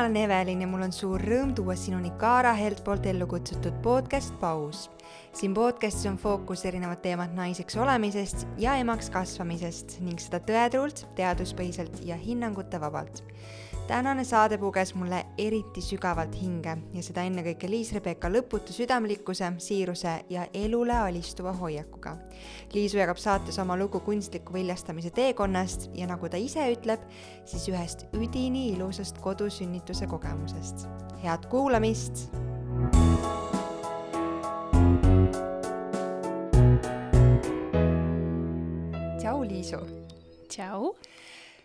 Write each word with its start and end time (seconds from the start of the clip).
mina 0.00 0.08
olen 0.08 0.30
Evelin 0.30 0.60
ja 0.60 0.66
mul 0.66 0.80
on 0.86 0.92
suur 0.96 1.20
rõõm 1.20 1.50
tuua 1.52 1.74
sinuni 1.76 2.08
Kaara 2.16 2.54
Helt 2.56 2.78
poolt 2.84 3.04
ellu 3.04 3.26
kutsutud 3.28 3.74
podcast 3.84 4.32
Paus. 4.40 4.88
siin 5.36 5.52
podcastis 5.54 6.06
on 6.08 6.16
fookus 6.16 6.64
erinevad 6.64 7.02
teemad 7.04 7.34
naiseks 7.36 7.76
olemisest 7.76 8.46
ja 8.58 8.78
emaks 8.80 9.10
kasvamisest 9.10 9.98
ning 10.00 10.16
seda 10.18 10.40
tõetruult, 10.40 11.04
teaduspõhiselt 11.20 12.00
ja 12.04 12.16
hinnangute 12.16 12.80
vabalt 12.80 13.20
tänane 13.90 14.24
saade 14.24 14.58
puges 14.58 14.94
mulle 14.94 15.26
eriti 15.38 15.82
sügavalt 15.82 16.34
hinge 16.38 16.76
ja 16.94 17.02
seda 17.02 17.24
ennekõike 17.26 17.66
Liis-Rebecca 17.66 18.28
lõputu 18.30 18.70
südamlikkuse, 18.70 19.48
siiruse 19.58 20.12
ja 20.30 20.44
elule 20.54 20.94
alistuva 20.94 21.50
hoiakuga. 21.58 22.12
Liisu 22.70 23.00
jagab 23.00 23.18
saates 23.18 23.58
oma 23.58 23.74
lugu 23.80 23.98
kunstliku 24.06 24.54
viljastamise 24.54 25.10
teekonnast 25.16 25.88
ja 25.98 26.06
nagu 26.06 26.30
ta 26.30 26.38
ise 26.38 26.68
ütleb, 26.70 27.02
siis 27.42 27.66
ühest 27.72 28.06
üdini 28.14 28.68
ilusast 28.76 29.18
kodusünnituse 29.18 30.06
kogemusest. 30.06 30.86
head 31.24 31.50
kuulamist! 31.50 32.30
tšau, 39.18 39.42
Liisu! 39.42 39.82
tšau! 40.46 40.94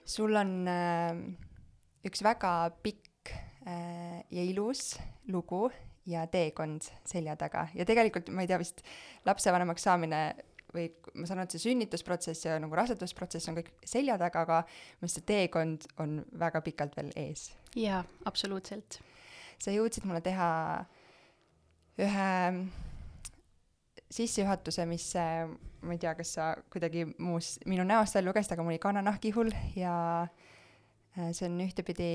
sul 0.06 0.36
on 0.36 0.68
äh, 0.68 1.45
üks 2.06 2.22
väga 2.26 2.54
pikk 2.86 3.34
äh, 3.66 4.22
ja 4.30 4.44
ilus 4.46 4.96
lugu 5.32 5.70
ja 6.06 6.26
teekond 6.30 6.86
selja 7.08 7.36
taga 7.40 7.68
ja 7.74 7.86
tegelikult 7.88 8.30
ma 8.34 8.46
ei 8.46 8.50
tea, 8.50 8.60
vist 8.62 8.84
lapsevanemaks 9.26 9.88
saamine 9.88 10.22
või 10.76 10.90
ma 11.16 11.28
saan 11.28 11.40
aru, 11.40 11.48
et 11.48 11.56
see 11.56 11.70
sünnitusprotsess 11.70 12.46
ja 12.46 12.58
nagu 12.62 12.76
rasedusprotsess 12.78 13.50
on 13.50 13.58
kõik 13.58 13.72
selja 13.88 14.18
taga, 14.22 14.44
aga 14.44 14.62
minu 14.68 15.08
arust 15.08 15.22
see 15.22 15.28
teekond 15.30 15.88
on 16.04 16.18
väga 16.36 16.62
pikalt 16.66 16.98
veel 17.00 17.14
ees. 17.18 17.50
jaa, 17.80 18.04
absoluutselt. 18.30 19.00
sa 19.58 19.74
jõudsid 19.74 20.06
mulle 20.06 20.22
teha 20.26 20.50
ühe 22.04 22.32
sissejuhatuse, 24.12 24.84
mis 24.86 25.08
ma 25.16 25.96
ei 25.96 26.02
tea, 26.02 26.12
kas 26.18 26.36
sa 26.38 26.52
kuidagi 26.72 27.08
muus 27.18 27.56
minu 27.66 27.86
näost 27.88 28.18
välja 28.18 28.30
lugesid, 28.30 28.54
aga 28.54 28.66
mul 28.66 28.76
oli 28.76 28.84
kananahk 28.84 29.26
ihul 29.32 29.50
ja 29.80 29.96
äh, 30.26 30.30
Äh, 30.30 30.45
see 31.16 31.48
on 31.48 31.62
ühtepidi 31.64 32.10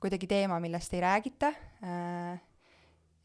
kuidagi 0.00 0.28
teema, 0.28 0.60
millest 0.60 0.94
ei 0.96 1.02
räägita, 1.04 1.52
äh, 1.84 2.40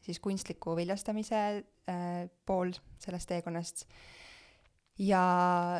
siis 0.04 0.20
kunstliku 0.20 0.76
viljastamise 0.76 1.42
äh, 1.88 2.28
pool 2.46 2.72
sellest 3.02 3.28
teekonnast. 3.32 3.86
ja 4.98 5.20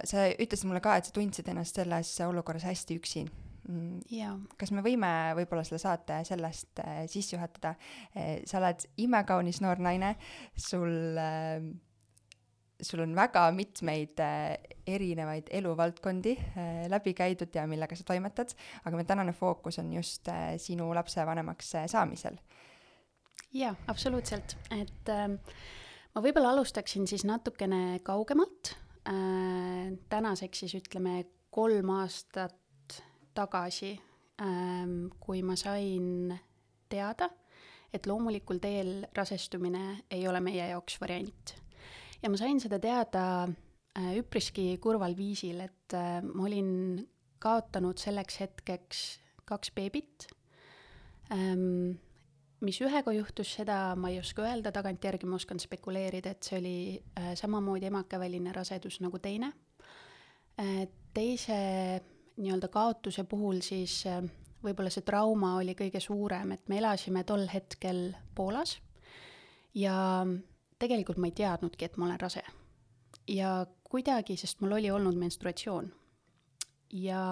sa 0.05 0.27
ütlesid 0.29 0.69
mulle 0.69 0.83
ka, 0.85 0.99
et 0.99 1.07
sa 1.09 1.13
tundsid 1.17 1.47
ennast 1.49 1.79
selles 1.79 2.11
olukorras 2.21 2.67
hästi 2.69 2.97
üksi 3.01 3.23
mm, 3.25 4.03
jaa. 4.13 4.35
kas 4.61 4.73
me 4.77 4.85
võime 4.85 5.09
võib-olla 5.39 5.65
selle 5.65 5.81
saate 5.81 6.19
sellest 6.29 6.83
äh, 6.85 7.05
sisse 7.09 7.37
juhatada 7.37 7.75
äh,? 8.13 8.43
sa 8.45 8.61
oled 8.61 8.85
imekaunis 9.07 9.63
noor 9.65 9.81
naine, 9.81 10.17
sul 10.57 11.17
äh, 11.21 11.65
sul 12.83 13.01
on 13.01 13.15
väga 13.17 13.47
mitmeid 13.57 14.21
äh, 14.21 14.57
erinevaid 14.87 15.49
eluvaldkondi 15.51 16.35
äh, 16.37 16.85
läbi 16.93 17.15
käidud 17.17 17.55
ja 17.55 17.67
millega 17.67 17.97
sa 17.97 18.05
toimetad, 18.05 18.53
aga 18.85 18.97
meie 18.97 19.09
tänane 19.09 19.33
fookus 19.33 19.79
on 19.83 19.93
just 19.93 20.29
äh, 20.29 20.55
sinu 20.61 20.93
lapsevanemaks 20.95 21.73
saamisel. 21.87 22.37
jaa, 23.53 23.75
absoluutselt, 23.89 24.57
et 24.71 25.13
äh, 25.13 25.29
ma 26.15 26.25
võib-olla 26.25 26.53
alustaksin 26.53 27.07
siis 27.09 27.25
natukene 27.25 28.01
kaugemalt. 28.05 28.75
Äh,, 29.07 29.93
tänaseks 30.11 30.65
siis 30.65 30.75
ütleme 30.75 31.21
kolm 31.55 31.93
aastat 31.95 32.97
tagasi 33.35 33.93
äh,, 34.43 34.89
kui 35.21 35.43
ma 35.47 35.57
sain 35.57 36.35
teada, 36.91 37.31
et 37.95 38.07
loomulikul 38.07 38.59
teel 38.59 39.07
rasestumine 39.15 40.03
ei 40.11 40.27
ole 40.29 40.43
meie 40.43 40.67
jaoks 40.73 40.99
variant 41.01 41.55
ja 42.23 42.31
ma 42.31 42.39
sain 42.41 42.61
seda 42.63 42.79
teada 42.83 43.25
äh, 43.47 44.17
üpriski 44.21 44.75
kurval 44.83 45.17
viisil, 45.19 45.61
et 45.67 45.97
äh, 45.97 46.19
ma 46.25 46.47
olin 46.49 46.71
kaotanud 47.43 48.01
selleks 48.01 48.41
hetkeks 48.43 49.05
kaks 49.47 49.71
beebit. 49.77 50.27
Ähm, 51.35 51.99
mis 52.65 52.81
ühega 52.83 53.13
juhtus, 53.15 53.53
seda 53.59 53.95
ma 53.99 54.11
ei 54.11 54.19
oska 54.23 54.47
öelda, 54.47 54.73
tagantjärgi 54.75 55.29
ma 55.29 55.39
oskan 55.39 55.61
spekuleerida, 55.63 56.33
et 56.33 56.49
see 56.49 56.59
oli 56.59 56.79
äh, 57.19 57.35
samamoodi 57.39 57.91
emakaväline 57.91 58.55
rasedus 58.57 59.01
nagu 59.05 59.23
teine. 59.23 59.53
teise 61.13 61.57
nii-öelda 62.41 62.69
kaotuse 62.73 63.27
puhul 63.29 63.59
siis 63.61 63.99
võib-olla 64.65 64.89
see 64.93 65.05
trauma 65.05 65.51
oli 65.61 65.75
kõige 65.77 66.01
suurem, 66.01 66.55
et 66.57 66.69
me 66.73 66.79
elasime 66.81 67.25
tol 67.29 67.45
hetkel 67.53 68.15
Poolas 68.35 68.79
ja 69.77 70.25
tegelikult 70.79 71.19
ma 71.19 71.31
ei 71.31 71.37
teadnudki, 71.37 71.85
et 71.85 71.97
ma 71.97 72.09
olen 72.09 72.21
rase. 72.21 72.43
ja 73.29 73.67
kuidagi, 73.83 74.37
sest 74.37 74.61
mul 74.61 74.77
oli 74.79 74.91
olnud 74.91 75.17
menstruatsioon. 75.19 75.93
ja, 76.93 77.23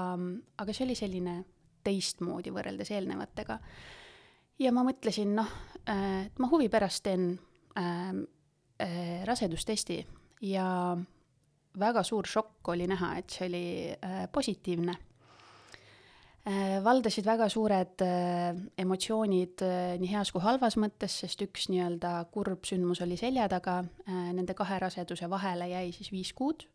aga 0.59 0.73
see 0.73 0.87
oli 0.87 0.95
selline 0.99 1.45
teistmoodi 1.85 2.53
võrreldes 2.55 2.91
eelnevatega. 2.91 3.59
ja 4.59 4.73
ma 4.73 4.85
mõtlesin, 4.87 5.35
noh, 5.37 5.51
et 5.87 6.39
ma 6.39 6.51
huvi 6.51 6.69
pärast 6.69 7.05
teen 7.05 7.33
äh, 7.79 8.13
äh, 8.83 9.25
rasedustesti 9.25 10.01
ja 10.43 10.97
väga 11.79 12.03
suur 12.03 12.27
šokk 12.27 12.69
oli 12.75 12.87
näha, 12.91 13.17
et 13.19 13.31
see 13.31 13.49
oli 13.49 13.67
äh, 13.93 14.25
positiivne 14.33 14.97
valdasid 16.85 17.25
väga 17.25 17.47
suured 17.49 18.03
äh, 18.05 18.51
emotsioonid 18.77 19.63
äh, 19.65 19.95
nii 20.01 20.11
heas 20.11 20.29
kui 20.33 20.43
halvas 20.45 20.77
mõttes, 20.77 21.15
sest 21.23 21.41
üks 21.41 21.71
nii-öelda 21.73 22.19
kurb 22.35 22.67
sündmus 22.69 23.01
oli 23.01 23.17
selja 23.17 23.47
taga, 23.49 23.79
nende 24.07 24.53
kahe 24.57 24.79
raseduse 24.83 25.31
vahele 25.33 25.71
jäi 25.71 25.89
siis 25.97 26.13
viis 26.13 26.35
kuud. 26.37 26.67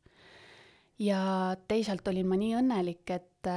ja 0.99 1.55
teisalt 1.67 2.07
olin 2.07 2.27
ma 2.27 2.35
nii 2.35 2.55
õnnelik, 2.59 3.05
et, 3.13 3.47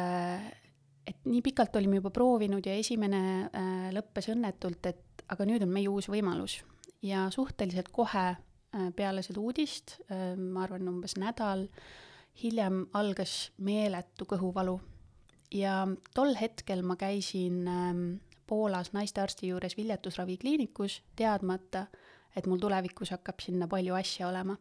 et 1.09 1.25
nii 1.25 1.41
pikalt 1.43 1.81
olime 1.81 1.99
juba 1.99 2.13
proovinud 2.15 2.67
ja 2.67 2.77
esimene 2.77 3.49
lõppes 3.97 4.29
õnnetult, 4.31 4.87
et 4.87 5.25
aga 5.33 5.49
nüüd 5.49 5.65
on 5.65 5.73
meie 5.73 5.89
uus 5.89 6.11
võimalus. 6.13 6.61
ja 7.03 7.31
suhteliselt 7.31 7.89
kohe 7.89 8.37
peale 8.97 9.25
seda 9.25 9.41
uudist, 9.41 9.99
ma 10.37 10.63
arvan, 10.65 10.89
umbes 10.89 11.17
nädal 11.17 11.67
hiljem 12.45 12.87
algas 12.93 13.51
meeletu 13.59 14.29
kõhuvalu 14.29 14.79
ja 15.55 15.87
tol 16.15 16.35
hetkel 16.41 16.83
ma 16.87 16.97
käisin 17.01 17.67
ähm, 17.69 18.05
Poolas 18.47 18.93
naistearsti 18.93 19.49
juures 19.49 19.77
viljatusravikliinikus, 19.77 20.99
teadmata, 21.17 21.87
et 22.37 22.47
mul 22.51 22.61
tulevikus 22.61 23.13
hakkab 23.15 23.41
sinna 23.41 23.69
palju 23.71 23.95
asja 23.97 24.29
olema. 24.29 24.57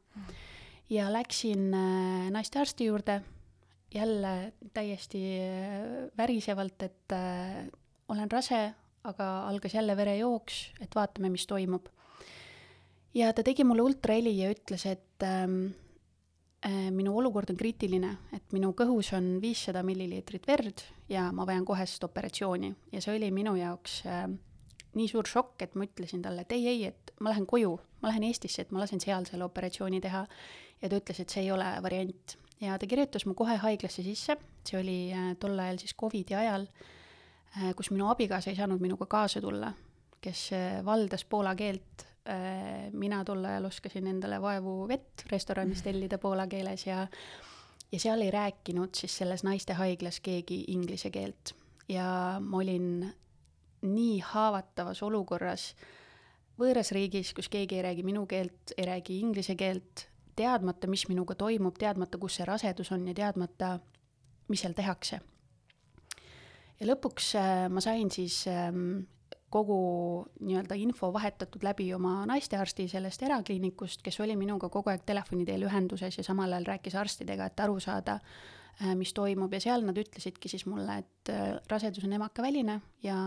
ja 0.90 1.12
läksin 1.14 1.74
äh, 1.74 2.30
naistearsti 2.32 2.86
juurde 2.86 3.22
jälle 3.94 4.54
täiesti 4.74 5.24
äh, 5.40 6.12
värisevalt, 6.18 6.84
et 6.84 7.12
äh, 7.12 7.68
olen 8.08 8.32
rase, 8.32 8.74
aga 9.04 9.48
algas 9.48 9.74
jälle 9.74 9.98
verejooks, 9.98 10.72
et 10.82 10.96
vaatame, 10.96 11.30
mis 11.30 11.48
toimub. 11.48 11.88
ja 13.14 13.34
ta 13.34 13.44
tegi 13.44 13.64
mulle 13.64 13.82
ultraheli 13.82 14.38
ja 14.38 14.52
ütles, 14.52 14.86
et 14.86 15.24
ähm, 15.24 15.72
Äh, 15.72 15.81
minu 16.70 17.16
olukord 17.18 17.50
on 17.50 17.58
kriitiline, 17.58 18.12
et 18.36 18.54
minu 18.54 18.72
kõhus 18.78 19.12
on 19.18 19.40
viissada 19.42 19.82
milliliitrit 19.86 20.46
verd 20.48 20.84
ja 21.10 21.32
ma 21.34 21.46
vajan 21.50 21.66
kohest 21.66 22.04
operatsiooni. 22.06 22.70
Ja 22.94 23.02
see 23.02 23.16
oli 23.16 23.32
minu 23.34 23.56
jaoks 23.58 24.02
äh, 24.06 24.28
nii 24.98 25.08
suur 25.10 25.28
šokk, 25.30 25.56
et 25.66 25.74
ma 25.76 25.88
ütlesin 25.88 26.22
talle, 26.22 26.46
et 26.46 26.54
ei, 26.54 26.68
ei, 26.70 26.84
et 26.92 27.14
ma 27.20 27.34
lähen 27.34 27.48
koju, 27.50 27.74
ma 28.04 28.12
lähen 28.12 28.28
Eestisse, 28.28 28.66
et 28.66 28.76
ma 28.76 28.84
lasen 28.84 29.02
seal 29.02 29.26
selle 29.30 29.48
operatsiooni 29.48 30.02
teha. 30.04 30.26
ja 30.82 30.90
ta 30.90 30.98
ütles, 30.98 31.20
et 31.22 31.30
see 31.30 31.44
ei 31.46 31.52
ole 31.54 31.68
variant. 31.82 32.38
Ja 32.62 32.78
ta 32.78 32.88
kirjutas 32.90 33.26
mu 33.26 33.34
kohe 33.38 33.58
haiglasse 33.62 34.04
sisse, 34.06 34.38
see 34.68 34.80
oli 34.80 35.00
äh, 35.14 35.34
tol 35.42 35.58
ajal 35.60 35.82
siis 35.82 35.96
Covidi 35.98 36.38
ajal 36.38 36.68
äh,, 37.58 37.74
kus 37.78 37.90
minu 37.90 38.10
abikaasa 38.10 38.54
ei 38.54 38.60
saanud 38.60 38.82
minuga 38.82 39.10
kaasa 39.10 39.42
tulla, 39.42 39.74
kes 40.22 40.50
äh, 40.54 40.86
valdas 40.86 41.26
poola 41.26 41.56
keelt 41.58 42.06
Äh, 42.06 42.11
mina 42.94 43.24
tol 43.26 43.46
ajal 43.50 43.66
oskasin 43.66 44.06
endale 44.08 44.38
vaevu 44.42 44.88
vett 44.88 45.24
restoranis 45.32 45.82
tellida 45.82 46.20
poola 46.22 46.46
keeles 46.48 46.84
ja 46.86 47.08
ja 47.92 48.00
seal 48.00 48.22
ei 48.22 48.32
rääkinud 48.32 48.94
siis 48.96 49.16
selles 49.18 49.44
naistehaiglas 49.44 50.20
keegi 50.22 50.60
inglise 50.68 51.10
keelt 51.10 51.56
ja 51.90 52.38
ma 52.40 52.58
olin 52.58 53.10
nii 53.82 54.20
haavatavas 54.22 55.02
olukorras 55.04 55.72
võõras 56.62 56.92
riigis, 56.94 57.34
kus 57.34 57.50
keegi 57.50 57.80
ei 57.80 57.86
räägi 57.86 58.06
minu 58.06 58.26
keelt, 58.30 58.74
ei 58.78 58.86
räägi 58.86 59.20
inglise 59.20 59.56
keelt, 59.58 60.06
teadmata, 60.38 60.88
mis 60.88 61.08
minuga 61.10 61.36
toimub, 61.36 61.78
teadmata, 61.80 62.20
kus 62.22 62.38
see 62.40 62.48
rasedus 62.48 62.92
on 62.94 63.08
ja 63.10 63.16
teadmata, 63.18 63.78
mis 64.52 64.62
seal 64.62 64.76
tehakse. 64.78 65.22
ja 66.80 66.88
lõpuks 66.88 67.34
äh, 67.40 67.66
ma 67.70 67.82
sain 67.82 68.12
siis 68.12 68.44
ähm, 68.48 69.04
kogu 69.52 69.78
nii-öelda 70.40 70.78
info 70.80 71.12
vahetatud 71.14 71.64
läbi 71.64 71.90
oma 71.94 72.22
naistearsti 72.30 72.88
sellest 72.92 73.24
erakliinikust, 73.28 74.02
kes 74.06 74.20
oli 74.24 74.38
minuga 74.40 74.70
kogu 74.72 74.92
aeg 74.94 75.04
telefoni 75.06 75.46
teel 75.48 75.66
ühenduses 75.68 76.18
ja 76.18 76.24
samal 76.24 76.54
ajal 76.56 76.70
rääkis 76.72 76.96
arstidega, 76.96 77.50
et 77.52 77.60
aru 77.60 77.80
saada, 77.84 78.20
äh, 78.80 78.96
mis 78.96 79.12
toimub 79.18 79.54
ja 79.54 79.60
seal 79.64 79.84
nad 79.88 80.00
ütlesidki 80.00 80.52
siis 80.52 80.66
mulle, 80.70 81.02
et 81.04 81.34
äh, 81.34 81.58
rasedus 81.72 82.08
on 82.08 82.16
emakaväline 82.20 82.80
ja 83.04 83.18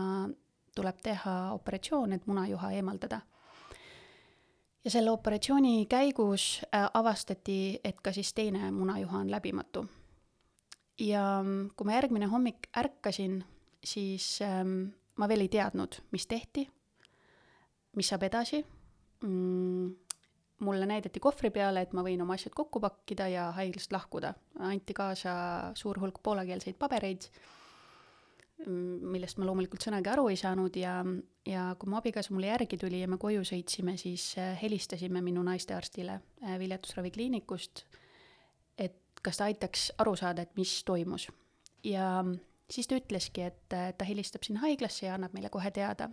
tuleb 0.75 0.99
teha 1.03 1.35
operatsioon, 1.55 2.17
et 2.17 2.27
munajuha 2.27 2.73
eemaldada. 2.79 3.21
ja 4.85 4.91
selle 4.91 5.11
operatsiooni 5.11 5.85
käigus 5.89 6.61
äh, 6.65 6.89
avastati, 6.93 7.79
et 7.83 8.01
ka 8.01 8.13
siis 8.13 8.33
teine 8.33 8.71
munajuha 8.71 9.17
on 9.19 9.31
läbimatu. 9.31 9.87
ja 10.99 11.41
mm, 11.43 11.69
kui 11.75 11.85
ma 11.85 11.99
järgmine 12.01 12.25
hommik 12.25 12.69
ärkasin, 12.77 13.43
siis 13.83 14.39
ähm, 14.41 14.95
ma 15.17 15.27
veel 15.31 15.45
ei 15.45 15.51
teadnud, 15.51 15.99
mis 16.11 16.27
tehti, 16.27 16.65
mis 17.95 18.09
saab 18.11 18.25
edasi 18.27 18.59
mm, 19.23 19.93
mulle 20.59 20.85
näidati 20.85 21.19
kohvri 21.19 21.51
peale, 21.51 21.83
et 21.83 21.93
ma 21.93 22.03
võin 22.05 22.21
oma 22.23 22.37
asjad 22.37 22.55
kokku 22.55 22.79
pakkida 22.83 23.27
ja 23.31 23.49
haiglast 23.55 23.91
lahkuda. 23.91 24.33
anti 24.59 24.93
kaasa 24.93 25.35
suur 25.75 25.99
hulk 25.99 26.21
poolakeelseid 26.23 26.77
pabereid, 26.79 27.27
millest 28.65 29.37
ma 29.37 29.45
loomulikult 29.49 29.83
sõnagi 29.83 30.09
aru 30.13 30.29
ei 30.31 30.37
saanud 30.39 30.77
ja, 30.79 31.01
ja 31.45 31.67
kui 31.79 31.91
mu 31.91 31.99
abikaasa 31.99 32.33
mulle 32.33 32.47
järgi 32.47 32.79
tuli 32.79 33.01
ja 33.01 33.09
me 33.11 33.19
koju 33.19 33.43
sõitsime, 33.43 33.97
siis 33.99 34.29
äh, 34.39 34.55
helistasime 34.61 35.21
minu 35.21 35.43
naistearstile 35.43 36.15
äh, 36.15 36.55
viljatusravikliinikust, 36.61 37.83
et 38.79 39.19
kas 39.21 39.41
ta 39.41 39.49
aitaks 39.51 39.89
aru 39.99 40.15
saada, 40.15 40.47
et 40.47 40.55
mis 40.55 40.77
toimus. 40.87 41.27
ja 41.83 42.23
siis 42.71 42.87
ta 42.87 42.97
ütleski, 42.97 43.45
et 43.51 43.73
äh, 43.73 43.91
ta 43.97 44.05
helistab 44.05 44.43
sinna 44.43 44.63
haiglasse 44.65 45.05
ja 45.05 45.15
annab 45.15 45.33
meile 45.33 45.49
kohe 45.49 45.71
teada. 45.71 46.09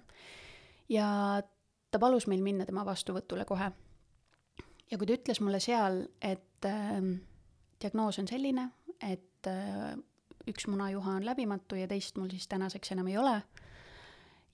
ja 0.88 1.42
ta 1.90 1.98
palus 1.98 2.26
meil 2.26 2.42
minna 2.42 2.66
tema 2.66 2.84
vastuvõtule 2.84 3.44
kohe 3.44 3.72
ja 4.92 4.98
kui 4.98 5.08
ta 5.08 5.16
ütles 5.16 5.40
mulle 5.40 5.60
seal, 5.62 6.04
et 6.20 6.68
äh, 6.68 7.00
diagnoos 7.80 8.20
on 8.20 8.28
selline, 8.28 8.68
et 9.00 9.48
äh, 9.48 9.96
üks 10.48 10.68
munajuha 10.68 11.18
on 11.18 11.26
läbimatu 11.26 11.78
ja 11.78 11.88
teist 11.88 12.18
mul 12.20 12.30
siis 12.32 12.48
tänaseks 12.50 12.92
enam 12.94 13.08
ei 13.10 13.18
ole, 13.18 13.36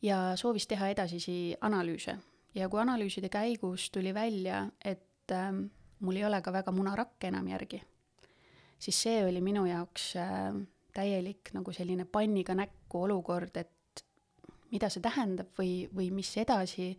ja 0.02 0.36
soovis 0.38 0.68
teha 0.70 0.92
edasisi 0.94 1.56
analüüse. 1.60 2.18
ja 2.54 2.68
kui 2.68 2.80
analüüside 2.80 3.28
käigus 3.28 3.90
tuli 3.90 4.14
välja, 4.14 4.66
et 4.84 5.32
äh, 5.32 5.52
mul 6.00 6.16
ei 6.16 6.24
ole 6.24 6.42
ka 6.42 6.52
väga 6.52 6.72
munarakke 6.72 7.28
enam 7.28 7.48
järgi, 7.48 7.82
siis 8.78 9.02
see 9.02 9.24
oli 9.26 9.40
minu 9.40 9.66
jaoks 9.66 10.12
äh, 10.16 10.54
täielik 10.98 11.52
nagu 11.56 11.72
selline 11.74 12.04
panniga 12.10 12.56
näkku 12.58 13.06
olukord, 13.06 13.56
et 13.56 14.04
mida 14.72 14.90
see 14.92 15.04
tähendab 15.04 15.54
või, 15.58 15.86
või 15.94 16.10
mis 16.14 16.30
edasi 16.40 16.92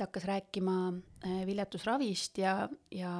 ta 0.00 0.06
hakkas 0.08 0.24
rääkima 0.24 0.76
äh, 0.90 1.42
viljatusravist 1.46 2.40
ja, 2.40 2.54
ja 2.90 3.12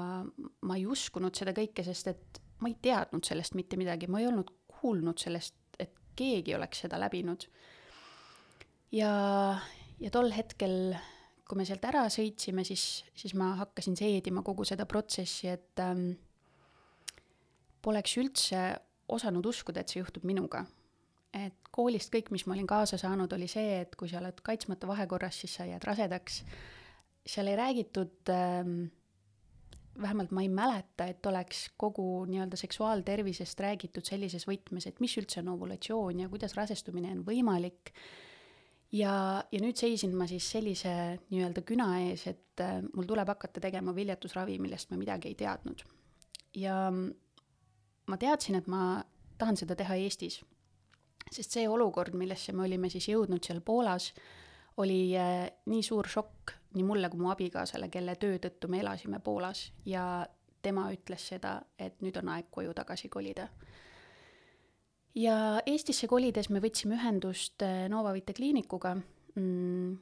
ma 0.65 0.79
ei 0.79 0.87
uskunud 0.89 1.37
seda 1.37 1.53
kõike, 1.57 1.85
sest 1.85 2.09
et 2.15 2.41
ma 2.61 2.71
ei 2.71 2.79
teadnud 2.83 3.27
sellest 3.27 3.57
mitte 3.59 3.79
midagi, 3.81 4.09
ma 4.09 4.23
ei 4.23 4.29
olnud 4.31 4.49
kuulnud 4.81 5.21
sellest, 5.21 5.59
et 5.81 5.93
keegi 6.17 6.57
oleks 6.57 6.85
seda 6.87 7.01
läbinud. 7.01 7.45
ja, 8.97 9.13
ja 10.01 10.11
tol 10.13 10.33
hetkel, 10.33 10.95
kui 11.49 11.61
me 11.61 11.67
sealt 11.69 11.85
ära 11.85 12.07
sõitsime, 12.13 12.65
siis, 12.65 13.05
siis 13.15 13.37
ma 13.37 13.53
hakkasin 13.61 13.99
seedima 14.01 14.45
kogu 14.47 14.65
seda 14.69 14.87
protsessi, 14.89 15.51
et 15.53 15.85
ähm, 15.85 16.13
poleks 17.85 18.17
üldse 18.21 18.63
osanud 19.11 19.47
uskuda, 19.47 19.81
et 19.81 19.93
see 19.93 20.03
juhtub 20.03 20.25
minuga. 20.25 20.65
et 21.31 21.55
koolist 21.71 22.11
kõik, 22.11 22.33
mis 22.35 22.43
ma 22.47 22.57
olin 22.57 22.67
kaasa 22.67 22.99
saanud, 22.99 23.31
oli 23.33 23.47
see, 23.47 23.81
et 23.85 23.93
kui 23.97 24.09
sa 24.11 24.19
oled 24.19 24.41
kaitsmata 24.43 24.89
vahekorras, 24.91 25.37
siis 25.41 25.55
sa 25.55 25.67
jääd 25.69 25.85
rasedaks. 25.87 26.43
seal 27.27 27.47
ei 27.47 27.57
räägitud 27.57 28.33
ähm, 28.35 28.89
vähemalt 30.03 30.31
ma 30.31 30.43
ei 30.43 30.49
mäleta, 30.49 31.07
et 31.07 31.27
oleks 31.27 31.69
kogu 31.77 32.25
nii-öelda 32.31 32.57
seksuaaltervisest 32.57 33.61
räägitud 33.61 34.07
sellises 34.07 34.47
võtmes, 34.49 34.87
et 34.89 35.01
mis 35.01 35.17
üldse 35.21 35.43
on 35.43 35.53
ovulatsioon 35.55 36.25
ja 36.25 36.29
kuidas 36.33 36.57
rasestumine 36.59 37.13
on 37.15 37.25
võimalik. 37.27 37.93
ja, 38.93 39.45
ja 39.53 39.63
nüüd 39.63 39.79
seisin 39.79 40.17
ma 40.17 40.27
siis 40.27 40.51
sellise 40.51 40.93
nii-öelda 41.31 41.63
küna 41.63 41.93
ees, 42.07 42.27
et 42.27 42.63
äh, 42.65 42.81
mul 42.95 43.07
tuleb 43.07 43.29
hakata 43.29 43.61
tegema 43.61 43.95
viljatusravi, 43.95 44.59
millest 44.59 44.91
ma 44.91 44.99
midagi 44.99 45.31
ei 45.31 45.35
teadnud. 45.35 45.85
ja 46.57 46.91
ma 48.11 48.19
teadsin, 48.19 48.59
et 48.59 48.67
ma 48.71 49.05
tahan 49.39 49.57
seda 49.57 49.79
teha 49.79 49.97
Eestis 50.03 50.41
sest 51.31 51.55
see 51.55 51.69
olukord, 51.69 52.15
millesse 52.19 52.53
me 52.57 52.65
olime 52.67 52.91
siis 52.91 53.07
jõudnud 53.11 53.45
seal 53.45 53.63
Poolas, 53.65 54.11
oli 54.83 55.13
äh, 55.19 55.47
nii 55.71 55.83
suur 55.85 56.09
šokk 56.09 56.57
nii 56.77 56.87
mulle 56.87 57.11
kui 57.11 57.21
mu 57.21 57.31
abikaasale, 57.33 57.91
kelle 57.91 58.15
töö 58.21 58.39
tõttu 58.43 58.71
me 58.71 58.81
elasime 58.83 59.21
Poolas 59.23 59.69
ja 59.87 60.27
tema 60.63 60.87
ütles 60.95 61.25
seda, 61.33 61.57
et 61.79 61.99
nüüd 62.05 62.19
on 62.21 62.31
aeg 62.35 62.51
koju 62.53 62.75
tagasi 62.77 63.09
kolida. 63.09 63.49
ja 65.15 65.61
Eestisse 65.67 66.07
kolides 66.09 66.51
me 66.51 66.63
võtsime 66.63 66.99
ühendust 66.99 67.63
äh, 67.67 67.89
Novavite 67.91 68.35
kliinikuga 68.35 68.95
mm,, 69.35 69.99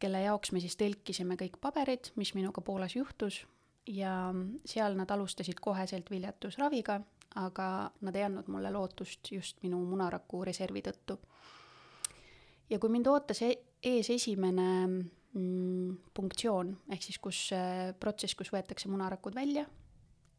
kelle 0.00 0.22
jaoks 0.24 0.52
me 0.52 0.60
siis 0.60 0.76
tõlkisime 0.80 1.36
kõik 1.38 1.60
paberid, 1.60 2.12
mis 2.16 2.34
minuga 2.34 2.60
Poolas 2.60 2.96
juhtus 2.96 3.44
ja 3.86 4.34
seal 4.64 4.94
nad 4.96 5.10
alustasid 5.10 5.60
koheselt 5.60 6.10
viljatusraviga 6.10 7.00
aga 7.38 7.90
nad 8.00 8.16
ei 8.16 8.24
andnud 8.26 8.48
mulle 8.50 8.72
lootust 8.74 9.32
just 9.32 9.62
minu 9.62 9.78
munaraku 9.86 10.44
reservi 10.44 10.82
tõttu. 10.82 11.18
ja 12.70 12.78
kui 12.78 12.90
mind 12.90 13.06
ootas 13.06 13.42
e 13.42 13.52
ees 13.82 14.10
esimene 14.10 14.68
mm, 14.86 15.96
punktsioon, 16.14 16.76
ehk 16.90 17.02
siis 17.02 17.18
kus 17.18 17.48
äh, 17.56 17.94
protsess, 18.00 18.34
kus 18.34 18.52
võetakse 18.52 18.90
munarakud 18.90 19.34
välja 19.34 19.66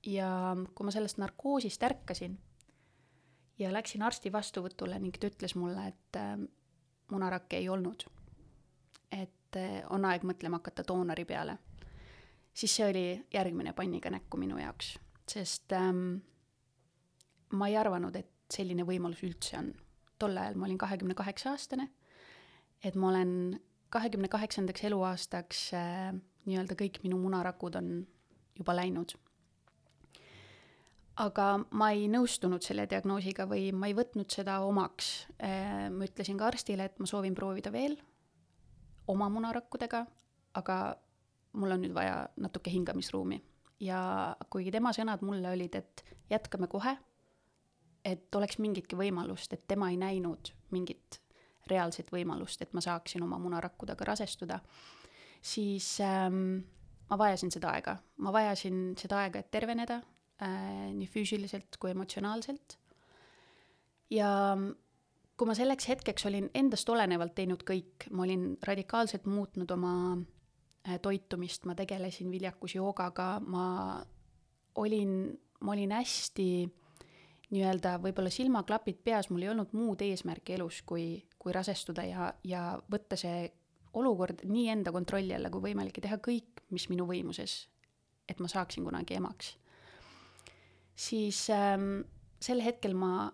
ja 0.06 0.56
kui 0.76 0.86
ma 0.86 0.92
sellest 0.92 1.20
narkoosist 1.22 1.84
ärkasin 1.84 2.38
ja 3.60 3.72
läksin 3.74 4.02
arsti 4.02 4.32
vastuvõtule 4.34 5.00
ning 5.00 5.18
ta 5.18 5.30
ütles 5.30 5.56
mulle, 5.56 5.88
et 5.94 6.20
äh, 6.20 6.36
munarakke 7.12 7.58
ei 7.58 7.70
olnud. 7.70 8.06
et 9.12 9.58
äh, 9.60 9.84
on 9.90 10.06
aeg 10.06 10.24
mõtlema 10.24 10.62
hakata 10.62 10.84
doonori 10.88 11.26
peale. 11.26 11.58
siis 12.54 12.76
see 12.76 12.90
oli 12.90 13.06
järgmine 13.34 13.74
panniga 13.74 14.10
näkku 14.10 14.38
minu 14.38 14.58
jaoks, 14.58 14.98
sest 15.28 15.72
ähm, 15.74 16.22
ma 17.52 17.68
ei 17.70 17.78
arvanud, 17.78 18.16
et 18.16 18.30
selline 18.52 18.86
võimalus 18.88 19.24
üldse 19.28 19.58
on. 19.60 19.74
tol 20.22 20.38
ajal 20.38 20.58
ma 20.60 20.68
olin 20.68 20.78
kahekümne 20.78 21.16
kaheksa 21.18 21.56
aastane, 21.56 21.88
et 22.84 22.96
ma 22.96 23.10
olen 23.10 23.60
kahekümne 23.90 24.30
kaheksandaks 24.30 24.84
eluaastaks 24.88 25.62
äh, 25.74 26.14
nii-öelda 26.46 26.78
kõik 26.78 27.02
minu 27.04 27.18
munarakud 27.22 27.76
on 27.80 27.92
juba 28.58 28.76
läinud. 28.78 29.16
aga 31.22 31.46
ma 31.78 31.92
ei 31.94 32.08
nõustunud 32.10 32.64
selle 32.66 32.88
diagnoosiga 32.90 33.46
või 33.50 33.70
ma 33.76 33.90
ei 33.90 33.98
võtnud 33.98 34.32
seda 34.32 34.62
omaks 34.66 35.28
äh,. 35.44 35.90
ma 35.92 36.08
ütlesin 36.08 36.40
ka 36.40 36.48
arstile, 36.50 36.88
et 36.88 37.00
ma 37.00 37.10
soovin 37.10 37.36
proovida 37.36 37.72
veel 37.72 37.98
oma 39.12 39.28
munarakkudega, 39.30 40.06
aga 40.56 40.78
mul 41.54 41.76
on 41.76 41.82
nüüd 41.84 41.94
vaja 41.94 42.28
natuke 42.38 42.72
hingamisruumi. 42.72 43.42
ja 43.82 44.36
kuigi 44.50 44.72
tema 44.72 44.94
sõnad 44.94 45.24
mulle 45.26 45.50
olid, 45.50 45.76
et 45.76 46.04
jätkame 46.30 46.68
kohe 46.72 46.96
et 48.06 48.36
oleks 48.36 48.58
mingitki 48.62 48.98
võimalust, 48.98 49.54
et 49.54 49.66
tema 49.68 49.92
ei 49.92 49.98
näinud 50.00 50.54
mingit 50.74 51.22
reaalset 51.70 52.12
võimalust, 52.12 52.62
et 52.62 52.74
ma 52.74 52.82
saaksin 52.84 53.24
oma 53.24 53.40
munarakkudega 53.42 54.06
rasestuda, 54.12 54.60
siis 55.42 55.94
ähm, 56.04 56.62
ma 57.10 57.18
vajasin 57.20 57.54
seda 57.54 57.74
aega, 57.76 57.98
ma 58.24 58.34
vajasin 58.34 58.94
seda 59.00 59.22
aega, 59.24 59.42
et 59.42 59.52
terveneda 59.54 60.02
äh, 60.42 60.90
nii 60.96 61.10
füüsiliselt 61.12 61.78
kui 61.80 61.94
emotsionaalselt. 61.94 62.78
ja 64.12 64.32
kui 65.38 65.50
ma 65.50 65.56
selleks 65.58 65.88
hetkeks 65.90 66.28
olin 66.30 66.50
endast 66.58 66.90
olenevalt 66.90 67.34
teinud 67.38 67.64
kõik, 67.68 68.10
ma 68.12 68.26
olin 68.28 68.56
radikaalselt 68.68 69.26
muutnud 69.30 69.72
oma 69.78 69.94
äh, 70.18 71.00
toitumist, 71.02 71.66
ma 71.66 71.78
tegelesin 71.78 72.32
viljakusjoogaga, 72.34 73.32
ma 73.46 73.66
olin, 74.82 75.16
ma 75.62 75.74
olin 75.76 75.96
hästi 75.98 76.50
nii-öelda 77.52 77.98
võib-olla 78.04 78.32
silmaklapid 78.32 79.02
peas, 79.04 79.30
mul 79.30 79.44
ei 79.46 79.52
olnud 79.52 79.74
muud 79.76 80.02
eesmärki 80.06 80.56
elus, 80.56 80.82
kui, 80.88 81.24
kui 81.40 81.54
rasestuda 81.56 82.06
ja, 82.08 82.30
ja 82.48 82.64
võtta 82.92 83.20
see 83.20 83.50
olukord 84.00 84.46
nii 84.48 84.70
enda 84.72 84.94
kontrolli 84.96 85.36
alla 85.36 85.52
kui 85.52 85.66
võimalik 85.68 86.00
ja 86.00 86.08
teha 86.08 86.20
kõik, 86.24 86.64
mis 86.72 86.88
minu 86.92 87.06
võimuses, 87.10 87.66
et 88.30 88.40
ma 88.40 88.48
saaksin 88.52 88.88
kunagi 88.88 89.20
emaks. 89.20 89.58
siis 90.96 91.50
ähm, 91.50 92.04
sel 92.40 92.62
hetkel 92.64 92.96
ma 92.96 93.32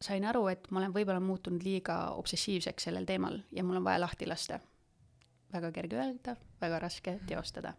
sain 0.00 0.24
aru, 0.24 0.46
et 0.48 0.66
ma 0.70 0.80
olen 0.80 0.94
võib-olla 0.94 1.20
muutunud 1.20 1.62
liiga 1.62 2.14
obsessiivseks 2.16 2.88
sellel 2.88 3.06
teemal 3.06 3.38
ja 3.52 3.64
mul 3.64 3.80
on 3.80 3.84
vaja 3.84 4.00
lahti 4.00 4.26
lasta. 4.26 4.60
väga 5.52 5.72
kerge 5.72 5.96
öelda, 5.98 6.36
väga 6.60 6.78
raske 6.78 7.18
teostada. 7.26 7.74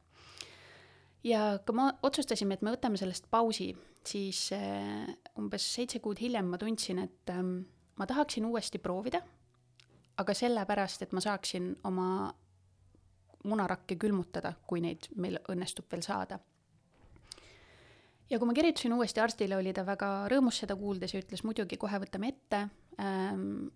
Ja 1.24 1.60
kui 1.66 1.76
me 1.78 1.92
otsustasime, 2.04 2.58
et 2.58 2.62
me 2.66 2.74
võtame 2.74 2.98
sellest 2.98 3.30
pausi 3.32 3.72
siis 4.08 4.50
äh, 4.56 5.08
umbes 5.40 5.66
seitse 5.76 6.02
kuud 6.02 6.20
hiljem 6.22 6.50
ma 6.52 6.60
tundsin, 6.62 7.02
et 7.06 7.34
ähm, 7.34 7.60
ma 8.00 8.08
tahaksin 8.10 8.46
uuesti 8.50 8.82
proovida, 8.82 9.22
aga 10.22 10.36
sellepärast, 10.38 11.06
et 11.06 11.14
ma 11.14 11.24
saaksin 11.24 11.72
oma 11.88 12.08
munarakke 13.48 13.98
külmutada, 14.02 14.54
kui 14.68 14.82
neid 14.84 15.10
meil 15.18 15.40
õnnestub 15.50 15.88
veel 15.92 16.04
saada. 16.06 16.40
ja 18.30 18.40
kui 18.40 18.48
ma 18.48 18.56
kirjutasin 18.56 18.94
uuesti 18.96 19.20
arstile, 19.20 19.58
oli 19.58 19.74
ta 19.74 19.84
väga 19.86 20.28
rõõmus 20.32 20.62
seda 20.64 20.78
kuuldes 20.80 21.14
ja 21.14 21.22
ütles 21.22 21.44
muidugi 21.44 21.78
kohe 21.78 22.00
võtame 22.06 22.34
ette 22.34 22.68
ähm,. 23.02 23.70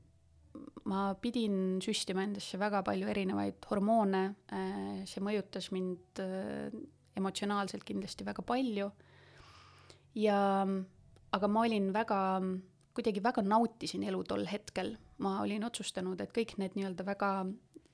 ma 0.86 1.14
pidin 1.20 1.82
süstima 1.84 2.24
endasse 2.24 2.58
väga 2.58 2.84
palju 2.86 3.08
erinevaid 3.12 3.66
hormoone 3.70 4.22
äh,, 4.54 5.02
see 5.10 5.24
mõjutas 5.26 5.72
mind 5.74 6.22
äh, 6.24 6.70
emotsionaalselt 7.18 7.84
kindlasti 7.88 8.26
väga 8.26 8.44
palju. 8.46 8.92
ja, 10.16 10.40
aga 11.32 11.48
ma 11.48 11.66
olin 11.68 11.92
väga, 11.94 12.20
kuidagi 12.96 13.24
väga 13.24 13.44
nautisin 13.44 14.04
elu 14.08 14.24
tol 14.24 14.46
hetkel, 14.48 14.96
ma 15.18 15.42
olin 15.42 15.64
otsustanud, 15.68 16.22
et 16.22 16.32
kõik 16.36 16.56
need 16.62 16.78
nii-öelda 16.78 17.06
väga 17.06 17.32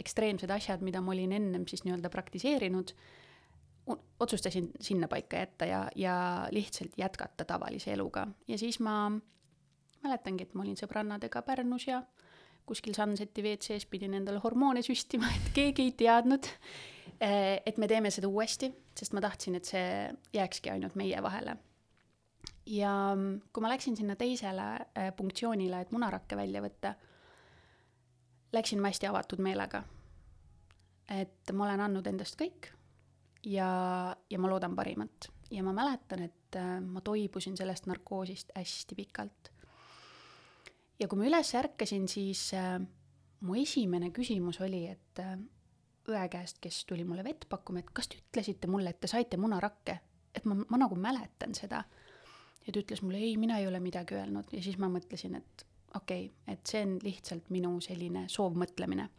ekstreemsed 0.01 0.49
asjad, 0.49 0.81
mida 0.85 1.01
ma 1.01 1.13
olin 1.13 1.33
ennem 1.37 1.67
siis 1.69 1.83
nii-öelda 1.85 2.09
praktiseerinud 2.09 2.93
otsustasin 4.21 4.69
sinnapaika 4.79 5.37
jätta 5.41 5.65
ja, 5.65 5.81
ja 5.95 6.15
lihtsalt 6.53 6.93
jätkata 6.97 7.45
tavalise 7.45 7.93
eluga 7.93 8.27
ja 8.47 8.57
siis 8.57 8.79
ma 8.79 9.11
mäletangi, 10.03 10.45
et 10.45 10.53
ma 10.53 10.63
olin 10.65 10.77
sõbrannadega 10.77 11.41
Pärnus 11.45 11.87
ja 11.87 12.01
kuskil 12.69 12.95
Sunseti 12.95 13.43
WC-s 13.43 13.87
pidin 13.89 14.13
endale 14.17 14.41
hormoone 14.43 14.83
süstima, 14.85 15.29
et 15.35 15.51
keegi 15.55 15.89
ei 15.89 15.93
teadnud, 15.97 16.47
et 17.21 17.77
me 17.77 17.87
teeme 17.87 18.09
seda 18.13 18.29
uuesti, 18.31 18.71
sest 18.97 19.13
ma 19.13 19.21
tahtsin, 19.21 19.57
et 19.57 19.67
see 19.69 20.09
jääkski 20.33 20.71
ainult 20.73 20.97
meie 20.97 21.21
vahele. 21.23 21.57
ja 22.65 22.91
kui 23.53 23.61
ma 23.61 23.69
läksin 23.69 23.97
sinna 23.97 24.15
teisele 24.15 24.67
eh, 24.95 25.11
punktsioonile, 25.17 25.81
et 25.81 25.91
munarakke 25.91 26.37
välja 26.37 26.61
võtta, 26.61 26.95
läksin 28.53 28.81
ma 28.81 28.89
hästi 28.89 29.09
avatud 29.09 29.41
meelega. 29.41 29.83
et 31.09 31.53
ma 31.53 31.65
olen 31.67 31.85
andnud 31.87 32.07
endast 32.07 32.39
kõik 32.39 32.71
ja, 33.45 33.69
ja 34.29 34.39
ma 34.39 34.49
loodan 34.49 34.75
parimat. 34.75 35.29
ja 35.51 35.63
ma 35.63 35.73
mäletan, 35.73 36.25
et 36.25 36.55
äh, 36.57 36.79
ma 36.81 37.01
toibusin 37.01 37.57
sellest 37.57 37.85
narkoosist 37.85 38.51
hästi 38.55 38.95
pikalt. 38.95 39.51
ja 40.99 41.07
kui 41.07 41.21
ma 41.21 41.29
üles 41.29 41.53
ärkasin, 41.55 42.07
siis 42.07 42.49
mu 43.41 43.61
esimene 43.61 44.09
küsimus 44.09 44.61
oli, 44.61 44.87
et 44.87 45.25
õe 46.11 46.27
käest, 46.31 46.59
kes 46.63 46.83
tuli 46.89 47.05
mulle 47.07 47.23
vett 47.25 47.47
pakkuma, 47.49 47.81
et 47.81 47.89
kas 47.95 48.11
te 48.11 48.19
ütlesite 48.21 48.69
mulle, 48.71 48.93
et 48.93 49.01
te 49.01 49.09
saite 49.11 49.39
munarakke, 49.41 49.97
et 50.35 50.47
ma, 50.47 50.57
ma 50.69 50.79
nagu 50.83 50.97
mäletan 50.99 51.55
seda. 51.57 51.83
ja 52.65 52.71
ta 52.73 52.79
ütles 52.79 53.01
mulle, 53.01 53.17
ei, 53.17 53.37
mina 53.41 53.57
ei 53.59 53.67
ole 53.67 53.79
midagi 53.79 54.15
öelnud 54.15 54.51
ja 54.53 54.61
siis 54.61 54.77
ma 54.77 54.89
mõtlesin, 54.91 55.35
et 55.39 55.65
okei 55.95 56.25
okay,, 56.27 56.53
et 56.53 56.67
see 56.67 56.83
on 56.85 56.97
lihtsalt 57.03 57.49
minu 57.49 57.73
selline 57.81 58.27
soovmõtlemine. 58.29 59.09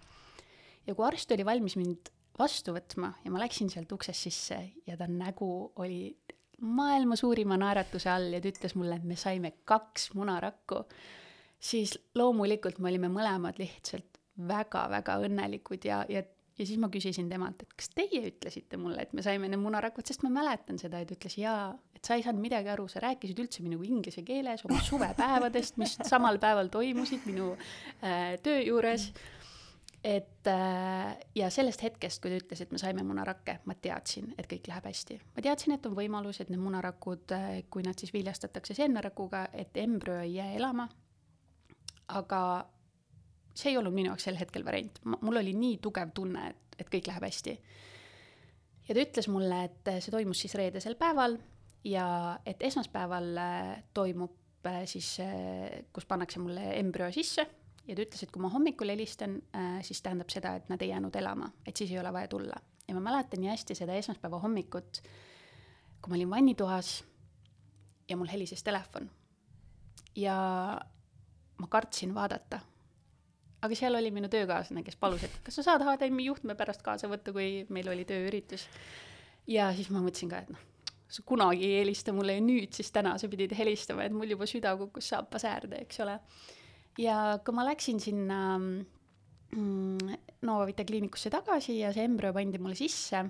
ja 0.86 0.94
kui 0.94 1.06
arst 1.06 1.32
oli 1.32 1.44
valmis 1.44 1.76
mind 1.76 2.12
vastu 2.38 2.74
võtma 2.74 3.12
ja 3.24 3.32
ma 3.32 3.42
läksin 3.42 3.70
sealt 3.70 3.92
uksest 3.92 4.28
sisse 4.28 4.60
ja 4.86 4.96
ta 4.96 5.08
nägu 5.10 5.72
oli 5.82 6.16
maailma 6.62 7.16
suurima 7.16 7.58
naeratuse 7.58 8.10
all 8.10 8.32
ja 8.32 8.40
ta 8.40 8.50
ütles 8.52 8.76
mulle, 8.78 8.96
et 8.96 9.06
me 9.06 9.16
saime 9.18 9.52
kaks 9.68 10.12
munarakku, 10.14 10.84
siis 11.58 11.96
loomulikult 12.14 12.78
me 12.78 12.90
olime 12.92 13.10
mõlemad 13.12 13.58
lihtsalt 13.60 14.20
väga-väga 14.48 15.18
õnnelikud 15.26 15.84
ja, 15.84 16.02
ja, 16.08 16.22
ja 16.62 16.68
siis 16.68 16.80
ma 16.80 16.88
küsisin 16.92 17.28
temalt, 17.30 17.64
et 17.64 17.74
kas 17.78 17.90
teie 17.94 18.22
ütlesite 18.30 18.78
mulle, 18.80 19.02
et 19.02 19.12
me 19.16 19.24
saime 19.24 19.50
need 19.50 19.60
munarakud, 19.60 20.06
sest 20.06 20.22
ma 20.26 20.30
mäletan 20.32 20.78
seda 20.80 21.02
ta 21.02 21.16
ütles 21.16 21.36
jaa, 21.40 21.66
et 21.96 22.06
sa 22.06 22.16
ei 22.16 22.24
saanud 22.24 22.42
midagi 22.42 22.70
aru, 22.72 22.86
sa 22.90 23.02
rääkisid 23.02 23.42
üldse 23.42 23.66
minuga 23.66 23.88
inglise 23.88 24.24
keeles 24.26 24.64
oma 24.68 24.80
suvepäevadest, 24.86 25.78
mis 25.82 25.98
samal 26.08 26.40
päeval 26.42 26.70
toimusid 26.72 27.26
minu 27.28 27.52
äh, 27.58 28.36
töö 28.44 28.60
juures 28.62 29.10
et 30.04 30.46
äh, 30.50 31.18
ja 31.38 31.50
sellest 31.50 31.82
hetkest, 31.82 32.18
kui 32.22 32.32
ta 32.32 32.38
ütles, 32.40 32.62
et 32.64 32.72
me 32.74 32.80
saime 32.80 33.04
munarakke, 33.06 33.60
ma 33.70 33.76
teadsin, 33.78 34.32
et 34.38 34.48
kõik 34.50 34.66
läheb 34.70 34.88
hästi. 34.90 35.18
ma 35.36 35.44
teadsin, 35.46 35.76
et 35.76 35.86
on 35.86 35.94
võimalus, 35.94 36.40
et 36.42 36.50
need 36.50 36.62
munarakud, 36.62 37.30
äh, 37.36 37.62
kui 37.70 37.86
nad 37.86 37.98
siis 37.98 38.12
viljastatakse 38.14 38.74
seemnerakuga, 38.78 39.46
et 39.54 39.78
embrüo 39.78 40.18
ei 40.24 40.34
jää 40.40 40.52
elama. 40.58 40.88
aga 42.08 42.42
see 43.54 43.72
ei 43.72 43.78
olnud 43.78 43.94
minu 43.94 44.12
jaoks 44.12 44.28
sel 44.28 44.38
hetkel 44.40 44.64
variant, 44.64 45.00
mul 45.04 45.40
oli 45.40 45.54
nii 45.56 45.78
tugev 45.84 46.12
tunne, 46.16 46.48
et, 46.52 46.76
et 46.80 46.92
kõik 46.92 47.08
läheb 47.10 47.26
hästi. 47.28 47.56
ja 48.88 48.94
ta 48.94 49.06
ütles 49.06 49.28
mulle, 49.28 49.64
et 49.68 49.94
see 49.98 50.14
toimus 50.14 50.44
siis 50.44 50.54
reedesel 50.58 50.96
päeval 51.00 51.38
ja 51.84 52.06
et 52.46 52.62
esmaspäeval 52.62 53.34
äh, 53.38 53.82
toimub 53.94 54.38
siis, 54.86 55.16
kus 55.92 56.04
pannakse 56.06 56.38
mulle 56.38 56.68
embrüo 56.78 57.08
sisse 57.10 57.42
ja 57.86 57.96
ta 57.96 58.04
ütles, 58.04 58.22
et 58.22 58.30
kui 58.30 58.42
ma 58.42 58.50
hommikul 58.52 58.92
helistan 58.92 59.38
äh,, 59.56 59.80
siis 59.82 60.02
tähendab 60.02 60.30
seda, 60.30 60.54
et 60.58 60.68
nad 60.70 60.82
ei 60.82 60.92
jäänud 60.92 61.16
elama, 61.18 61.50
et 61.66 61.76
siis 61.76 61.90
ei 61.90 61.98
ole 61.98 62.12
vaja 62.14 62.28
tulla. 62.30 62.60
ja 62.88 62.94
ma 62.94 63.00
mäletan 63.00 63.40
nii 63.40 63.50
hästi 63.50 63.74
seda 63.78 63.94
esmaspäeva 63.98 64.38
hommikut, 64.42 65.02
kui 66.02 66.10
ma 66.10 66.18
olin 66.18 66.30
vannitoas 66.30 67.04
ja 68.08 68.16
mul 68.16 68.30
helises 68.30 68.62
telefon. 68.62 69.10
ja 70.16 70.36
ma 71.58 71.66
kartsin 71.66 72.14
vaadata. 72.14 72.60
Aga 73.62 73.78
seal 73.78 73.94
oli 73.98 74.10
minu 74.14 74.28
töökaaslane, 74.32 74.82
kes 74.86 74.98
palus, 75.00 75.24
et 75.26 75.38
kas 75.46 75.60
sa 75.60 75.66
saad 75.70 75.84
HDMi 75.86 76.26
juhtme 76.26 76.56
pärast 76.58 76.82
kaasa 76.82 77.10
võtta, 77.10 77.34
kui 77.34 77.64
meil 77.70 77.88
oli 77.92 78.04
tööüritus. 78.08 78.66
ja 79.46 79.70
siis 79.76 79.90
ma 79.90 80.02
mõtlesin 80.02 80.30
ka, 80.32 80.42
et 80.42 80.50
noh, 80.54 80.64
sa 81.12 81.22
kunagi 81.26 81.68
ei 81.68 81.80
helista 81.82 82.14
mulle 82.16 82.38
ja 82.38 82.42
nüüd 82.42 82.74
siis 82.74 82.90
täna 82.92 83.14
sa 83.18 83.28
pidid 83.28 83.54
helistama, 83.56 84.06
et 84.06 84.16
mul 84.16 84.34
juba 84.34 84.48
süda 84.48 84.74
kukkus 84.80 85.12
saapa 85.12 85.38
säärde, 85.42 85.82
eks 85.84 86.02
ole 86.04 86.18
ja 87.00 87.38
kui 87.44 87.54
ma 87.56 87.64
läksin 87.66 88.00
sinna 88.00 88.58
mm, 88.58 90.16
Novavita 90.42 90.84
kliinikusse 90.84 91.30
tagasi 91.30 91.78
ja 91.78 91.92
see 91.94 92.06
embrüo 92.08 92.32
pandi 92.34 92.58
mulle 92.58 92.76
sisse, 92.78 93.22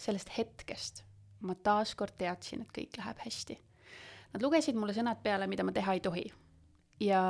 sellest 0.00 0.32
hetkest 0.38 1.04
ma 1.44 1.56
taaskord 1.60 2.16
teadsin, 2.18 2.62
et 2.64 2.70
kõik 2.72 2.96
läheb 2.96 3.18
hästi. 3.20 3.56
Nad 4.32 4.42
lugesid 4.42 4.78
mulle 4.78 4.94
sõnad 4.96 5.20
peale, 5.22 5.46
mida 5.50 5.66
ma 5.66 5.74
teha 5.76 5.94
ei 5.94 6.00
tohi. 6.00 6.24
ja 7.02 7.20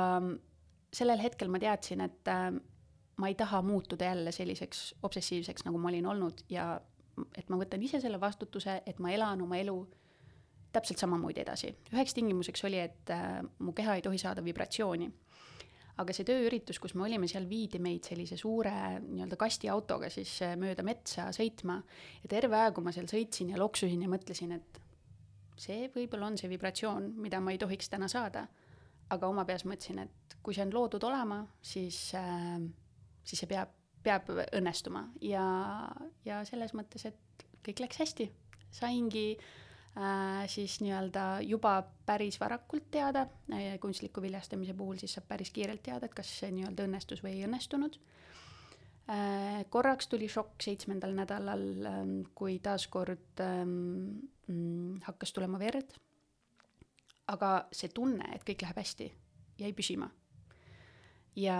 sellel 0.95 1.19
hetkel 1.19 1.51
ma 1.51 1.59
teadsin, 1.61 2.03
et 2.05 2.31
äh, 2.31 2.49
ma 3.19 3.31
ei 3.31 3.35
taha 3.39 3.61
muutuda 3.65 4.11
jälle 4.11 4.31
selliseks 4.35 4.87
obsessiivseks, 5.03 5.65
nagu 5.67 5.79
ma 5.81 5.91
olin 5.91 6.07
olnud 6.13 6.45
ja 6.51 6.73
et 7.35 7.51
ma 7.51 7.59
võtan 7.59 7.83
ise 7.83 8.01
selle 8.03 8.19
vastutuse, 8.19 8.81
et 8.85 8.99
ma 8.99 9.11
elan 9.15 9.43
oma 9.45 9.59
elu 9.59 9.75
täpselt 10.75 10.99
samamoodi 10.99 11.39
edasi. 11.39 11.69
üheks 11.93 12.15
tingimuseks 12.15 12.65
oli, 12.67 12.79
et 12.79 13.13
äh, 13.13 13.39
mu 13.59 13.75
keha 13.75 13.99
ei 13.99 14.03
tohi 14.03 14.19
saada 14.19 14.43
vibratsiooni 14.43 15.11
aga 16.01 16.15
see 16.15 16.27
tööüritus, 16.27 16.79
kus 16.83 16.95
me 16.97 17.05
olime, 17.07 17.27
seal 17.31 17.45
viidi 17.47 17.79
meid 17.83 18.07
sellise 18.07 18.37
suure 18.39 18.73
nii-öelda 18.99 19.37
kastiautoga 19.39 20.09
siis 20.11 20.33
äh, 20.43 20.55
mööda 20.59 20.83
metsa 20.87 21.29
sõitma 21.35 21.79
ja 22.23 22.31
terve 22.31 22.59
aeg, 22.59 22.75
kui 22.75 22.85
ma 22.85 22.93
seal 22.95 23.07
sõitsin 23.11 23.53
ja 23.53 23.61
loksusin 23.61 24.03
ja 24.03 24.11
mõtlesin, 24.11 24.55
et 24.57 24.81
see 25.59 25.87
võib-olla 25.93 26.31
on 26.31 26.39
see 26.39 26.51
vibratsioon, 26.51 27.13
mida 27.23 27.39
ma 27.39 27.55
ei 27.55 27.61
tohiks 27.61 27.87
täna 27.91 28.09
saada. 28.11 28.45
Aga 29.09 29.27
oma 29.27 29.45
peas 29.45 29.65
mõtlesin, 29.65 29.99
et 30.05 30.37
kui 30.43 30.55
see 30.55 30.65
on 30.65 30.73
loodud 30.73 31.03
olema, 31.03 31.43
siis 31.61 31.99
äh,, 32.17 32.61
siis 33.23 33.43
see 33.43 33.49
peab, 33.49 33.73
peab 34.05 34.31
õnnestuma 34.31 35.07
ja, 35.21 35.45
ja 36.25 36.41
selles 36.45 36.73
mõttes, 36.77 37.05
et 37.09 37.45
kõik 37.65 37.85
läks 37.85 38.01
hästi. 38.01 38.29
saingi 38.75 39.27
äh, 39.37 39.45
äh, 39.95 40.47
siis 40.47 40.79
nii-öelda 40.83 41.39
juba 41.41 41.79
päris 42.05 42.39
varakult 42.39 42.89
teada 42.91 43.25
äh,, 43.51 43.79
kunstliku 43.79 44.21
viljastamise 44.21 44.73
puhul 44.73 44.99
siis 44.99 45.15
saab 45.15 45.27
päris 45.29 45.51
kiirelt 45.55 45.83
teada, 45.83 46.05
et 46.05 46.15
kas 46.17 46.31
see 46.41 46.51
nii-öelda 46.55 46.87
õnnestus 46.87 47.23
või 47.23 47.37
ei 47.37 47.45
õnnestunud 47.47 47.99
äh,. 49.09 49.63
korraks 49.69 50.11
tuli 50.11 50.29
šokk 50.31 50.65
seitsmendal 50.67 51.15
nädalal 51.17 51.67
äh,, 51.91 52.01
kui 52.35 52.59
taaskord 52.59 53.43
ähm, 53.43 54.99
hakkas 55.07 55.33
tulema 55.33 55.59
verd. 55.59 55.95
Aga 57.31 57.51
see 57.73 57.89
tunne, 57.93 58.27
et 58.35 58.45
kõik 58.45 58.63
läheb 58.65 58.79
hästi, 58.81 59.09
jäi 59.61 59.73
püsima. 59.73 60.09
ja, 61.35 61.57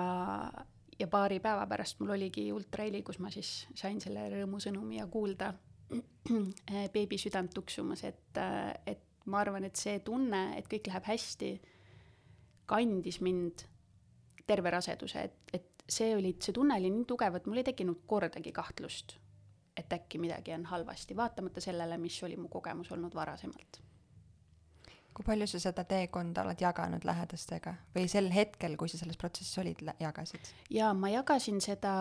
ja 1.00 1.08
paari 1.12 1.40
päeva 1.44 1.66
pärast 1.68 2.00
mul 2.00 2.16
oligi 2.16 2.48
ultraheli, 2.54 3.02
kus 3.04 3.20
ma 3.20 3.32
siis 3.34 3.68
sain 3.76 4.00
selle 4.02 4.28
rõõmusõnumi 4.32 5.00
ja 5.00 5.08
kuulda 5.12 5.54
beebi 6.96 7.18
südant 7.22 7.54
tuksumas, 7.54 8.04
et, 8.04 8.42
et 8.86 9.04
ma 9.26 9.42
arvan, 9.42 9.66
et 9.66 9.76
see 9.76 10.00
tunne, 10.06 10.48
et 10.58 10.68
kõik 10.70 10.90
läheb 10.92 11.10
hästi, 11.10 11.52
kandis 12.70 13.22
mind 13.22 13.66
terve 14.46 14.72
raseduse, 14.74 15.26
et, 15.26 15.38
et 15.54 15.86
see 15.90 16.14
oli, 16.16 16.36
see 16.42 16.54
tunne 16.54 16.78
oli 16.78 16.92
nii 16.94 17.06
tugev, 17.10 17.38
et 17.38 17.50
mul 17.50 17.62
ei 17.62 17.68
tekkinud 17.68 18.06
kordagi 18.10 18.54
kahtlust, 18.54 19.18
et 19.78 19.92
äkki 19.94 20.22
midagi 20.22 20.54
on 20.56 20.66
halvasti, 20.70 21.18
vaatamata 21.18 21.62
sellele, 21.62 21.98
mis 22.02 22.22
oli 22.24 22.38
mu 22.38 22.50
kogemus 22.54 22.94
olnud 22.96 23.18
varasemalt 23.18 23.85
kui 25.16 25.24
palju 25.24 25.48
sa 25.48 25.62
seda 25.64 25.86
teekonda 25.88 26.44
oled 26.44 26.60
jaganud 26.60 27.06
lähedastega 27.08 27.72
või 27.96 28.10
sel 28.12 28.28
hetkel, 28.36 28.76
kui 28.80 28.92
sa 28.92 29.00
selles 29.00 29.18
protsessis 29.20 29.62
olid, 29.62 29.84
jagasid? 30.02 30.50
jaa, 30.76 30.92
ma 30.94 31.12
jagasin 31.14 31.62
seda 31.64 31.94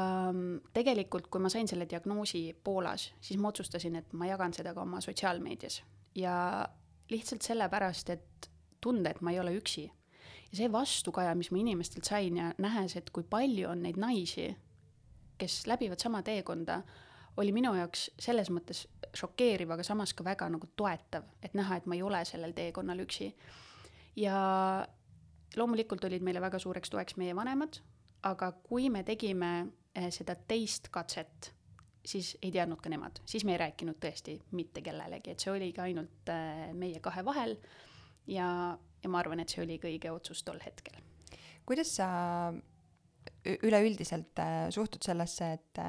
tegelikult, 0.75 1.29
kui 1.31 1.43
ma 1.45 1.53
sain 1.53 1.71
selle 1.71 1.87
diagnoosi 1.91 2.49
Poolas, 2.65 3.13
siis 3.23 3.39
ma 3.39 3.53
otsustasin, 3.53 4.01
et 4.03 4.17
ma 4.19 4.27
jagan 4.31 4.57
seda 4.57 4.75
ka 4.75 4.83
oma 4.83 5.03
sotsiaalmeedias 5.05 5.83
ja 6.19 6.35
lihtsalt 7.11 7.47
sellepärast, 7.47 8.11
et 8.11 8.51
tunda, 8.81 9.11
et 9.11 9.23
ma 9.23 9.33
ei 9.35 9.41
ole 9.41 9.55
üksi. 9.59 9.89
ja 10.51 10.59
see 10.59 10.73
vastukaja, 10.73 11.35
mis 11.35 11.51
ma 11.51 11.59
inimestelt 11.59 12.05
sain 12.05 12.37
ja 12.37 12.53
nähes, 12.59 12.97
et 12.97 13.11
kui 13.11 13.25
palju 13.31 13.71
on 13.71 13.83
neid 13.83 13.99
naisi, 14.01 14.51
kes 15.39 15.65
läbivad 15.67 16.03
sama 16.03 16.23
teekonda, 16.23 16.83
oli 17.37 17.53
minu 17.53 17.75
jaoks 17.75 18.09
selles 18.21 18.51
mõttes 18.55 18.85
šokeeriv, 19.15 19.71
aga 19.75 19.87
samas 19.87 20.15
ka 20.15 20.25
väga 20.27 20.49
nagu 20.53 20.69
toetav, 20.77 21.27
et 21.43 21.55
näha, 21.55 21.79
et 21.79 21.87
ma 21.87 21.97
ei 21.97 22.03
ole 22.03 22.25
sellel 22.29 22.55
teekonnal 22.57 23.03
üksi. 23.05 23.33
ja 24.17 24.37
loomulikult 25.57 26.05
olid 26.05 26.23
meile 26.23 26.41
väga 26.43 26.59
suureks 26.59 26.91
toeks 26.91 27.17
meie 27.17 27.35
vanemad, 27.37 27.81
aga 28.23 28.53
kui 28.63 28.89
me 28.91 29.03
tegime 29.03 29.51
eh, 29.95 30.11
seda 30.15 30.35
teist 30.35 30.89
katset, 30.95 31.53
siis 32.05 32.35
ei 32.43 32.53
teadnud 32.53 32.83
ka 32.83 32.93
nemad, 32.93 33.21
siis 33.27 33.45
me 33.45 33.55
ei 33.55 33.63
rääkinud 33.63 33.99
tõesti 34.03 34.37
mitte 34.53 34.83
kellelegi, 34.85 35.35
et 35.35 35.41
see 35.41 35.53
oligi 35.53 35.83
ainult 35.83 36.31
eh, 36.33 36.71
meie 36.75 37.01
kahe 37.03 37.25
vahel 37.25 37.57
ja, 38.27 38.49
ja 39.03 39.11
ma 39.11 39.23
arvan, 39.23 39.43
et 39.43 39.51
see 39.51 39.65
oli 39.65 39.79
õige 39.83 40.13
otsus 40.13 40.45
tol 40.45 40.61
hetkel. 40.65 41.01
kuidas 41.67 41.97
sa 41.97 42.09
üleüldiselt 43.45 44.39
äh, 44.41 44.69
suhtud 44.71 45.05
sellesse, 45.05 45.53
et 45.53 45.81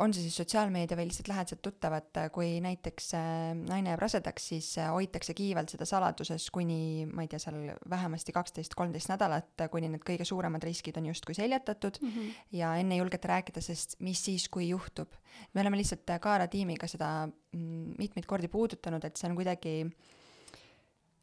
on 0.00 0.14
see 0.14 0.24
siis 0.24 0.36
sotsiaalmeedia 0.40 0.96
või 0.98 1.08
lihtsalt 1.08 1.28
lähedased 1.30 1.60
tuttavad, 1.64 2.20
kui 2.34 2.54
näiteks 2.64 3.08
äh, 3.18 3.24
naine 3.58 3.92
jääb 3.92 4.02
rasedaks, 4.02 4.46
siis 4.52 4.68
hoitakse 4.92 5.34
kiivalt 5.36 5.74
seda 5.74 5.86
saladuses 5.88 6.48
kuni, 6.54 7.06
ma 7.10 7.26
ei 7.26 7.30
tea, 7.32 7.40
seal 7.42 7.58
vähemasti 7.90 8.34
kaksteist, 8.36 8.76
kolmteist 8.78 9.12
nädalat, 9.12 9.66
kuni 9.72 9.90
need 9.92 10.04
kõige 10.06 10.26
suuremad 10.28 10.64
riskid 10.64 10.96
on 11.00 11.10
justkui 11.10 11.36
seljatatud 11.38 12.00
mm 12.00 12.08
-hmm. 12.08 12.32
ja 12.62 12.74
enne 12.80 12.96
ei 12.96 13.02
julgeta 13.02 13.28
rääkida, 13.34 13.60
sest 13.60 13.98
mis 14.00 14.24
siis, 14.24 14.48
kui 14.48 14.68
juhtub. 14.68 15.12
me 15.54 15.60
oleme 15.60 15.76
lihtsalt 15.76 16.10
Kaara 16.20 16.46
tiimiga 16.46 16.86
seda 16.86 17.26
mm, 17.26 17.94
mitmeid 17.98 18.26
kordi 18.26 18.48
puudutanud, 18.48 19.04
et 19.04 19.16
see 19.16 19.30
on 19.30 19.36
kuidagi 19.36 19.86
äh, 19.86 20.21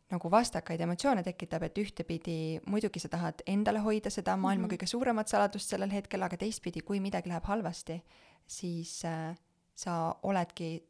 nagu 0.10 0.32
vastakaid 0.32 0.82
emotsioone 0.82 1.24
tekitab, 1.26 1.64
et 1.68 1.78
ühtepidi 1.78 2.38
muidugi 2.70 3.02
sa 3.02 3.12
tahad 3.14 3.44
endale 3.50 3.82
hoida 3.86 4.10
seda 4.10 4.36
maailma 4.38 4.66
mm 4.66 4.70
-hmm. 4.70 4.78
kõige 4.78 4.90
suuremat 4.90 5.28
saladust 5.28 5.70
sellel 5.70 5.92
hetkel, 5.92 6.24
aga 6.24 6.38
teistpidi, 6.38 6.82
kui 6.82 7.00
midagi 7.00 7.30
läheb 7.30 7.46
halvasti, 7.46 8.02
siis 8.48 9.06
äh, 9.06 9.38
sa 9.76 10.16
oledki 10.24 10.84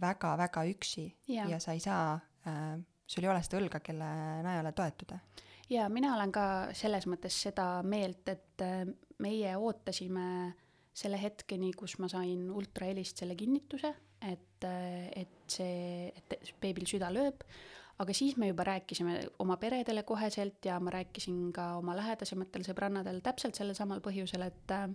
väga-väga 0.00 0.64
üksi 0.64 1.06
yeah. 1.28 1.50
ja 1.50 1.60
sa 1.60 1.72
ei 1.72 1.80
saa 1.80 2.14
äh,, 2.46 2.80
sul 3.06 3.24
ei 3.24 3.30
ole 3.30 3.42
seda 3.42 3.60
õlga, 3.60 3.80
kelle 3.80 4.10
najale 4.42 4.72
toetuda. 4.72 5.18
jaa, 5.70 5.88
mina 5.88 6.14
olen 6.16 6.32
ka 6.32 6.46
selles 6.72 7.06
mõttes 7.06 7.42
seda 7.46 7.82
meelt, 7.82 8.28
et 8.28 8.62
äh, 8.62 8.86
meie 9.18 9.56
ootasime 9.56 10.54
selle 10.94 11.18
hetkeni, 11.22 11.72
kus 11.72 11.98
ma 11.98 12.08
sain 12.08 12.50
ultrahelist 12.50 13.16
selle 13.16 13.34
kinnituse, 13.34 13.94
et, 14.20 14.64
äh, 14.64 15.08
et 15.14 15.38
see, 15.46 16.12
et 16.16 16.54
beebil 16.60 16.86
süda 16.86 17.12
lööb 17.14 17.46
aga 17.98 18.14
siis 18.16 18.36
me 18.36 18.48
juba 18.48 18.64
rääkisime 18.64 19.18
oma 19.38 19.56
peredele 19.56 20.02
koheselt 20.02 20.64
ja 20.64 20.80
ma 20.80 20.90
rääkisin 20.90 21.52
ka 21.54 21.74
oma 21.78 21.96
lähedasematel 21.96 22.64
sõbrannadel 22.66 23.20
täpselt 23.22 23.54
sellel 23.54 23.76
samal 23.78 24.02
põhjusel, 24.02 24.42
et 24.48 24.74
äh, 24.74 24.88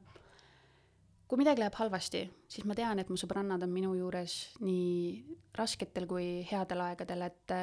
kui 1.27 1.39
midagi 1.39 1.63
läheb 1.63 1.77
halvasti, 1.79 2.23
siis 2.49 2.65
ma 2.67 2.75
tean, 2.75 2.99
et 2.99 3.09
mu 3.09 3.17
sõbrannad 3.19 3.63
on 3.63 3.71
minu 3.71 3.93
juures 3.95 4.35
nii 4.63 5.37
rasketel 5.57 6.07
kui 6.09 6.29
headel 6.51 6.83
aegadel, 6.89 7.27
et, 7.29 7.55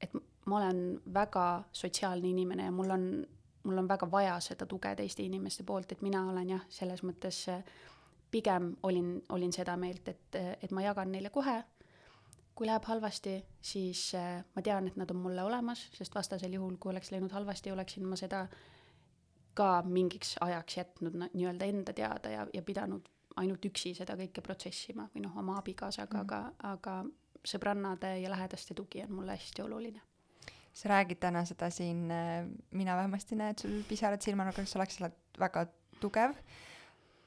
et 0.00 0.16
ma 0.48 0.58
olen 0.62 0.82
väga 1.14 1.46
sotsiaalne 1.72 2.30
inimene 2.32 2.70
ja 2.70 2.74
mul 2.74 2.90
on, 2.90 3.06
mul 3.68 3.82
on 3.82 3.90
väga 3.90 4.08
vaja 4.10 4.38
seda 4.42 4.66
tuge 4.66 4.94
teiste 4.98 5.22
inimeste 5.22 5.66
poolt, 5.68 5.92
et 5.92 6.02
mina 6.02 6.24
olen 6.32 6.56
jah, 6.56 6.64
selles 6.72 7.04
mõttes 7.06 7.44
pigem 8.30 8.72
olin, 8.86 9.18
olin 9.28 9.52
seda 9.52 9.76
meelt, 9.76 10.08
et, 10.08 10.40
et 10.62 10.72
ma 10.74 10.82
jagan 10.86 11.12
neile 11.12 11.30
kohe 11.34 11.60
kui 12.60 12.68
läheb 12.68 12.84
halvasti, 12.84 13.38
siis 13.64 14.10
äh, 14.18 14.42
ma 14.52 14.60
tean, 14.60 14.90
et 14.90 14.96
nad 15.00 15.08
on 15.14 15.16
mulle 15.22 15.40
olemas, 15.40 15.86
sest 15.96 16.12
vastasel 16.12 16.52
juhul, 16.52 16.74
kui 16.76 16.90
oleks 16.92 17.08
läinud 17.08 17.32
halvasti, 17.32 17.72
oleksin 17.72 18.04
ma 18.04 18.18
seda 18.20 18.42
ka 19.56 19.68
mingiks 19.88 20.34
ajaks 20.44 20.76
jätnud 20.76 21.16
nii-öelda 21.22 21.70
enda 21.72 21.94
teada 21.96 22.34
ja, 22.34 22.44
ja 22.52 22.62
pidanud 22.62 23.08
ainult 23.40 23.64
üksi 23.64 23.94
seda 23.96 24.18
kõike 24.20 24.44
protsessima 24.44 25.08
või 25.14 25.24
noh, 25.24 25.40
oma 25.40 25.56
abikaasaga 25.62 26.20
mm, 26.20 26.28
-hmm. 26.28 26.60
aga, 26.60 26.76
aga 26.76 27.48
sõbrannade 27.54 28.12
ja 28.20 28.30
lähedaste 28.30 28.76
tugi 28.76 29.06
on 29.08 29.16
mulle 29.22 29.40
hästi 29.40 29.64
oluline. 29.64 30.04
sa 30.72 30.88
räägid 30.92 31.18
täna 31.20 31.44
seda 31.44 31.70
siin, 31.70 32.10
äh, 32.10 32.44
mina 32.70 32.96
vähemasti 32.96 33.40
näen, 33.40 33.56
et 33.56 33.58
sul 33.58 33.82
pisarad 33.88 34.20
silmanurgas, 34.20 34.70
sa 34.70 34.78
oleks 34.78 35.00
väga 35.38 35.66
tugev. 36.00 36.36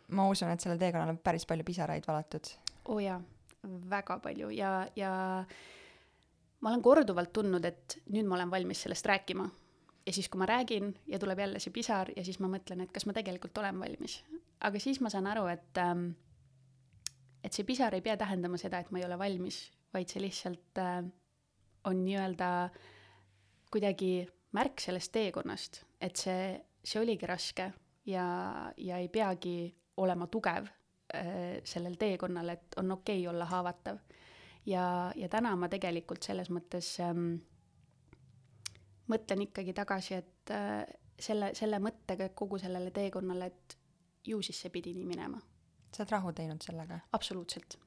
ma 0.08 0.30
usun, 0.30 0.50
et 0.50 0.62
sellel 0.62 0.78
teekonnal 0.78 1.10
on 1.10 1.18
päris 1.18 1.46
palju 1.46 1.64
pisaraid 1.64 2.04
valatud. 2.08 2.58
oo 2.86 2.96
oh 2.96 3.00
jaa 3.00 3.22
väga 3.64 4.20
palju 4.24 4.50
ja, 4.54 4.72
ja 4.96 5.12
ma 6.60 6.72
olen 6.72 6.84
korduvalt 6.84 7.34
tundnud, 7.36 7.66
et 7.66 8.00
nüüd 8.12 8.28
ma 8.28 8.38
olen 8.38 8.52
valmis 8.52 8.84
sellest 8.86 9.06
rääkima. 9.06 9.50
ja 10.06 10.14
siis, 10.14 10.30
kui 10.30 10.40
ma 10.40 10.46
räägin 10.46 10.94
ja 11.08 11.20
tuleb 11.20 11.40
jälle 11.40 11.60
see 11.60 11.72
pisar 11.72 12.12
ja 12.16 12.24
siis 12.24 12.40
ma 12.40 12.50
mõtlen, 12.52 12.84
et 12.84 12.92
kas 12.92 13.06
ma 13.06 13.14
tegelikult 13.14 13.58
olen 13.58 13.80
valmis. 13.80 14.24
aga 14.60 14.80
siis 14.80 15.02
ma 15.02 15.10
saan 15.10 15.28
aru, 15.28 15.48
et 15.48 15.78
ähm, 15.78 16.12
et 17.44 17.54
see 17.54 17.68
pisar 17.68 17.94
ei 17.94 18.02
pea 18.02 18.18
tähendama 18.18 18.58
seda, 18.58 18.80
et 18.80 18.92
ma 18.92 19.00
ei 19.00 19.06
ole 19.06 19.20
valmis, 19.20 19.72
vaid 19.94 20.10
see 20.10 20.22
lihtsalt 20.24 20.80
äh, 20.80 21.04
on 21.86 22.04
nii-öelda 22.06 22.70
kuidagi 23.72 24.28
märk 24.54 24.80
sellest 24.80 25.12
teekonnast, 25.12 25.84
et 26.02 26.16
see, 26.16 26.54
see 26.84 27.02
oligi 27.02 27.28
raske 27.28 27.72
ja, 28.06 28.26
ja 28.78 28.98
ei 29.02 29.10
peagi 29.10 29.74
olema 29.98 30.28
tugev 30.28 30.70
sellel 31.64 31.96
teekonnal, 32.00 32.50
et 32.50 32.78
on 32.82 32.92
okei 32.92 33.22
okay 33.22 33.30
olla 33.34 33.46
haavatav. 33.46 33.98
ja, 34.66 35.12
ja 35.16 35.30
täna 35.30 35.56
ma 35.56 35.70
tegelikult 35.70 36.24
selles 36.24 36.50
mõttes 36.50 36.96
ähm, 37.04 37.36
mõtlen 39.12 39.46
ikkagi 39.48 39.74
tagasi, 39.78 40.20
et 40.20 40.52
äh, 40.54 40.84
selle, 41.20 41.52
selle 41.58 41.80
mõttega 41.84 42.30
kogu 42.36 42.60
sellele 42.62 42.92
teekonnale, 42.96 43.52
et 43.52 43.78
ju 44.28 44.42
siis 44.46 44.62
see 44.64 44.72
pidi 44.74 44.94
nii 44.96 45.08
minema. 45.08 45.42
sa 45.94 46.04
oled 46.04 46.12
rahu 46.16 46.34
teinud 46.34 46.64
sellega? 46.64 47.00
absoluutselt. 47.14 47.78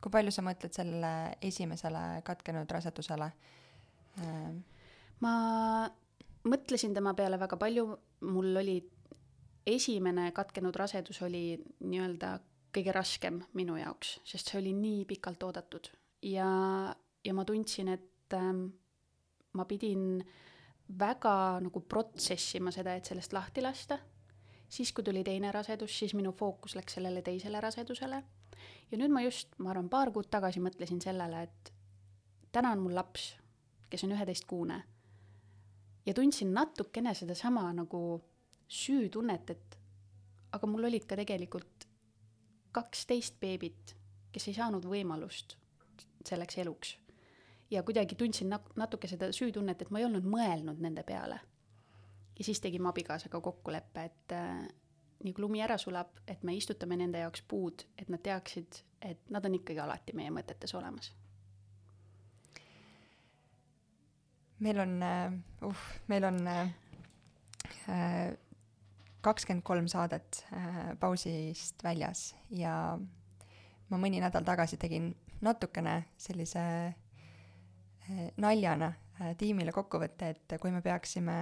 kui 0.00 0.12
palju 0.12 0.32
sa 0.32 0.42
mõtled 0.42 0.74
sellele 0.74 1.36
esimesele 1.42 2.22
katkenud 2.24 2.70
rasedusele 2.70 3.32
ähm.? 4.24 4.62
ma 5.20 5.34
mõtlesin 6.48 6.94
tema 6.96 7.12
peale 7.14 7.38
väga 7.40 7.58
palju, 7.60 7.84
mul 8.32 8.56
olid 8.56 8.88
esimene 9.66 10.30
katkenud 10.32 10.76
rasedus 10.76 11.22
oli 11.22 11.58
nii-öelda 11.80 12.38
kõige 12.74 12.92
raskem 12.94 13.40
minu 13.58 13.76
jaoks, 13.76 14.20
sest 14.24 14.50
see 14.50 14.60
oli 14.60 14.72
nii 14.76 15.04
pikalt 15.10 15.42
oodatud 15.42 15.90
ja, 16.22 16.50
ja 17.24 17.34
ma 17.34 17.44
tundsin, 17.44 17.88
et 17.88 18.36
ähm, 18.36 18.66
ma 19.52 19.66
pidin 19.68 20.20
väga 20.98 21.34
nagu 21.62 21.82
protsessima 21.86 22.72
seda, 22.74 22.94
et 22.96 23.08
sellest 23.08 23.32
lahti 23.32 23.62
lasta. 23.62 23.98
siis, 24.70 24.92
kui 24.92 25.04
tuli 25.04 25.24
teine 25.26 25.50
rasedus, 25.52 25.98
siis 25.98 26.14
minu 26.14 26.32
fookus 26.32 26.76
läks 26.78 26.94
sellele 26.94 27.22
teisele 27.22 27.60
rasedusele. 27.60 28.22
ja 28.90 28.98
nüüd 28.98 29.10
ma 29.10 29.22
just, 29.22 29.58
ma 29.58 29.70
arvan, 29.70 29.88
paar 29.88 30.10
kuud 30.10 30.30
tagasi 30.30 30.60
mõtlesin 30.60 31.00
sellele, 31.02 31.42
et 31.42 31.72
täna 32.52 32.72
on 32.72 32.82
mul 32.84 32.94
laps, 32.94 33.34
kes 33.90 34.04
on 34.04 34.12
üheteistkuune. 34.12 34.82
ja 36.06 36.14
tundsin 36.14 36.54
natukene 36.54 37.14
sedasama 37.14 37.72
nagu 37.72 38.20
süütunnet, 38.70 39.50
et 39.50 39.78
aga 40.54 40.66
mul 40.70 40.86
olid 40.86 41.06
ka 41.08 41.18
tegelikult 41.18 41.86
kaksteist 42.74 43.40
beebit, 43.42 43.96
kes 44.30 44.48
ei 44.48 44.54
saanud 44.54 44.86
võimalust 44.86 45.56
selleks 46.26 46.58
eluks. 46.62 46.96
ja 47.70 47.82
kuidagi 47.82 48.14
tundsin 48.14 48.50
nat-, 48.50 48.76
natuke 48.76 49.08
seda 49.10 49.32
süütunnet, 49.34 49.82
et 49.82 49.90
ma 49.90 49.98
ei 49.98 50.06
olnud 50.06 50.26
mõelnud 50.26 50.78
nende 50.82 51.02
peale. 51.02 51.40
ja 52.38 52.44
siis 52.44 52.60
tegime 52.60 52.88
abikaasaga 52.88 53.40
kokkuleppe, 53.40 54.04
et 54.04 54.32
äh, 54.32 54.68
nii 55.24 55.32
kui 55.34 55.42
lumi 55.42 55.62
ära 55.62 55.78
sulab, 55.78 56.20
et 56.26 56.42
me 56.42 56.54
istutame 56.54 56.96
nende 56.96 57.18
jaoks 57.18 57.42
puud, 57.48 57.82
et 57.98 58.08
nad 58.08 58.22
teaksid, 58.22 58.84
et 59.02 59.30
nad 59.30 59.44
on 59.44 59.54
ikkagi 59.58 59.80
alati 59.82 60.12
meie 60.14 60.30
mõtetes 60.30 60.74
olemas. 60.78 61.12
meil 64.60 64.78
on 64.78 65.02
uh,, 65.02 65.34
uh, 65.66 65.82
meil 66.06 66.24
on 66.24 66.46
uh 66.46 68.38
kakskümmend 69.24 69.64
kolm 69.66 69.88
saadet 69.90 70.44
äh, 70.52 70.92
pausist 71.00 71.82
väljas 71.84 72.30
ja 72.54 72.74
ma 73.90 73.98
mõni 74.00 74.20
nädal 74.22 74.46
tagasi 74.46 74.78
tegin 74.80 75.10
natukene 75.44 75.96
sellise 76.20 76.62
äh, 76.88 78.22
naljana 78.40 78.92
äh, 79.20 79.34
tiimile 79.40 79.74
kokkuvõtte, 79.76 80.32
et 80.34 80.56
kui 80.60 80.72
me 80.72 80.82
peaksime 80.84 81.36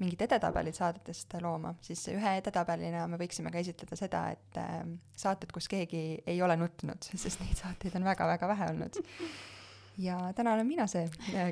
mingid 0.00 0.24
edetabelid 0.26 0.74
saadetest 0.74 1.36
looma, 1.40 1.76
siis 1.84 2.02
ühe 2.10 2.36
edetabelina 2.40 3.06
me 3.08 3.18
võiksime 3.20 3.52
ka 3.54 3.60
esitleda 3.62 3.96
seda, 3.96 4.24
et 4.34 4.58
saated, 5.16 5.52
kus 5.54 5.68
keegi 5.70 6.02
ei 6.26 6.42
ole 6.42 6.56
nutnud, 6.58 7.06
sest 7.22 7.44
neid 7.44 7.56
saateid 7.60 7.94
on 8.00 8.08
väga-väga 8.10 8.48
vähe 8.50 8.68
olnud. 8.72 8.98
ja 10.02 10.18
täna 10.34 10.56
olen 10.58 10.66
mina 10.66 10.88
see, 10.90 11.06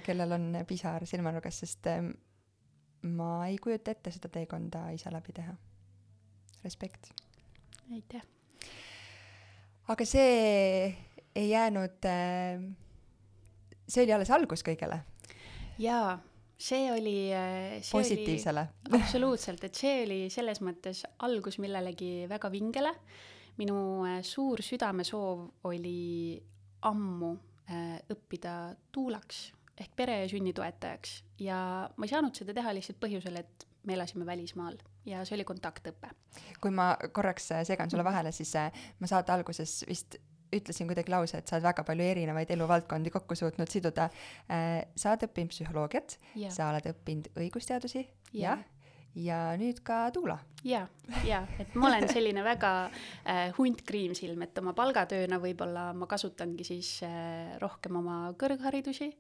kellel 0.05 0.35
on 0.35 0.51
pisar 0.67 1.07
silmanurgas, 1.07 1.63
sest 1.63 1.87
ma 3.03 3.47
ei 3.49 3.59
kujuta 3.59 3.95
ette 3.95 4.13
seda 4.15 4.31
teekonda 4.33 4.89
ise 4.95 5.11
läbi 5.13 5.35
teha. 5.35 5.55
respekt. 6.65 7.11
aitäh. 7.93 8.23
aga 9.89 10.05
see 10.07 10.97
ei 11.35 11.49
jäänud, 11.51 12.05
äh, 12.07 12.63
see 13.89 14.05
oli 14.05 14.13
alles 14.13 14.31
algus 14.31 14.63
kõigele. 14.63 15.01
jaa, 15.79 16.19
see 16.59 16.93
oli 16.93 17.17
äh, 17.35 17.81
positiivsele. 17.91 18.67
absoluutselt, 19.01 19.65
et 19.65 19.75
see 19.75 20.03
oli 20.05 20.21
selles 20.31 20.63
mõttes 20.63 21.05
algus 21.27 21.59
millelegi 21.59 22.29
väga 22.31 22.51
vingele, 22.53 22.95
minu 23.59 23.79
äh, 24.07 24.21
suur 24.23 24.63
südamesoov 24.63 25.49
oli 25.71 26.41
ammu 26.83 27.35
õppida 28.13 28.75
tuulaks 28.93 29.47
ehk 29.83 29.93
pere 29.99 30.23
ja 30.23 30.31
sünnitoetajaks 30.31 31.19
ja 31.43 31.59
ma 31.97 32.09
ei 32.09 32.15
saanud 32.15 32.39
seda 32.39 32.55
teha 32.57 32.75
lihtsalt 32.77 33.01
põhjusel, 33.03 33.39
et 33.43 33.69
me 33.87 33.97
elasime 33.97 34.27
välismaal 34.27 34.79
ja 35.09 35.25
see 35.27 35.37
oli 35.37 35.47
kontaktõpe. 35.49 36.13
kui 36.63 36.75
ma 36.75 36.93
korraks 37.13 37.51
äh, 37.53 37.65
segan 37.67 37.91
sulle 37.91 38.05
vahele, 38.07 38.33
siis 38.33 38.55
äh, 38.59 38.85
ma 39.01 39.11
saate 39.11 39.35
alguses 39.35 39.83
vist 39.89 40.21
ütlesin 40.53 40.91
kuidagi 40.91 41.13
lause, 41.13 41.39
et 41.39 41.49
sa 41.49 41.57
oled 41.57 41.65
väga 41.65 41.85
palju 41.89 42.05
erinevaid 42.05 42.51
eluvaldkondi 42.53 43.13
kokku 43.15 43.37
suutnud 43.39 43.71
siduda. 43.73 44.09
Äh, 44.53 44.83
sa 44.97 45.15
oled 45.15 45.27
õppinud 45.29 45.55
psühholoogiat, 45.55 46.19
sa 46.53 46.69
oled 46.73 46.89
õppinud 46.93 47.31
õigusteadusi, 47.41 48.05
jah, 48.37 48.61
ja 49.19 49.39
nüüd 49.61 49.83
ka 49.85 50.07
tuula. 50.15 50.39
ja, 50.65 50.87
ja 51.27 51.43
et 51.61 51.75
ma 51.77 51.91
olen 51.91 52.09
selline 52.09 52.45
väga 52.45 52.73
äh, 52.89 53.49
hunt 53.59 53.83
kriimsilm, 53.89 54.45
et 54.47 54.59
oma 54.63 54.75
palgatööna 54.77 55.41
võib-olla 55.43 55.91
ma 55.97 56.09
kasutangi 56.11 56.65
siis 56.67 56.99
äh, 57.07 57.57
rohkem 57.63 57.99
oma 58.01 58.19
kõrgharidusi, 58.41 59.13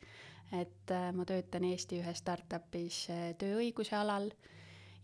et 0.53 0.91
äh, 0.91 1.11
ma 1.17 1.25
töötan 1.25 1.65
Eesti 1.65 2.03
ühes 2.03 2.21
startup'is 2.21 3.07
äh, 3.11 3.31
tööõiguse 3.41 3.97
alal 3.97 4.31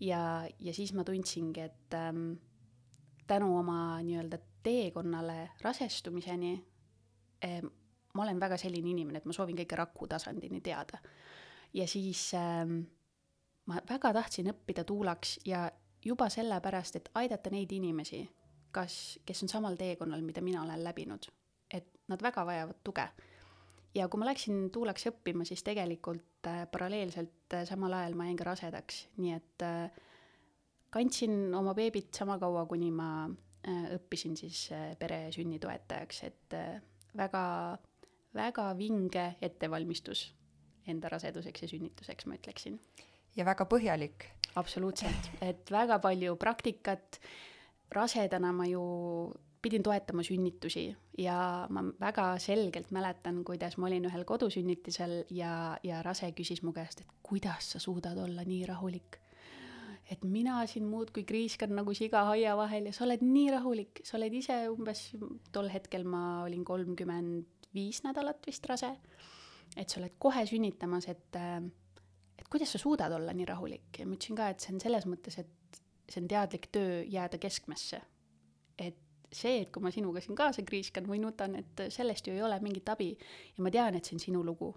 ja, 0.00 0.20
ja 0.60 0.74
siis 0.74 0.92
ma 0.94 1.04
tundsingi, 1.04 1.64
et 1.64 1.96
ähm, 1.96 2.32
tänu 3.28 3.50
oma 3.58 4.02
nii-öelda 4.02 4.38
teekonnale 4.62 5.50
rasestumiseni 5.62 6.52
eh, 7.42 7.62
ma 8.14 8.22
olen 8.22 8.40
väga 8.40 8.56
selline 8.56 8.90
inimene, 8.90 9.20
et 9.20 9.26
ma 9.28 9.36
soovin 9.36 9.56
kõike 9.58 9.76
raku 9.78 10.08
tasandini 10.10 10.60
teada. 10.64 11.00
ja 11.74 11.86
siis 11.86 12.32
eh, 12.34 12.64
ma 13.66 13.82
väga 13.88 14.12
tahtsin 14.12 14.50
õppida 14.52 14.84
tuulaks 14.84 15.38
ja 15.46 15.68
juba 16.04 16.28
sellepärast, 16.28 16.96
et 16.96 17.10
aidata 17.14 17.50
neid 17.50 17.72
inimesi, 17.72 18.22
kas, 18.72 19.18
kes 19.26 19.42
on 19.42 19.48
samal 19.48 19.76
teekonnal, 19.76 20.22
mida 20.22 20.40
mina 20.40 20.62
olen 20.62 20.84
läbinud, 20.84 21.28
et 21.70 21.90
nad 22.08 22.22
väga 22.22 22.46
vajavad 22.46 22.80
tuge. 22.84 23.08
Ja 23.94 24.08
kui 24.08 24.20
ma 24.20 24.28
läksin 24.28 24.68
tuulaks 24.74 25.08
õppima, 25.10 25.46
siis 25.48 25.64
tegelikult 25.66 26.46
äh, 26.46 26.66
paralleelselt 26.70 27.56
äh, 27.56 27.66
samal 27.68 27.96
ajal 27.98 28.16
ma 28.18 28.28
jäin 28.28 28.38
ka 28.38 28.50
rasedaks, 28.50 29.06
nii 29.18 29.34
et 29.36 29.66
äh, 29.66 30.06
kandsin 30.90 31.54
oma 31.54 31.74
beebit 31.76 32.14
sama 32.16 32.38
kaua, 32.40 32.66
kuni 32.68 32.90
ma 32.94 33.10
Äh, 33.66 33.88
õppisin 33.96 34.36
siis 34.38 34.68
äh, 34.72 34.92
pere 34.98 35.32
sünnitoetajaks, 35.34 36.20
et 36.28 36.54
äh, 36.54 36.78
väga, 37.18 37.42
väga 38.36 38.68
vinge 38.78 39.24
ettevalmistus 39.42 40.28
enda 40.88 41.10
raseduseks 41.10 41.64
ja 41.64 41.68
sünnituseks, 41.68 42.28
ma 42.30 42.38
ütleksin. 42.38 42.78
ja 43.36 43.44
väga 43.44 43.66
põhjalik. 43.68 44.28
absoluutselt, 44.54 45.30
et 45.42 45.70
väga 45.74 45.98
palju 45.98 46.36
praktikat, 46.38 47.18
rasedana 47.92 48.52
ma 48.54 48.68
ju 48.70 48.84
pidin 49.62 49.82
toetama 49.82 50.22
sünnitusi 50.22 50.88
ja 51.18 51.66
ma 51.70 51.82
väga 52.00 52.26
selgelt 52.42 52.90
mäletan, 52.94 53.42
kuidas 53.44 53.76
ma 53.78 53.88
olin 53.88 54.06
ühel 54.06 54.24
kodusünnitusel 54.28 55.24
ja, 55.34 55.78
ja 55.82 56.02
rase 56.06 56.30
küsis 56.36 56.62
mu 56.62 56.72
käest, 56.76 57.02
et 57.02 57.16
kuidas 57.26 57.72
sa 57.74 57.82
suudad 57.82 58.18
olla 58.22 58.44
nii 58.46 58.66
rahulik. 58.68 59.18
Et 60.08 60.22
mina 60.24 60.62
siin 60.66 60.86
muudkui 60.88 61.26
kriiskan 61.28 61.74
nagu 61.76 61.92
siga 61.94 62.22
aia 62.30 62.54
vahel 62.56 62.88
ja 62.88 62.94
sa 62.96 63.04
oled 63.04 63.24
nii 63.24 63.50
rahulik, 63.52 64.00
sa 64.08 64.16
oled 64.16 64.38
ise 64.38 64.56
umbes, 64.72 65.10
tol 65.52 65.68
hetkel 65.68 66.06
ma 66.08 66.44
olin 66.46 66.64
kolmkümmend 66.64 67.68
viis 67.74 68.00
nädalat 68.06 68.46
vist 68.48 68.64
rase, 68.70 68.94
et 69.76 69.90
sa 69.90 70.00
oled 70.00 70.14
kohe 70.22 70.46
sünnitamas, 70.48 71.10
et, 71.12 71.36
et 72.38 72.48
kuidas 72.48 72.72
sa 72.72 72.80
suudad 72.80 73.12
olla 73.12 73.34
nii 73.36 73.50
rahulik. 73.50 73.90
Ja 73.98 74.06
ma 74.08 74.16
ütlesin 74.16 74.38
ka, 74.38 74.48
et 74.54 74.64
see 74.64 74.72
on 74.72 74.80
selles 74.86 75.04
mõttes, 75.10 75.36
et 75.42 75.82
see 76.08 76.22
on 76.22 76.30
teadlik 76.30 76.70
töö 76.72 77.02
jääda 77.04 77.42
keskmesse. 77.42 78.00
et 78.78 78.96
see, 79.34 79.62
et 79.62 79.72
kui 79.72 79.82
ma 79.84 79.92
sinuga 79.94 80.22
siin 80.24 80.36
kaasa 80.38 80.64
kriiskan 80.66 81.08
või 81.08 81.20
nutan, 81.22 81.56
et 81.58 81.84
sellest 81.92 82.28
ju 82.28 82.36
ei 82.36 82.44
ole 82.44 82.58
mingit 82.64 82.88
abi 82.92 83.10
ja 83.14 83.64
ma 83.64 83.72
tean, 83.74 83.98
et 83.98 84.08
see 84.08 84.16
on 84.16 84.24
sinu 84.24 84.44
lugu. 84.44 84.74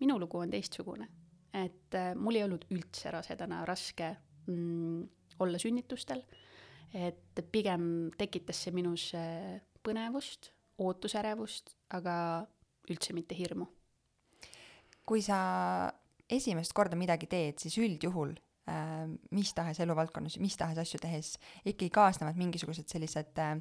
minu 0.00 0.18
lugu 0.18 0.38
on 0.38 0.50
teistsugune, 0.50 1.08
et 1.52 1.94
äh, 1.94 2.12
mul 2.14 2.36
ei 2.38 2.44
olnud 2.44 2.68
üldse 2.70 3.10
rasedana 3.10 3.64
raske 3.66 4.12
mm, 4.46 5.08
olla 5.42 5.58
sünnitustel, 5.58 6.22
et 6.94 7.42
pigem 7.52 8.10
tekitas 8.18 8.62
see 8.64 8.72
minus 8.72 9.10
põnevust, 9.84 10.52
ootusärevust, 10.78 11.74
aga 11.90 12.46
üldse 12.88 13.12
mitte 13.12 13.34
hirmu. 13.34 13.66
kui 15.08 15.22
sa 15.24 15.90
esimest 16.28 16.74
korda 16.76 16.96
midagi 16.96 17.26
teed, 17.26 17.58
siis 17.58 17.78
üldjuhul 17.80 18.34
äh, 18.36 18.47
mis 19.30 19.52
tahes 19.54 19.80
eluvaldkonnas, 19.80 20.38
mis 20.42 20.56
tahes 20.60 20.78
asju 20.82 21.00
tehes 21.00 21.36
ikkagi 21.64 21.90
kaasnevad 21.94 22.36
mingisugused 22.36 22.88
sellised 22.90 23.38
äh, 23.40 23.54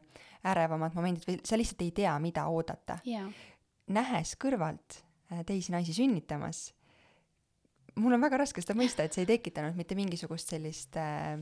ärevamad 0.52 0.98
momendid 0.98 1.28
või 1.28 1.38
sa 1.48 1.60
lihtsalt 1.60 1.86
ei 1.86 1.94
tea, 1.96 2.16
mida 2.20 2.48
oodata. 2.52 3.00
nähes 3.88 4.36
kõrvalt 4.36 5.02
äh, 5.32 5.46
teisi 5.48 5.72
naisi 5.72 5.96
sünnitamas 5.96 6.68
mul 7.98 8.14
on 8.14 8.22
väga 8.22 8.42
raske 8.42 8.62
seda 8.62 8.76
mõista, 8.78 9.06
et 9.06 9.16
see 9.16 9.24
ei 9.26 9.32
tekitanud 9.32 9.78
mitte 9.78 9.96
mingisugust 9.98 10.54
sellist 10.54 10.98
äh, 11.02 11.38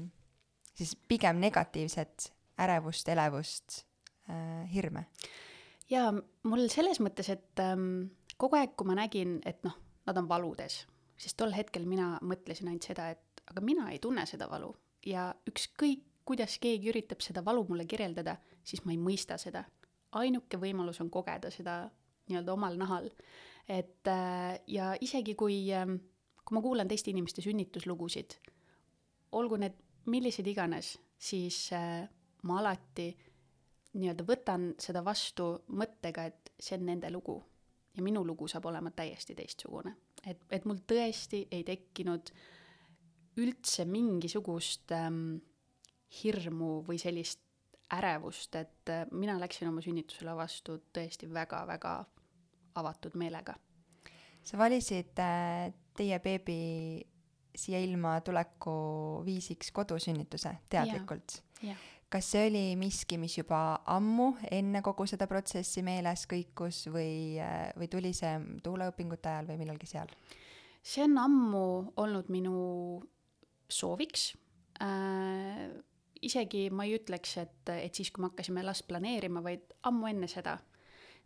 siis 0.75 0.95
pigem 1.07 1.39
negatiivset 1.43 2.31
ärevust, 2.61 3.09
elevust 3.11 3.81
äh,, 4.29 4.63
hirme. 4.73 5.05
jaa, 5.91 6.11
mul 6.47 6.67
selles 6.71 7.01
mõttes, 7.03 7.29
et 7.33 7.63
ähm, 7.63 8.07
kogu 8.37 8.59
aeg, 8.59 8.75
kui 8.77 8.87
ma 8.87 8.97
nägin, 8.99 9.39
et 9.45 9.63
noh, 9.67 9.75
nad 10.07 10.19
on 10.21 10.29
valudes, 10.29 10.83
siis 11.17 11.35
tol 11.37 11.53
hetkel 11.55 11.87
mina 11.89 12.15
mõtlesin 12.23 12.71
ainult 12.71 12.87
seda, 12.87 13.09
et 13.15 13.34
aga 13.51 13.61
mina 13.61 13.89
ei 13.91 13.99
tunne 13.99 14.25
seda 14.25 14.49
valu 14.49 14.73
ja 15.05 15.29
ükskõik, 15.49 16.03
kuidas 16.25 16.57
keegi 16.59 16.89
üritab 16.89 17.21
seda 17.21 17.43
valu 17.45 17.65
mulle 17.69 17.85
kirjeldada, 17.85 18.37
siis 18.63 18.81
ma 18.85 18.91
ei 18.91 18.97
mõista 18.97 19.37
seda. 19.37 19.63
ainuke 20.11 20.57
võimalus 20.57 21.01
on 21.01 21.09
kogeda 21.09 21.51
seda 21.51 21.89
nii-öelda 22.29 22.53
omal 22.53 22.77
nahal. 22.77 23.09
et 23.67 24.07
äh, 24.07 24.59
ja 24.67 24.95
isegi 25.01 25.35
kui 25.35 25.73
äh, 25.73 25.85
kui 26.45 26.55
ma 26.55 26.61
kuulan 26.61 26.87
teiste 26.87 27.09
inimeste 27.09 27.41
sünnituslugusid, 27.41 28.37
olgu 29.37 29.57
need 29.57 29.77
millised 30.13 30.47
iganes, 30.47 30.93
siis 31.17 31.57
äh, 31.73 32.05
ma 32.45 32.59
alati 32.61 33.09
nii-öelda 33.95 34.25
võtan 34.27 34.67
seda 34.81 35.01
vastu 35.05 35.47
mõttega, 35.73 36.27
et 36.29 36.51
see 36.59 36.77
on 36.77 36.85
nende 36.91 37.09
lugu 37.13 37.39
ja 37.95 38.03
minu 38.05 38.21
lugu 38.27 38.47
saab 38.51 38.67
olema 38.69 38.91
täiesti 38.91 39.35
teistsugune. 39.35 39.95
et, 40.27 40.41
et 40.51 40.65
mul 40.65 40.83
tõesti 40.87 41.47
ei 41.51 41.63
tekkinud 41.63 42.29
üldse 43.41 43.85
mingisugust 43.89 44.91
ähm, 44.95 45.37
hirmu 46.23 46.79
või 46.87 46.99
sellist 47.01 47.41
ärevust, 47.95 48.55
et 48.55 48.89
äh, 48.89 49.05
mina 49.11 49.37
läksin 49.39 49.69
oma 49.69 49.83
sünnitusele 49.83 50.35
vastu 50.37 50.79
tõesti 50.93 51.29
väga-väga 51.31 51.97
avatud 52.81 53.17
meelega. 53.19 53.55
sa 54.45 54.57
valisid 54.57 55.19
äh, 55.19 55.73
teie 55.97 56.19
beebi 56.19 57.05
siia 57.55 57.79
ilma 57.79 58.19
tuleku 58.21 59.23
viisiks 59.25 59.71
kodusünnituse 59.71 60.57
teadlikult. 60.69 61.41
kas 62.09 62.31
see 62.31 62.47
oli 62.47 62.75
miski, 62.79 63.17
mis 63.17 63.37
juba 63.37 63.79
ammu 63.85 64.35
enne 64.51 64.81
kogu 64.81 65.07
seda 65.07 65.27
protsessi 65.27 65.81
meeles 65.83 66.27
kõikus 66.31 66.85
või, 66.91 67.39
või 67.77 67.87
tuli 67.91 68.13
see 68.13 68.37
tuulaõpingute 68.63 69.29
ajal 69.29 69.49
või 69.51 69.61
millalgi 69.63 69.89
seal? 69.89 70.11
see 70.85 71.03
on 71.03 71.17
ammu 71.17 71.67
olnud 71.97 72.29
minu 72.29 72.55
sooviks 73.69 74.31
äh,. 74.81 75.67
isegi 76.25 76.69
ma 76.73 76.87
ei 76.87 76.95
ütleks, 76.97 77.35
et, 77.37 77.69
et 77.69 77.93
siis, 77.93 78.09
kui 78.11 78.23
me 78.23 78.31
hakkasime 78.31 78.63
last 78.65 78.87
planeerima, 78.87 79.43
vaid 79.45 79.75
ammu 79.85 80.09
enne 80.09 80.29
seda. 80.31 80.57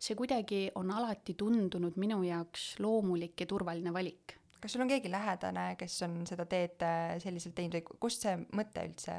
see 0.00 0.16
kuidagi 0.16 0.70
on 0.80 0.90
alati 0.90 1.34
tundunud 1.36 1.96
minu 2.00 2.22
jaoks 2.24 2.74
loomulik 2.80 3.40
ja 3.40 3.46
turvaline 3.46 3.92
valik 3.92 4.36
kas 4.60 4.74
sul 4.74 4.84
on 4.84 4.90
keegi 4.90 5.08
lähedane, 5.08 5.74
kes 5.80 6.02
on 6.04 6.20
seda 6.28 6.44
teed 6.48 6.82
äh, 6.84 7.16
selliselt 7.22 7.56
teinud 7.56 7.78
või 7.78 8.00
kust 8.04 8.26
see 8.26 8.36
mõte 8.56 8.84
üldse 8.88 9.16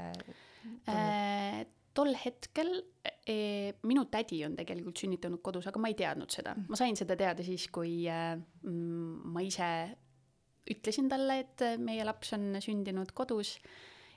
äh, 0.89 1.63
tol 1.97 2.13
hetkel 2.15 2.69
e, 3.27 3.73
minu 3.87 4.05
tädi 4.11 4.41
on 4.47 4.55
tegelikult 4.59 5.01
sünnitanud 5.01 5.41
kodus, 5.43 5.67
aga 5.67 5.81
ma 5.81 5.91
ei 5.91 5.97
teadnud 5.99 6.31
seda. 6.31 6.55
ma 6.69 6.79
sain 6.79 6.97
seda 6.99 7.17
teada 7.19 7.45
siis, 7.45 7.67
kui 7.73 8.05
äh, 8.11 8.35
ma 8.63 9.43
ise 9.45 9.71
ütlesin 10.69 11.09
talle, 11.09 11.39
et 11.45 11.63
meie 11.81 12.03
laps 12.05 12.35
on 12.37 12.59
sündinud 12.61 13.13
kodus 13.17 13.55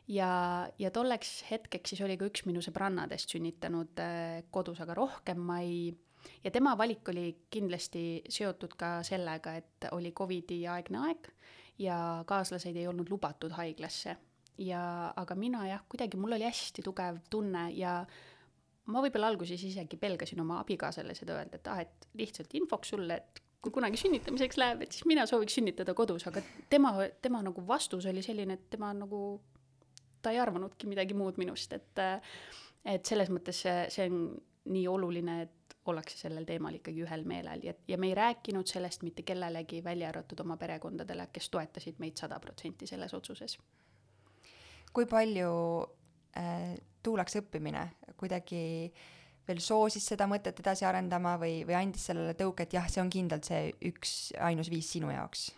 ja, 0.09 0.69
ja 0.79 0.91
tolleks 0.95 1.45
hetkeks 1.51 1.95
siis 1.95 2.03
oli 2.05 2.19
ka 2.21 2.29
üks 2.29 2.45
minu 2.49 2.63
sõbrannadest 2.65 3.33
sünnitanud 3.33 4.03
äh, 4.03 4.43
kodus, 4.53 4.81
aga 4.85 4.97
rohkem 4.99 5.41
ma 5.41 5.61
ei 5.65 5.89
ja 6.45 6.53
tema 6.53 6.75
valik 6.79 7.09
oli 7.13 7.27
kindlasti 7.53 8.25
seotud 8.29 8.77
ka 8.81 8.99
sellega, 9.07 9.57
et 9.61 9.89
oli 9.93 10.13
Covidi 10.17 10.63
aegne 10.69 11.03
aeg 11.09 11.33
ja 11.81 11.97
kaaslased 12.29 12.77
ei 12.77 12.87
olnud 12.89 13.11
lubatud 13.11 13.53
haiglasse. 13.57 14.17
ja, 14.59 15.13
aga 15.17 15.35
mina 15.35 15.65
jah, 15.67 15.83
kuidagi 15.89 16.17
mul 16.21 16.37
oli 16.37 16.47
hästi 16.47 16.83
tugev 16.87 17.19
tunne 17.31 17.71
ja 17.75 17.97
ma 18.87 19.01
võib-olla 19.03 19.33
alguses 19.33 19.63
isegi 19.67 19.97
pelgasin 19.99 20.41
oma 20.45 20.61
abikaasale 20.61 21.15
seda 21.19 21.39
öelda, 21.41 21.59
et 21.59 21.73
ah, 21.73 21.81
et 21.83 22.09
lihtsalt 22.15 22.55
infoks 22.55 22.95
sulle, 22.95 23.17
et 23.17 23.43
kui 23.65 23.73
kunagi 23.73 23.99
sünnitamiseks 24.01 24.59
läheb, 24.61 24.85
et 24.85 24.93
siis 24.93 25.07
mina 25.09 25.25
sooviks 25.29 25.57
sünnitada 25.57 25.95
kodus, 25.97 26.27
aga 26.29 26.43
tema, 26.71 26.93
tema 27.25 27.41
nagu 27.45 27.65
vastus 27.67 28.07
oli 28.11 28.23
selline, 28.25 28.59
et 28.59 28.69
tema 28.71 28.93
nagu, 28.97 29.21
ta 30.23 30.35
ei 30.35 30.41
arvanudki 30.43 30.91
midagi 30.91 31.17
muud 31.17 31.41
minust, 31.41 31.73
et 31.73 32.05
et 32.85 33.09
selles 33.09 33.31
mõttes 33.33 33.63
see, 33.65 33.87
see 33.89 34.11
on 34.11 34.27
nii 34.69 34.85
oluline, 34.89 35.39
et 35.47 35.77
ollakse 35.89 36.17
sellel 36.17 36.47
teemal 36.49 36.77
ikkagi 36.79 37.03
ühel 37.05 37.25
meelel 37.29 37.65
ja, 37.65 37.75
ja 37.89 37.99
me 38.01 38.09
ei 38.11 38.15
rääkinud 38.17 38.69
sellest 38.69 39.05
mitte 39.05 39.25
kellelegi, 39.25 39.83
välja 39.85 40.09
arvatud 40.09 40.41
oma 40.45 40.57
perekondadele, 40.61 41.29
kes 41.33 41.51
toetasid 41.53 42.01
meid 42.01 42.21
sada 42.21 42.39
protsenti 42.41 42.89
selles 42.89 43.15
otsuses. 43.15 43.59
kui 44.93 45.07
palju 45.11 45.51
äh, 46.39 46.75
tuulaks 47.03 47.37
õppimine 47.41 47.89
kuidagi 48.17 48.93
veel 49.49 49.61
soosis 49.61 50.07
seda 50.13 50.27
mõtet 50.31 50.61
edasi 50.61 50.87
arendama 50.89 51.37
või, 51.41 51.63
või 51.69 51.77
andis 51.79 52.07
sellele 52.11 52.35
tõuke, 52.39 52.67
et 52.67 52.77
jah, 52.77 52.87
see 52.91 53.03
on 53.03 53.11
kindlalt 53.13 53.49
see 53.49 53.73
üks 53.91 54.33
ainus 54.41 54.71
viis 54.73 54.91
sinu 54.97 55.13
jaoks? 55.13 55.51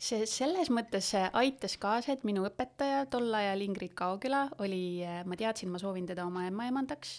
see 0.00 0.24
selles 0.24 0.70
mõttes 0.72 1.10
aitas 1.36 1.76
kaasa, 1.80 2.14
et 2.14 2.22
minu 2.24 2.46
õpetaja 2.48 3.04
tol 3.12 3.28
ajal, 3.36 3.60
Ingrid 3.66 3.92
Kaoküla, 3.98 4.46
oli, 4.64 5.04
ma 5.28 5.36
teadsin, 5.36 5.68
ma 5.68 5.80
soovin 5.82 6.08
teda 6.08 6.24
oma 6.24 6.46
ämmaemandaks 6.48 7.18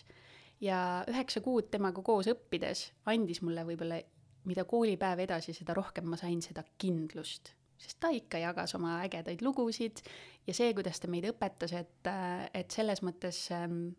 ja 0.65 0.79
üheksa 1.09 1.43
kuud 1.45 1.69
temaga 1.73 2.01
koos 2.05 2.29
õppides 2.31 2.87
andis 3.11 3.41
mulle 3.45 3.65
võib-olla, 3.67 4.01
mida 4.49 4.65
koolipäev 4.65 5.21
edasi, 5.27 5.53
seda 5.53 5.75
rohkem 5.77 6.09
ma 6.09 6.17
sain 6.17 6.41
seda 6.41 6.63
kindlust. 6.81 7.53
sest 7.81 7.97
ta 8.01 8.11
ikka 8.13 8.37
jagas 8.37 8.75
oma 8.77 8.99
ägedaid 9.05 9.41
lugusid 9.41 10.01
ja 10.47 10.53
see, 10.53 10.73
kuidas 10.77 10.99
ta 11.01 11.09
meid 11.09 11.25
õpetas, 11.29 11.73
et, 11.73 12.09
et 12.53 12.73
selles 12.73 13.01
mõttes 13.01 13.47
ähm, 13.53 13.93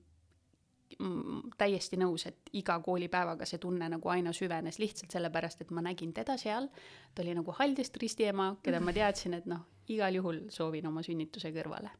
täiesti 1.58 1.98
nõus, 2.00 2.26
et 2.26 2.52
iga 2.58 2.78
koolipäevaga 2.84 3.46
see 3.48 3.60
tunne 3.62 3.88
nagu 3.88 4.12
aina 4.12 4.32
süvenes 4.36 4.78
lihtsalt 4.82 5.14
sellepärast, 5.14 5.64
et 5.64 5.70
ma 5.70 5.84
nägin 5.84 6.12
teda 6.12 6.36
seal. 6.40 6.68
ta 7.14 7.22
oli 7.22 7.34
nagu 7.34 7.54
Haldist 7.58 7.96
ristiema, 8.02 8.56
keda 8.62 8.80
ma 8.80 8.92
teadsin, 8.92 9.34
et 9.34 9.46
noh, 9.46 9.64
igal 9.88 10.14
juhul 10.14 10.44
soovin 10.50 10.86
oma 10.86 11.02
sünnituse 11.02 11.52
kõrvale 11.54 11.90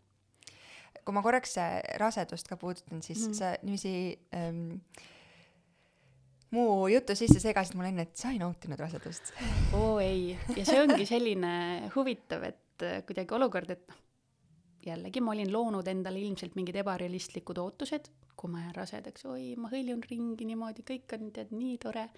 kui 1.03 1.15
ma 1.17 1.23
korraks 1.25 1.57
rasedust 1.99 2.47
ka 2.47 2.57
puudutan, 2.61 3.01
siis 3.03 3.25
mm. 3.27 3.35
sa 3.35 3.49
niiviisi 3.67 3.95
ähm, 4.39 4.77
mu 6.53 6.87
jutu 6.93 7.17
sisse 7.19 7.41
segasid 7.43 7.77
mulle 7.79 7.91
enne, 7.93 8.07
et 8.07 8.19
sa 8.19 8.31
ei 8.33 8.41
nautinud 8.43 8.81
rasedust. 8.81 9.33
oo 9.79 9.97
ei, 10.03 10.37
ja 10.57 10.65
see 10.69 10.83
ongi 10.83 11.07
selline 11.09 11.53
huvitav, 11.97 12.47
et 12.53 12.87
äh, 12.87 13.01
kuidagi 13.09 13.35
olukord, 13.39 13.73
et 13.75 13.85
noh, 13.89 14.01
jällegi 14.87 15.23
ma 15.25 15.33
olin 15.35 15.53
loonud 15.53 15.89
endale 15.89 16.21
ilmselt 16.21 16.57
mingid 16.59 16.77
ebarealistlikud 16.83 17.59
ootused, 17.63 18.11
kui 18.37 18.51
ma 18.51 18.65
jään 18.65 18.77
rasedaks, 18.77 19.27
oi, 19.31 19.53
ma 19.61 19.71
hõljun 19.73 20.03
ringi 20.09 20.47
niimoodi, 20.49 20.85
kõik 20.89 21.17
on 21.17 21.33
tead 21.35 21.53
nii 21.55 21.79
tore. 21.83 22.09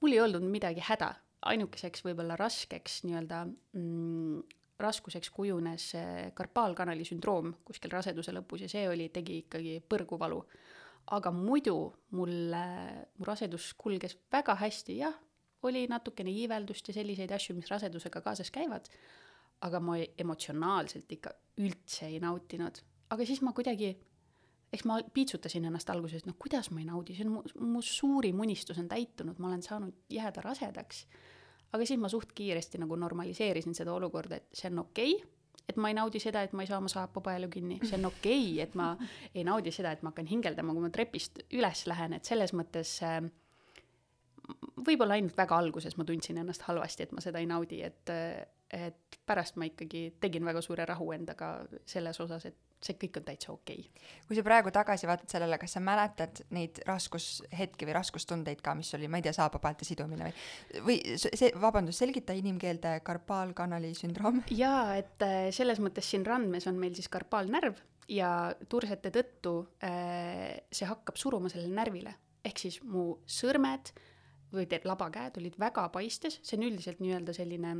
mul 0.00 0.16
ei 0.16 0.20
olnud 0.20 0.44
midagi 0.44 0.82
häda, 0.84 1.14
ainukeseks 1.52 2.04
võib-olla 2.04 2.36
raskeks 2.40 3.02
nii-öelda 3.06 3.44
mm, 3.46 4.42
raskuseks 4.80 5.30
kujunes 5.30 5.90
karpaalkanali 6.34 7.04
sündroom 7.04 7.52
kuskil 7.64 7.92
raseduse 7.92 8.32
lõpus 8.32 8.64
ja 8.64 8.68
see 8.72 8.86
oli, 8.88 9.08
tegi 9.12 9.42
ikkagi 9.44 9.80
põrguvalu. 9.88 10.42
aga 11.16 11.30
muidu 11.32 11.74
mul, 12.14 12.54
mu 13.18 13.26
rasedus 13.26 13.72
kulges 13.74 14.16
väga 14.32 14.54
hästi, 14.54 14.96
jah, 15.00 15.16
oli 15.62 15.86
natukene 15.88 16.30
iiveldust 16.30 16.88
ja 16.88 16.94
selliseid 16.94 17.32
asju, 17.32 17.56
mis 17.56 17.68
rasedusega 17.70 18.20
kaasas 18.24 18.50
käivad, 18.50 18.88
aga 19.66 19.80
ma 19.84 19.96
emotsionaalselt 20.00 21.10
ikka 21.12 21.34
üldse 21.60 22.06
ei 22.08 22.20
nautinud. 22.22 22.80
aga 23.10 23.26
siis 23.26 23.42
ma 23.42 23.52
kuidagi, 23.52 23.90
eks 24.72 24.86
ma 24.86 25.00
piitsutasin 25.14 25.66
ennast 25.68 25.90
alguses, 25.90 26.24
noh, 26.26 26.38
kuidas 26.38 26.70
ma 26.70 26.80
ei 26.80 26.86
naudi, 26.88 27.16
see 27.16 27.26
on 27.26 27.34
mu, 27.38 27.42
mu 27.74 27.82
suurim 27.82 28.40
unistus 28.40 28.78
on 28.78 28.88
täitunud, 28.88 29.38
ma 29.38 29.50
olen 29.50 29.62
saanud 29.66 30.06
jääda 30.08 30.44
rasedaks 30.46 31.04
aga 31.72 31.86
siis 31.86 32.00
ma 32.02 32.10
suht 32.10 32.32
kiiresti 32.36 32.80
nagu 32.82 32.96
normaliseerisin 32.98 33.76
seda 33.78 33.92
olukorda, 33.94 34.40
et 34.40 34.48
see 34.56 34.70
on 34.72 34.82
okei 34.84 35.14
okay,, 35.16 35.28
et 35.70 35.78
ma 35.78 35.90
ei 35.90 35.94
naudi 35.94 36.22
seda, 36.22 36.42
et 36.42 36.54
ma 36.56 36.64
ei 36.64 36.70
saa 36.70 36.80
oma 36.82 36.90
saapa 36.90 37.22
palju 37.24 37.50
kinni, 37.52 37.78
see 37.84 37.98
on 38.00 38.08
okei 38.10 38.46
okay,, 38.46 38.62
et 38.64 38.78
ma 38.78 38.92
ei 39.36 39.44
naudi 39.46 39.74
seda, 39.74 39.94
et 39.94 40.02
ma 40.02 40.14
hakkan 40.14 40.30
hingeldama, 40.30 40.74
kui 40.74 40.86
ma 40.86 40.92
trepist 40.94 41.44
üles 41.50 41.84
lähen, 41.90 42.16
et 42.16 42.30
selles 42.30 42.54
mõttes 42.56 42.96
äh, 43.06 43.20
võib-olla 44.86 45.18
ainult 45.18 45.36
väga 45.38 45.58
alguses 45.62 45.96
ma 45.98 46.06
tundsin 46.08 46.40
ennast 46.42 46.66
halvasti, 46.66 47.06
et 47.06 47.14
ma 47.14 47.22
seda 47.24 47.42
ei 47.42 47.48
naudi, 47.50 47.82
et, 47.86 48.16
et 48.70 49.20
pärast 49.26 49.56
ma 49.58 49.66
ikkagi 49.66 50.10
tegin 50.22 50.44
väga 50.46 50.62
suure 50.62 50.84
rahu 50.86 51.10
endaga 51.14 51.54
selles 51.88 52.20
osas, 52.22 52.46
et 52.46 52.58
see 52.80 52.96
kõik 52.96 53.18
on 53.20 53.26
täitsa 53.26 53.50
okei. 53.52 53.82
Okay.. 53.84 54.08
kui 54.28 54.38
sa 54.38 54.44
praegu 54.46 54.72
tagasi 54.72 55.08
vaatad 55.10 55.32
sellele, 55.32 55.58
kas 55.60 55.76
sa 55.76 55.82
mäletad 55.84 56.42
neid 56.56 56.80
raskushetki 56.88 57.88
või 57.88 57.96
raskustundeid 57.98 58.62
ka, 58.64 58.74
mis 58.78 58.92
oli, 58.96 59.10
ma 59.10 59.20
ei 59.20 59.26
tea, 59.26 59.34
saapapaelte 59.36 59.88
sidumine 59.88 60.30
või, 60.30 60.86
või 60.86 61.18
see, 61.20 61.52
vabandust, 61.60 62.00
selgita 62.00 62.36
inimkeelde 62.38 62.96
karpaalkanali 63.06 63.92
sündroom. 63.98 64.42
jaa, 64.62 64.96
et 65.00 65.26
äh, 65.26 65.50
selles 65.54 65.82
mõttes 65.82 66.08
siin 66.08 66.24
randmes 66.26 66.68
on 66.70 66.80
meil 66.80 66.96
siis 66.96 67.10
karpaalnärv 67.12 67.82
ja 68.10 68.32
tursete 68.70 69.12
tõttu 69.14 69.56
äh, 69.84 70.62
see 70.72 70.88
hakkab 70.88 71.20
suruma 71.20 71.52
sellele 71.52 71.76
närvile, 71.76 72.16
ehk 72.46 72.64
siis 72.64 72.80
mu 72.86 73.12
sõrmed 73.28 73.92
või 74.50 74.66
labakäed 74.66 75.36
olid 75.38 75.56
väga 75.60 75.84
paistes, 75.94 76.40
see 76.42 76.56
on 76.58 76.70
üldiselt 76.70 76.98
nii-öelda 77.02 77.34
selline 77.36 77.76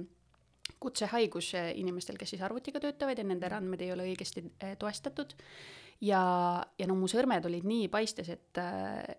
kutsehaigus 0.80 1.52
inimestel, 1.74 2.18
kes 2.20 2.34
siis 2.34 2.42
arvutiga 2.42 2.80
töötavad 2.80 3.18
ja 3.18 3.24
nende 3.26 3.50
andmed 3.54 3.80
ei 3.84 3.92
ole 3.94 4.06
õigesti 4.10 4.44
eh, 4.60 4.76
toestatud. 4.78 5.34
ja, 6.00 6.22
ja 6.78 6.86
no 6.86 6.96
mu 6.96 7.08
sõrmed 7.08 7.46
olid 7.46 7.66
nii 7.68 7.88
paistes, 7.92 8.28
et, 8.28 8.60
eh, 8.60 9.16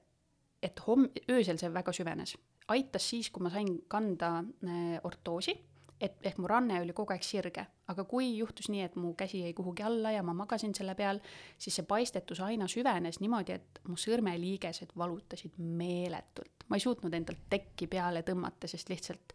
et 0.61 0.85
homm-, 0.87 1.11
öösel 1.29 1.59
see 1.61 1.73
väga 1.73 1.93
süvenes. 1.93 2.37
aitas 2.67 3.09
siis, 3.09 3.29
kui 3.29 3.43
ma 3.43 3.49
sain 3.49 3.81
kanda 3.87 4.39
eh, 4.63 4.99
ortoosi, 5.03 5.57
et 6.01 6.17
ehk 6.25 6.39
mu 6.41 6.49
ranne 6.49 6.79
oli 6.81 6.93
kogu 6.97 7.13
aeg 7.13 7.23
sirge, 7.25 7.63
aga 7.91 8.05
kui 8.09 8.31
juhtus 8.33 8.71
nii, 8.73 8.85
et 8.87 8.95
mu 8.97 9.13
käsi 9.17 9.43
jäi 9.43 9.53
kuhugi 9.57 9.83
alla 9.85 10.13
ja 10.15 10.23
ma 10.25 10.33
magasin 10.33 10.73
selle 10.77 10.95
peal, 10.97 11.21
siis 11.61 11.77
see 11.77 11.85
paistetus 11.87 12.41
aina 12.41 12.67
süvenes 12.71 13.21
niimoodi, 13.21 13.57
et 13.59 13.81
mu 13.87 13.97
sõrmeliigesed 13.99 14.95
valutasid 14.97 15.59
meeletult. 15.59 16.65
ma 16.71 16.79
ei 16.79 16.85
suutnud 16.85 17.13
endalt 17.13 17.49
tekki 17.51 17.87
peale 17.91 18.23
tõmmata, 18.23 18.67
sest 18.71 18.89
lihtsalt 18.89 19.33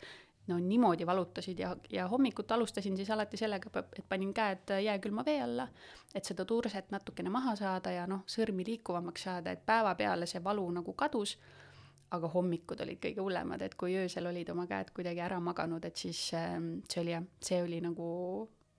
no 0.49 0.59
niimoodi 0.59 1.07
valutasid 1.07 1.59
ja, 1.59 1.77
ja 1.91 2.07
hommikut 2.09 2.53
alustasin 2.53 2.97
siis 2.97 3.11
alati 3.11 3.37
sellega, 3.37 3.71
et 3.99 4.05
panin 4.09 4.33
käed 4.35 4.73
jääkülma 4.85 5.25
vee 5.27 5.41
alla, 5.43 5.69
et 6.15 6.25
seda 6.25 6.45
turset 6.45 6.91
natukene 6.91 7.31
maha 7.31 7.57
saada 7.57 7.93
ja 7.93 8.07
noh, 8.07 8.23
sõrmi 8.31 8.67
liikuvamaks 8.67 9.27
saada, 9.29 9.53
et 9.53 9.67
päevapeale 9.67 10.27
see 10.31 10.43
valu 10.45 10.67
nagu 10.79 10.95
kadus, 10.99 11.37
aga 12.15 12.31
hommikud 12.31 12.81
olid 12.85 13.01
kõige 13.03 13.23
hullemad, 13.23 13.63
et 13.67 13.75
kui 13.75 13.97
öösel 13.99 14.29
olid 14.31 14.51
oma 14.55 14.67
käed 14.71 14.93
kuidagi 14.95 15.23
ära 15.25 15.41
maganud, 15.43 15.85
et 15.85 15.97
siis 15.99 16.29
ähm, 16.39 16.77
see 16.89 17.03
oli 17.03 17.17
jah, 17.17 17.25
see 17.43 17.63
oli 17.63 17.81
nagu, 17.83 18.09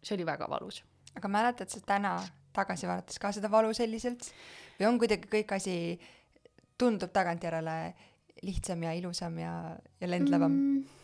see 0.02 0.16
oli 0.16 0.28
väga 0.28 0.48
valus. 0.50 0.84
aga 1.16 1.28
mäletad 1.28 1.70
sa 1.70 1.82
täna 1.86 2.18
tagasi 2.54 2.88
vaadates 2.88 3.20
ka 3.20 3.32
seda 3.34 3.52
valu 3.52 3.74
selliselt 3.74 4.30
või 4.80 4.88
on 4.88 5.00
kuidagi 5.02 5.30
kõik 5.32 5.52
asi, 5.58 5.76
tundub 6.78 7.12
tagantjärele 7.14 7.78
lihtsam 8.46 8.84
ja 8.86 8.94
ilusam 8.94 9.38
ja, 9.42 9.54
ja 10.00 10.10
lendlevam 10.10 10.54
mm.? 10.54 10.97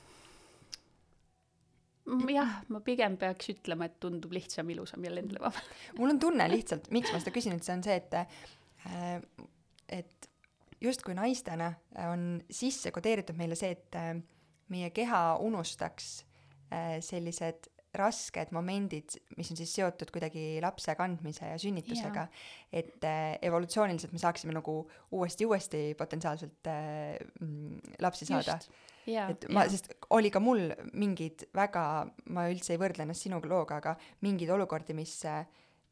Jah, 2.34 2.60
ma 2.74 2.82
pigem 2.84 3.18
peaks 3.22 3.54
ütlema, 3.54 3.88
et 3.88 4.00
tundub 4.04 4.34
lihtsam, 4.36 4.70
ilusam 4.74 5.06
ja 5.06 5.14
lendlevam. 5.14 5.56
mul 6.00 6.16
on 6.16 6.22
tunne 6.22 6.50
lihtsalt, 6.52 6.90
miks 6.96 7.14
ma 7.14 7.22
seda 7.24 7.36
küsin, 7.36 7.58
et 7.58 7.68
see 7.68 7.78
on 7.78 7.84
see, 7.86 7.98
et 8.02 8.18
äh, 8.20 9.18
et 9.94 10.30
justkui 10.84 11.16
naistena 11.16 11.72
on 12.10 12.42
sisse 12.52 12.92
kodeeritud 12.92 13.38
meile 13.40 13.56
see, 13.60 13.72
et 13.78 14.00
äh, 14.00 14.16
meie 14.74 14.90
keha 14.96 15.24
unustaks 15.44 16.18
äh, 16.74 16.98
sellised 17.04 17.70
rasked 17.94 18.50
momendid, 18.56 19.14
mis 19.38 19.52
on 19.54 19.60
siis 19.60 19.74
seotud 19.78 20.10
kuidagi 20.14 20.58
lapse 20.64 20.96
kandmise 20.98 21.52
ja 21.52 21.60
sünnitusega, 21.62 22.26
et 22.74 23.06
äh, 23.06 23.36
evolutsiooniliselt 23.46 24.16
me 24.16 24.22
saaksime 24.22 24.56
nagu 24.56 24.80
uuesti-uuesti 25.14 25.92
potentsiaalselt 26.00 26.72
äh, 26.72 27.20
mm, 27.40 27.94
lapsi 28.02 28.26
saada. 28.30 28.58
Et 29.30 29.48
ma, 29.50 29.66
sest 29.70 29.90
oli 30.16 30.32
ka 30.32 30.40
mul 30.40 30.72
mingid 30.94 31.48
väga, 31.56 32.06
ma 32.36 32.48
üldse 32.52 32.74
ei 32.74 32.82
võrdle 32.82 33.04
ennast 33.04 33.28
sinu 33.28 33.42
looga, 33.44 33.82
aga 33.82 33.96
mingeid 34.22 34.50
olukordi, 34.56 34.96
mis 34.98 35.18
äh, 35.26 35.44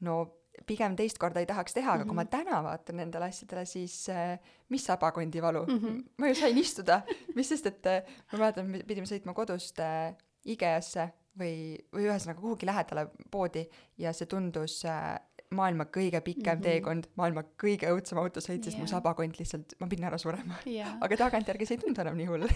no 0.07 0.21
pigem 0.67 0.95
teist 0.99 1.19
korda 1.21 1.41
ei 1.41 1.47
tahaks 1.49 1.73
teha, 1.73 1.93
aga 1.93 2.03
mm 2.03 2.03
-hmm. 2.03 2.07
kui 2.07 2.15
ma 2.15 2.23
mhm. 2.23 2.31
täna 2.31 2.63
vaatan 2.63 2.97
nendele 2.97 3.25
asjadele, 3.25 3.65
siis 3.65 4.09
äh, 4.09 4.39
mis 4.69 4.85
sabakondi 4.85 5.41
valu 5.41 5.65
mm, 5.65 5.79
-hmm. 5.79 6.03
ma 6.17 6.27
ju 6.27 6.35
sain 6.35 6.57
istuda, 6.57 7.01
mis 7.35 7.49
sest, 7.49 7.65
et 7.65 7.85
äh, 7.85 8.03
ma 8.31 8.39
mäletan, 8.39 8.69
me 8.69 8.83
pidime 8.83 9.05
sõitma 9.05 9.33
kodust 9.33 9.79
äh, 9.79 10.15
IKEA-sse 10.45 11.09
või, 11.39 11.77
või 11.93 12.07
ühesõnaga 12.07 12.41
kuhugi 12.41 12.65
lähedale 12.65 13.07
poodi 13.31 13.69
ja 13.97 14.13
see 14.13 14.27
tundus 14.27 14.85
äh, 14.85 15.19
maailma 15.55 15.85
kõige 15.91 16.21
pikem 16.23 16.57
mm 16.57 16.59
-hmm. 16.59 16.63
teekond, 16.63 17.07
maailma 17.19 17.43
kõige 17.63 17.89
õudsem 17.91 18.19
autosõit, 18.21 18.63
sest 18.63 18.77
yeah. 18.77 18.83
mu 18.83 18.87
sabakond 18.87 19.39
lihtsalt, 19.39 19.75
ma 19.79 19.87
pidin 19.91 20.07
ära 20.07 20.17
surema 20.21 20.59
yeah. 20.65 20.95
aga 21.01 21.17
tagantjärgi 21.25 21.67
see 21.67 21.77
ei 21.77 21.81
tundu 21.83 22.01
enam 22.01 22.17
nii 22.17 22.29
hull 22.29 22.47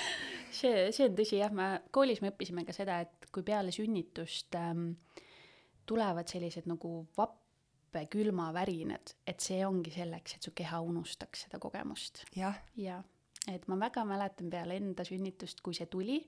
see, 0.60 0.90
see 0.92 1.08
on 1.08 1.16
tõsi 1.16 1.40
jah, 1.40 1.52
me 1.52 1.70
koolis 1.90 2.20
me 2.20 2.32
õppisime 2.34 2.66
ka 2.68 2.76
seda, 2.76 3.00
et 3.06 3.30
kui 3.32 3.42
peale 3.46 3.72
sünnitust 3.72 4.54
ähm, 4.60 4.90
tulevad 5.86 6.28
sellised 6.28 6.68
nagu 6.68 7.06
vappe 7.16 8.06
külmavärinad, 8.12 9.16
et 9.26 9.40
see 9.40 9.64
ongi 9.66 9.90
selleks, 9.94 10.36
et 10.36 10.42
su 10.42 10.52
keha 10.54 10.80
unustaks 10.80 11.46
seda 11.46 11.58
kogemust. 11.58 12.24
jah 12.36 12.60
ja. 12.76 13.02
et 13.48 13.68
ma 13.68 13.80
väga 13.80 14.04
mäletan 14.04 14.50
peale 14.50 14.76
enda 14.76 15.04
sünnitust, 15.04 15.60
kui 15.60 15.74
see 15.74 15.86
tuli 15.86 16.20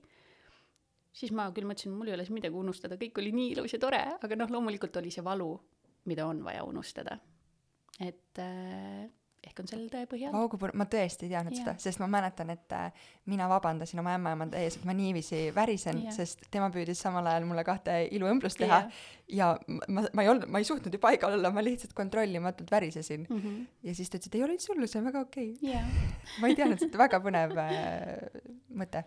siis 1.17 1.31
ma 1.31 1.49
küll 1.53 1.65
mõtlesin, 1.65 1.93
mul 1.93 2.11
ei 2.11 2.13
ole 2.17 2.25
siin 2.25 2.37
midagi 2.37 2.55
unustada, 2.55 2.97
kõik 2.99 3.17
oli 3.21 3.31
nii 3.35 3.51
ilus 3.55 3.73
ja 3.73 3.79
tore, 3.81 4.03
aga 4.21 4.37
noh, 4.37 4.51
loomulikult 4.53 4.97
oli 5.01 5.11
see 5.13 5.23
valu, 5.25 5.49
mida 6.07 6.27
on 6.27 6.43
vaja 6.45 6.63
unustada. 6.63 7.19
et 7.99 8.39
äh, 8.39 9.07
ehk 9.47 9.61
on 9.61 9.69
all. 9.75 10.33
Vau, 10.33 10.47
kui 10.51 10.59
põnev, 10.61 10.75
ma 10.79 10.87
tõesti 10.89 11.27
ei 11.27 11.31
teadnud 11.31 11.55
Jaa. 11.55 11.61
seda, 11.61 11.73
sest 11.81 12.01
ma 12.01 12.07
mäletan, 12.11 12.51
et 12.53 12.73
äh, 12.75 13.03
mina 13.31 13.47
vabandasin 13.51 14.01
oma 14.01 14.15
ämmaemanda 14.17 14.59
ees, 14.61 14.79
et 14.79 14.87
ma 14.87 14.95
niiviisi 14.97 15.47
värisen, 15.55 16.01
sest 16.15 16.47
tema 16.53 16.69
püüdis 16.73 17.01
samal 17.03 17.27
ajal 17.31 17.47
mulle 17.49 17.63
kahte 17.67 17.99
iluõmblust 18.17 18.59
teha 18.61 18.81
Jaa. 18.85 19.03
ja 19.39 19.49
ma, 19.87 20.05
ma 20.07 20.25
ei 20.25 20.31
olnud, 20.33 20.47
ma 20.53 20.61
ei 20.63 20.67
suutnud 20.67 20.93
ju 20.93 21.01
paigal 21.03 21.37
olla, 21.37 21.51
ma 21.53 21.63
lihtsalt 21.65 21.95
kontrollimatult 21.97 22.71
värisesin 22.73 23.27
mm. 23.27 23.43
-hmm. 23.43 23.61
ja 23.89 23.95
siis 23.95 24.09
ta 24.09 24.19
ütles, 24.19 24.31
et 24.31 24.39
ei 24.39 24.45
ole 24.47 24.57
üldse 24.57 24.73
hullu, 24.73 24.89
see 24.89 25.01
on 25.01 25.09
väga 25.11 25.23
okei 25.27 25.53
okay. 25.55 26.03
ma 26.41 26.51
ei 26.51 26.59
teadnud, 26.59 26.81
see 26.81 26.91
on 26.91 27.03
väga 27.05 27.21
põnev 27.23 27.57
äh, 27.63 28.41
mõte. 28.83 29.03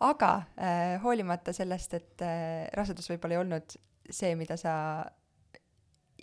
aga 0.00 0.32
äh, 0.58 1.02
hoolimata 1.02 1.52
sellest, 1.52 2.00
et 2.00 2.24
äh, 2.24 2.70
rasedus 2.74 3.10
võib-olla 3.12 3.38
ei 3.38 3.44
olnud 3.44 3.76
see, 4.10 4.34
mida 4.36 4.56
sa 4.60 4.74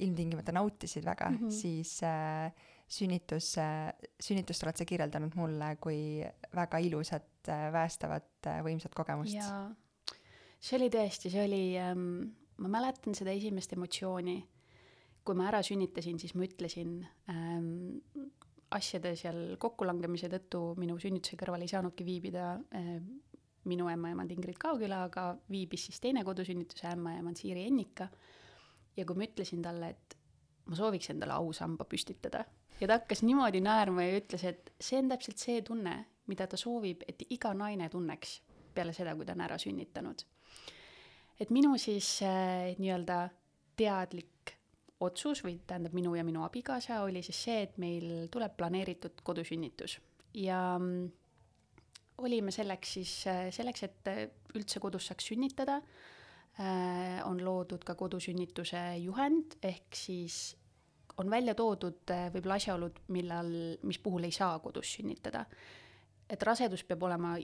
ilmtingimata 0.01 0.53
nautisid 0.55 1.05
väga 1.05 1.29
mm. 1.29 1.37
-hmm. 1.37 1.51
siis 1.61 2.03
äh, 2.03 2.51
sünnitus 2.87 3.55
äh,, 3.57 3.93
sünnitust 4.19 4.63
oled 4.63 4.77
sa 4.77 4.85
kirjeldanud 4.85 5.35
mulle 5.39 5.75
kui 5.81 6.23
väga 6.55 6.77
ilusat 6.77 7.47
äh,, 7.47 7.71
päästavat 7.71 8.47
äh,, 8.47 8.61
võimsat 8.65 8.95
kogemust. 8.95 9.35
jaa. 9.35 9.71
see 10.59 10.77
oli 10.79 10.89
tõesti, 10.89 11.31
see 11.31 11.45
oli 11.45 11.63
ähm,, 11.79 12.33
ma 12.57 12.67
mäletan 12.79 13.15
seda 13.15 13.31
esimest 13.31 13.73
emotsiooni. 13.73 14.37
kui 15.23 15.35
ma 15.37 15.47
ära 15.51 15.61
sünnitasin, 15.61 16.17
siis 16.19 16.33
ma 16.33 16.47
ütlesin 16.47 16.95
ähm, 17.29 17.91
asjade 18.73 19.11
seal 19.15 19.57
kokkulangemise 19.61 20.29
tõttu 20.31 20.61
minu 20.81 20.95
sünnituse 20.99 21.37
kõrval 21.37 21.61
ei 21.61 21.69
saanudki 21.69 22.05
viibida 22.07 22.55
äh, 22.73 22.95
minu 23.69 23.89
ämmaemand 23.91 24.31
Ingrid 24.33 24.57
Kaugüla, 24.61 25.03
aga 25.05 25.31
viibis 25.51 25.85
siis 25.87 26.01
teine 26.01 26.23
kodusünnituse 26.25 26.87
ämmaemand 26.95 27.37
Siiri 27.37 27.67
Ennika. 27.69 28.07
Ja 28.97 29.05
kui 29.05 29.17
ma 29.17 29.27
ütlesin 29.27 29.63
talle, 29.63 29.91
et 29.93 30.17
ma 30.69 30.77
sooviks 30.77 31.11
endale 31.13 31.35
ausamba 31.37 31.87
püstitada. 31.89 32.43
Ja 32.81 32.89
ta 32.89 32.97
hakkas 32.99 33.21
niimoodi 33.25 33.61
naerma 33.61 34.07
ja 34.07 34.17
ütles, 34.21 34.43
et 34.47 34.71
see 34.81 34.99
on 35.01 35.11
täpselt 35.11 35.41
see 35.41 35.61
tunne, 35.65 35.95
mida 36.31 36.47
ta 36.49 36.57
soovib, 36.57 37.03
et 37.07 37.25
iga 37.29 37.53
naine 37.57 37.89
tunneks 37.91 38.39
peale 38.73 38.93
seda, 38.95 39.13
kui 39.17 39.27
ta 39.27 39.35
on 39.35 39.45
ära 39.45 39.57
sünnitanud. 39.61 40.23
et 41.41 41.49
minu 41.49 41.73
siis 41.81 42.19
äh, 42.21 42.75
nii-öelda 42.77 43.23
teadlik 43.77 44.53
otsus 45.01 45.41
või 45.41 45.55
tähendab 45.67 45.95
minu 45.97 46.13
ja 46.13 46.23
minu 46.23 46.43
abikaasa 46.45 46.99
oli 47.01 47.23
siis 47.25 47.39
see, 47.47 47.63
et 47.65 47.77
meil 47.81 48.27
tuleb 48.31 48.53
planeeritud 48.57 49.23
kodusünnitus. 49.25 49.97
Ja 50.37 50.77
mm, 50.77 51.09
olime 52.21 52.53
selleks 52.53 52.93
siis, 52.97 53.15
selleks, 53.55 53.83
et 53.87 54.11
üldse 54.57 54.81
kodus 54.83 55.09
saaks 55.09 55.31
sünnitada, 55.31 55.79
on 57.25 57.39
loodud 57.45 57.83
ka 57.87 57.95
kodusünnituse 57.95 58.81
juhend, 58.99 59.55
ehk 59.63 59.95
siis 59.95 60.35
on 61.17 61.29
välja 61.29 61.55
toodud 61.55 62.11
äh, 62.11 62.27
võib-olla 62.33 62.57
asjaolud, 62.59 62.99
millal, 63.13 63.51
mis 63.87 63.99
puhul 64.01 64.27
ei 64.27 64.35
saa 64.35 64.59
kodus 64.63 64.95
sünnitada. 64.97 65.45
et 66.31 66.43
rasedus 66.47 66.83
peab 66.87 67.01
olema 67.03 67.35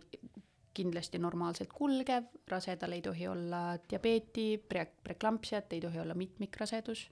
kindlasti 0.74 1.20
normaalselt 1.20 1.74
kulgev, 1.74 2.30
rasedal 2.48 2.94
ei 2.96 3.02
tohi 3.02 3.28
olla 3.28 3.78
diabeeti 3.90 4.58
pre, 4.58 4.86
preklampsiat, 5.04 5.74
ei 5.74 5.82
tohi 5.82 6.00
olla 6.00 6.14
mitmikrasedus 6.14 7.10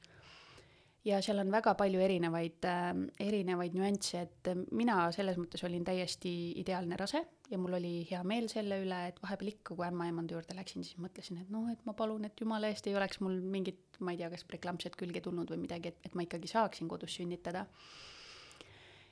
ja 1.05 1.19
seal 1.21 1.39
on 1.43 1.51
väga 1.53 1.75
palju 1.77 2.01
erinevaid 2.01 2.65
äh,, 2.69 2.91
erinevaid 3.21 3.75
nüansse, 3.77 4.25
et 4.25 4.51
mina 4.75 5.03
selles 5.15 5.37
mõttes 5.41 5.63
olin 5.67 5.85
täiesti 5.85 6.31
ideaalne 6.61 6.97
rase 6.99 7.21
ja 7.51 7.59
mul 7.61 7.77
oli 7.77 7.93
hea 8.09 8.21
meel 8.27 8.47
selle 8.51 8.79
üle, 8.83 9.01
et 9.09 9.21
vahepeal 9.23 9.51
ikka, 9.53 9.75
kui 9.75 9.85
ämmaemanda 9.87 10.35
juurde 10.35 10.57
läksin, 10.57 10.85
siis 10.85 10.97
mõtlesin, 11.01 11.39
et 11.43 11.51
noh, 11.53 11.67
et 11.71 11.81
ma 11.85 11.93
palun, 11.97 12.25
et 12.27 12.41
jumala 12.41 12.71
eest 12.71 12.89
ei 12.89 12.97
oleks 12.97 13.21
mul 13.23 13.37
mingit, 13.53 13.99
ma 13.99 14.15
ei 14.15 14.21
tea, 14.21 14.31
kas 14.33 14.45
preklampsiat 14.49 14.97
külge 14.99 15.21
tulnud 15.25 15.53
või 15.53 15.61
midagi, 15.67 15.93
et, 15.93 16.01
et 16.09 16.17
ma 16.17 16.25
ikkagi 16.25 16.49
saaksin 16.51 16.89
kodus 16.91 17.17
sünnitada. 17.19 17.65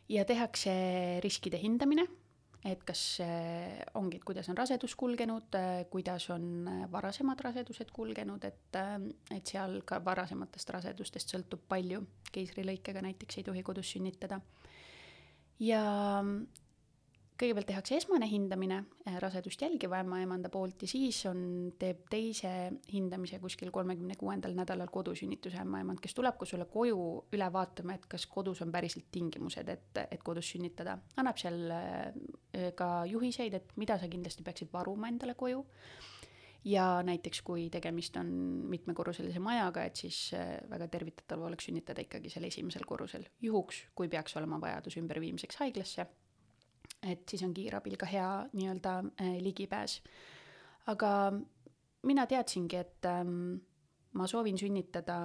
ja 0.09 0.25
tehakse 0.27 0.73
riskide 1.23 1.57
hindamine, 1.61 2.07
et 2.65 2.83
kas 2.87 3.01
äh, 3.23 3.81
ongi, 3.99 4.17
et 4.19 4.25
kuidas 4.27 4.47
on 4.49 4.57
rasedus 4.57 4.95
kulgenud 4.95 5.55
äh,, 5.59 5.83
kuidas 5.91 6.29
on 6.31 6.67
äh, 6.67 6.83
varasemad 6.91 7.41
rasedused 7.43 7.91
kulgenud, 7.91 8.43
et 8.47 8.79
et 9.35 9.45
seal 9.47 9.81
ka 9.85 9.99
varasematest 10.05 10.71
rasedustest 10.75 11.35
sõltub 11.35 11.65
palju, 11.69 12.01
keisrilõikega 12.31 13.03
näiteks 13.03 13.41
ei 13.41 13.47
tohi 13.49 13.63
kodus 13.63 13.91
sünnitada. 13.95 14.39
ja 15.59 15.83
kõigepealt 17.39 17.67
tehakse 17.69 17.97
esmane 17.97 18.27
hindamine 18.29 18.77
äh, 19.07 19.17
rasedust 19.21 19.61
jälgiva 19.61 19.99
ämmaemanda 20.03 20.51
poolt 20.53 20.85
ja 20.85 20.89
siis 20.89 21.23
on, 21.29 21.73
teeb 21.79 22.05
teise 22.11 22.51
hindamise 22.91 23.39
kuskil 23.41 23.71
kolmekümne 23.73 24.17
kuuendal 24.19 24.55
nädalal 24.57 24.91
kodusünnituse 24.93 25.59
ämmaemand, 25.63 26.01
kes 26.03 26.15
tuleb 26.17 26.37
ka 26.39 26.47
sulle 26.49 26.67
koju 26.69 27.01
üle 27.33 27.49
vaatama, 27.53 27.97
et 27.97 28.07
kas 28.11 28.27
kodus 28.29 28.61
on 28.65 28.71
päriselt 28.73 29.09
tingimused, 29.11 29.69
et, 29.69 30.01
et 30.05 30.23
kodus 30.23 30.53
sünnitada. 30.53 30.97
annab 31.17 31.41
seal 31.41 31.61
äh, 31.73 32.71
ka 32.77 32.89
juhiseid, 33.09 33.57
et 33.57 33.77
mida 33.81 33.97
sa 33.99 34.09
kindlasti 34.11 34.45
peaksid 34.45 34.73
varuma 34.73 35.09
endale 35.09 35.33
koju. 35.33 35.65
ja 36.63 37.03
näiteks, 37.03 37.41
kui 37.41 37.69
tegemist 37.69 38.15
on 38.17 38.27
mitmekorruselise 38.71 39.39
majaga, 39.39 39.83
et 39.83 39.95
siis 39.95 40.29
äh, 40.37 40.59
väga 40.69 40.87
tervitatav 40.87 41.41
oleks 41.49 41.65
sünnitada 41.65 42.05
ikkagi 42.05 42.29
seal 42.29 42.45
esimesel 42.47 42.85
korrusel, 42.85 43.25
juhuks, 43.41 43.87
kui 43.95 44.07
peaks 44.07 44.37
olema 44.37 44.61
vajadus 44.61 45.01
ümberviimiseks 45.01 45.59
haiglasse 45.59 46.07
et 47.11 47.23
siis 47.29 47.43
on 47.45 47.53
kiirabil 47.55 47.97
ka 47.99 48.07
hea 48.09 48.29
nii-öelda 48.53 48.97
äh, 49.21 49.37
ligipääs. 49.43 50.01
aga 50.91 51.31
mina 52.03 52.25
teadsingi, 52.27 52.75
et 52.75 53.07
ähm, 53.07 53.55
ma 54.19 54.27
soovin 54.27 54.57
sünnitada 54.59 55.17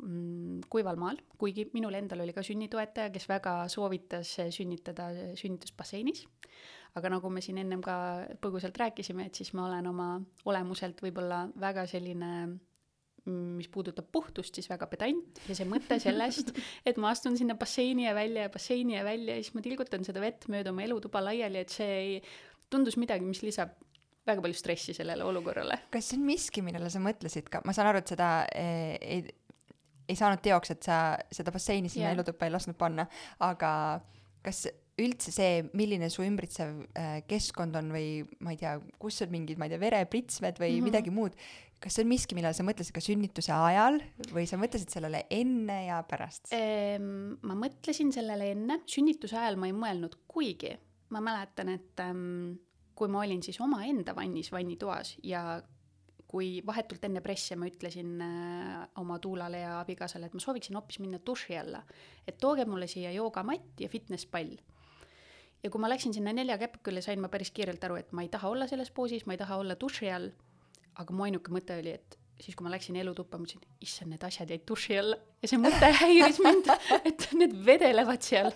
mm, 0.00 0.64
kuival 0.72 0.96
maal, 1.00 1.20
kuigi 1.38 1.68
minul 1.74 1.94
endal 1.94 2.24
oli 2.24 2.32
ka 2.32 2.42
sünnitoetaja, 2.42 3.12
kes 3.12 3.28
väga 3.28 3.56
soovitas 3.68 4.38
äh, 4.40 4.50
sünnitada 4.50 5.10
sünnitusbasseinis. 5.36 6.26
aga 6.94 7.10
nagu 7.10 7.30
me 7.30 7.40
siin 7.42 7.58
ennem 7.58 7.80
ka 7.82 7.96
põgusalt 8.40 8.76
rääkisime, 8.78 9.26
et 9.26 9.34
siis 9.34 9.50
ma 9.54 9.66
olen 9.66 9.86
oma 9.90 10.08
olemuselt 10.46 11.00
võib-olla 11.02 11.48
väga 11.60 11.88
selline 11.90 12.30
mis 13.30 13.70
puudutab 13.72 14.10
puhtust, 14.12 14.56
siis 14.56 14.68
väga 14.68 14.88
pedant 14.90 15.38
ja 15.48 15.56
see 15.56 15.64
mõte 15.68 15.96
sellest, 16.02 16.52
et 16.88 16.98
ma 17.00 17.12
astun 17.14 17.38
sinna 17.40 17.56
basseini 17.60 18.04
ja 18.04 18.12
välja 18.16 18.48
ja 18.48 18.52
basseini 18.52 18.98
ja 18.98 19.04
välja 19.06 19.38
ja 19.38 19.44
siis 19.44 19.54
ma 19.56 19.64
tilgutan 19.64 20.04
seda 20.04 20.20
vett 20.20 20.44
mööda 20.52 20.74
oma 20.74 20.84
elutuba 20.84 21.22
laiali, 21.24 21.62
et 21.64 21.72
see 21.72 21.94
ei, 22.02 22.18
tundus 22.72 22.98
midagi, 23.00 23.24
mis 23.24 23.40
lisab 23.44 23.72
väga 24.28 24.44
palju 24.44 24.56
stressi 24.56 24.94
sellele 24.96 25.24
olukorrale. 25.24 25.80
kas 25.92 26.10
see 26.10 26.20
on 26.20 26.28
miski, 26.28 26.64
millele 26.64 26.92
sa 26.92 27.00
mõtlesid 27.04 27.48
ka, 27.52 27.64
ma 27.64 27.76
saan 27.76 27.90
aru, 27.90 28.04
et 28.04 28.12
seda 28.12 28.30
eh, 28.52 28.94
ei, 29.00 29.24
ei 30.08 30.16
saanud 30.18 30.44
teoks, 30.44 30.76
et 30.76 30.84
sa 30.84 31.00
seda 31.32 31.52
basseini 31.54 31.92
sinna 31.92 32.10
Jah. 32.10 32.18
elutuppa 32.18 32.48
ei 32.48 32.52
lasknud 32.52 32.76
panna, 32.80 33.06
aga 33.44 33.72
kas 34.44 34.66
üldse 35.00 35.32
see, 35.34 35.62
milline 35.74 36.08
su 36.12 36.22
ümbritsev 36.22 36.84
äh, 36.94 37.16
keskkond 37.26 37.74
on 37.80 37.90
või 37.94 38.08
ma 38.44 38.54
ei 38.54 38.60
tea, 38.60 38.76
kus 39.00 39.22
on 39.24 39.32
mingid, 39.32 39.58
ma 39.58 39.66
ei 39.66 39.74
tea, 39.74 39.82
verepritsmed 39.82 40.60
või 40.60 40.70
mm. 40.70 40.76
-hmm. 40.76 40.90
midagi 40.90 41.14
muud, 41.14 41.38
kas 41.84 41.98
see 41.98 42.04
on 42.06 42.08
miski, 42.08 42.36
millele 42.36 42.56
sa 42.56 42.64
mõtlesid 42.64 42.94
ka 42.96 43.02
sünnituse 43.04 43.52
ajal 43.52 43.98
või 44.32 44.46
sa 44.48 44.56
mõtlesid 44.60 44.94
sellele 44.94 45.24
enne 45.32 45.78
ja 45.90 46.00
pärast? 46.08 46.48
Ehm, 46.56 47.36
ma 47.44 47.56
mõtlesin 47.58 48.12
sellele 48.14 48.54
enne, 48.54 48.80
sünnituse 48.88 49.36
ajal 49.36 49.58
ma 49.60 49.68
ei 49.68 49.76
mõelnud, 49.76 50.16
kuigi 50.30 50.72
ma 51.12 51.20
mäletan, 51.24 51.74
et 51.76 52.00
ähm, 52.02 52.54
kui 52.96 53.10
ma 53.12 53.20
olin 53.24 53.42
siis 53.44 53.60
omaenda 53.60 54.14
vannis, 54.16 54.48
vannitoas 54.54 55.18
ja 55.26 55.44
kui 56.34 56.58
vahetult 56.66 57.04
enne 57.06 57.20
presse 57.22 57.54
ma 57.60 57.68
ütlesin 57.68 58.16
äh, 58.24 58.78
oma 58.98 59.20
tuulale 59.22 59.60
ja 59.60 59.76
abikaasale, 59.82 60.30
et 60.30 60.34
ma 60.34 60.42
sooviksin 60.42 60.78
hoopis 60.78 60.98
minna 61.02 61.20
duši 61.22 61.58
alla, 61.60 61.84
et 62.26 62.40
tooge 62.40 62.64
mulle 62.66 62.88
siia 62.90 63.12
joogamatt 63.14 63.84
ja 63.84 63.90
fitnesspall. 63.92 64.56
ja 65.62 65.70
kui 65.70 65.80
ma 65.80 65.88
läksin 65.92 66.16
sinna 66.16 66.32
nelja 66.32 66.56
käpikule, 66.58 67.04
sain 67.04 67.20
ma 67.20 67.28
päris 67.28 67.52
kiirelt 67.54 67.84
aru, 67.84 68.00
et 68.00 68.10
ma 68.12 68.24
ei 68.24 68.32
taha 68.32 68.50
olla 68.50 68.66
selles 68.66 68.90
poosis, 68.90 69.28
ma 69.28 69.36
ei 69.36 69.40
taha 69.44 69.60
olla 69.60 69.76
duši 69.80 70.10
all, 70.10 70.32
aga 71.00 71.16
mu 71.16 71.26
ainuke 71.26 71.52
mõte 71.54 71.76
oli, 71.80 71.94
et 71.98 72.18
siis, 72.40 72.56
kui 72.56 72.66
ma 72.66 72.72
läksin 72.72 72.96
elutuppa, 72.98 73.38
mõtlesin, 73.40 73.62
issand, 73.84 74.12
need 74.12 74.24
asjad 74.26 74.50
jäid 74.50 74.64
duši 74.68 74.98
alla 75.00 75.18
ja 75.42 75.50
see 75.50 75.60
mõte 75.60 75.90
häiris 76.02 76.40
mind, 76.44 76.70
et 77.02 77.28
need 77.38 77.54
vedelevad 77.66 78.24
seal. 78.26 78.50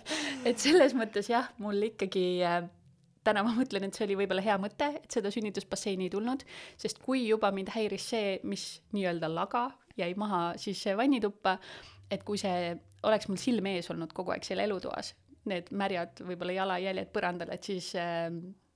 et 0.48 0.58
selles 0.62 0.96
mõttes 0.98 1.30
jah, 1.30 1.50
mul 1.62 1.88
ikkagi 1.90 2.26
äh, 2.46 2.62
täna 3.26 3.44
ma 3.46 3.52
mõtlen, 3.56 3.86
et 3.88 3.96
see 3.96 4.06
oli 4.08 4.18
võib-olla 4.22 4.44
hea 4.44 4.56
mõte, 4.60 4.90
et 5.00 5.18
seda 5.18 5.32
sünnitusbasseini 5.34 6.08
ei 6.08 6.12
tulnud, 6.12 6.44
sest 6.80 7.00
kui 7.04 7.26
juba 7.26 7.52
mind 7.54 7.72
häiris 7.74 8.10
see, 8.14 8.34
mis 8.48 8.66
nii-öelda 8.96 9.30
laga 9.32 9.68
jäi 9.98 10.12
maha 10.18 10.42
siis 10.60 10.84
vannituppa, 10.96 11.58
et 12.10 12.24
kui 12.26 12.40
see 12.40 12.72
oleks 13.06 13.28
mul 13.30 13.40
silme 13.40 13.76
ees 13.78 13.90
olnud 13.92 14.12
kogu 14.16 14.34
aeg 14.34 14.46
seal 14.46 14.62
elutoas, 14.64 15.12
need 15.48 15.70
märjad 15.70 16.22
võib-olla 16.26 16.56
jalajäljed 16.62 17.12
põrandal, 17.14 17.52
et 17.54 17.68
siis 17.68 17.92
äh, 17.98 18.30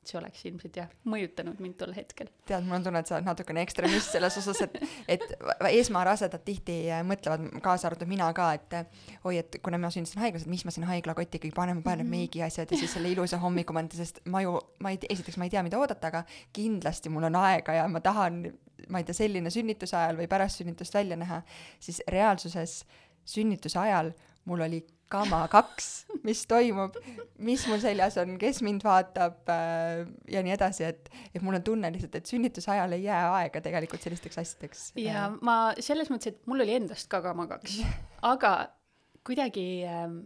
see 0.07 0.18
oleks 0.18 0.42
ilmselt 0.48 0.76
jah, 0.76 0.88
mõjutanud 1.09 1.61
mind 1.62 1.76
tol 1.78 1.92
hetkel. 1.94 2.30
tead, 2.48 2.64
mul 2.66 2.78
on 2.78 2.86
tunne, 2.86 3.03
et 3.03 3.11
sa 3.11 3.16
oled 3.16 3.26
natukene 3.26 3.62
ekstremist 3.62 4.14
selles 4.14 4.36
osas, 4.40 4.62
et, 4.66 4.78
et 5.14 5.24
esmarasedad 5.70 6.42
tihti 6.46 6.78
äh, 6.90 7.05
mõtlevad, 7.07 7.46
kaasa 7.62 7.88
arvatud 7.90 8.11
mina 8.11 8.26
ka, 8.36 8.48
et 8.59 8.76
äh, 8.78 9.05
oi, 9.28 9.36
et 9.42 9.61
kuna 9.62 9.78
ma 9.82 9.92
sündisin 9.94 10.22
haiglas, 10.24 10.46
et 10.46 10.53
mis 10.53 10.64
ma 10.66 10.74
sinna 10.74 10.90
haiglakotti 10.90 11.38
ikkagi 11.38 11.55
panen, 11.55 11.78
ma 11.78 11.86
panen 11.86 12.07
mm 12.07 12.11
-hmm. 12.11 12.26
meigiasjad 12.26 12.74
ja 12.74 12.80
siis 12.80 12.96
selle 12.96 13.12
ilusa 13.14 13.38
hommikumante, 13.42 13.96
sest 13.96 14.20
ma 14.24 14.42
ju, 14.42 14.59
ma 14.82 14.90
ei, 14.90 14.98
esiteks 15.09 15.38
ma 15.38 15.46
ei 15.46 15.55
tea, 15.55 15.62
mida 15.62 15.78
oodata, 15.78 16.11
aga 16.11 16.24
kindlasti 16.53 17.09
mul 17.09 17.30
on 17.30 17.36
aega 17.36 17.78
ja 17.78 17.86
ma 17.88 18.00
tahan, 18.00 18.42
ma 18.88 18.98
ei 18.98 19.05
tea, 19.05 19.14
selline 19.14 19.50
sünnituse 19.50 19.96
ajal 19.96 20.18
või 20.18 20.28
pärast 20.28 20.59
sünnitust 20.59 20.94
välja 20.94 21.16
näha, 21.16 21.42
siis 21.78 22.03
reaalsuses 22.09 22.84
sünnituse 23.24 23.78
ajal 23.78 24.12
mul 24.44 24.61
oli 24.61 24.86
kama 25.12 25.42
kaks, 25.52 25.88
mis 26.26 26.44
toimub, 26.50 26.96
mis 27.44 27.64
mul 27.70 27.80
seljas 27.82 28.16
on, 28.22 28.36
kes 28.40 28.62
mind 28.66 28.84
vaatab 28.86 29.50
äh, 29.52 30.04
ja 30.32 30.42
nii 30.44 30.54
edasi, 30.56 30.86
et, 30.88 31.10
et 31.32 31.44
mul 31.44 31.58
on 31.58 31.66
tunne 31.66 31.92
lihtsalt, 31.94 32.16
et 32.20 32.32
sünnituse 32.32 32.72
ajal 32.74 32.96
ei 32.96 33.06
jää 33.06 33.22
aega 33.42 33.62
tegelikult 33.64 34.04
sellisteks 34.04 34.40
asjadeks. 34.42 34.86
ja 35.00 35.28
ma 35.44 35.58
selles 35.80 36.12
mõttes, 36.12 36.32
et 36.32 36.50
mul 36.50 36.64
oli 36.64 36.78
endast 36.80 37.10
ka 37.12 37.22
kama 37.24 37.48
kaks, 37.50 37.80
aga 38.32 38.56
kuidagi 39.26 39.66
ähm, 39.88 40.18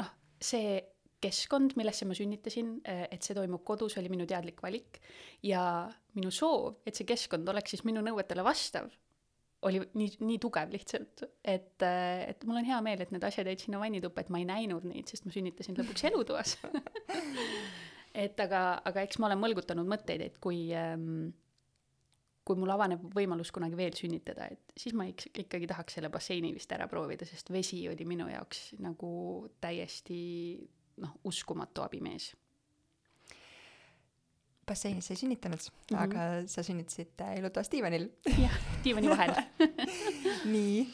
noh, 0.00 0.12
see 0.42 0.78
keskkond, 1.22 1.74
millesse 1.78 2.06
ma 2.08 2.16
sünnitasin, 2.16 2.76
äh, 2.88 3.06
et 3.10 3.24
see 3.24 3.36
toimub 3.36 3.64
kodus, 3.66 3.96
oli 4.00 4.10
minu 4.12 4.26
teadlik 4.28 4.60
valik. 4.64 5.00
Ja 5.46 5.62
minu 6.16 6.32
soov, 6.34 6.82
et 6.86 6.98
see 6.98 7.08
keskkond 7.08 7.48
oleks 7.48 7.74
siis 7.74 7.84
minu 7.88 8.02
nõuetele 8.04 8.44
vastav, 8.46 8.90
oli 9.66 9.80
nii, 9.96 10.10
nii 10.20 10.36
tugev 10.42 10.70
lihtsalt, 10.74 11.24
et, 11.44 11.80
äh, 11.82 12.26
et 12.30 12.44
mul 12.44 12.60
on 12.60 12.68
hea 12.68 12.80
meel, 12.84 13.00
et 13.02 13.14
need 13.14 13.24
asjad 13.24 13.48
jäid 13.48 13.64
sinna 13.64 13.80
vannituppa, 13.80 14.22
et 14.22 14.30
ma 14.32 14.42
ei 14.42 14.46
näinud 14.48 14.84
neid, 14.88 15.08
sest 15.10 15.24
ma 15.26 15.32
sünnitasin 15.34 15.78
lõpuks 15.78 16.04
elutoas 16.10 16.58
et 18.26 18.44
aga, 18.44 18.62
aga 18.86 19.02
eks 19.06 19.18
ma 19.20 19.30
olen 19.30 19.42
mõlgutanud 19.42 19.88
mõtteid, 19.88 20.22
et 20.28 20.38
kui 20.42 20.68
ähm, 20.76 21.32
kui 22.46 22.58
mul 22.60 22.70
avaneb 22.70 23.02
võimalus 23.14 23.50
kunagi 23.54 23.78
veel 23.78 23.94
sünnitada, 23.98 24.46
et 24.54 24.74
siis 24.78 24.94
ma 24.94 25.08
ik-, 25.10 25.32
ikkagi 25.42 25.66
tahaks 25.66 25.98
selle 25.98 26.10
basseini 26.14 26.52
vist 26.54 26.70
ära 26.72 26.86
proovida, 26.90 27.26
sest 27.26 27.50
vesi 27.50 27.80
oli 27.90 28.06
minu 28.06 28.28
jaoks 28.30 28.68
nagu 28.84 29.10
täiesti 29.62 30.18
noh, 31.02 31.16
uskumatu 31.26 31.82
abimees. 31.82 32.30
Basseinis 34.66 35.10
ei 35.10 35.20
sünnitanud 35.20 35.60
mm, 35.60 35.96
-hmm. 35.96 36.02
aga 36.02 36.48
sa 36.50 36.62
sünnitasid 36.62 37.22
elutoas 37.36 37.70
diivanil. 37.72 38.08
jah, 38.26 38.58
diivani 38.84 39.10
vahel 39.12 39.34
nii? 40.54 40.86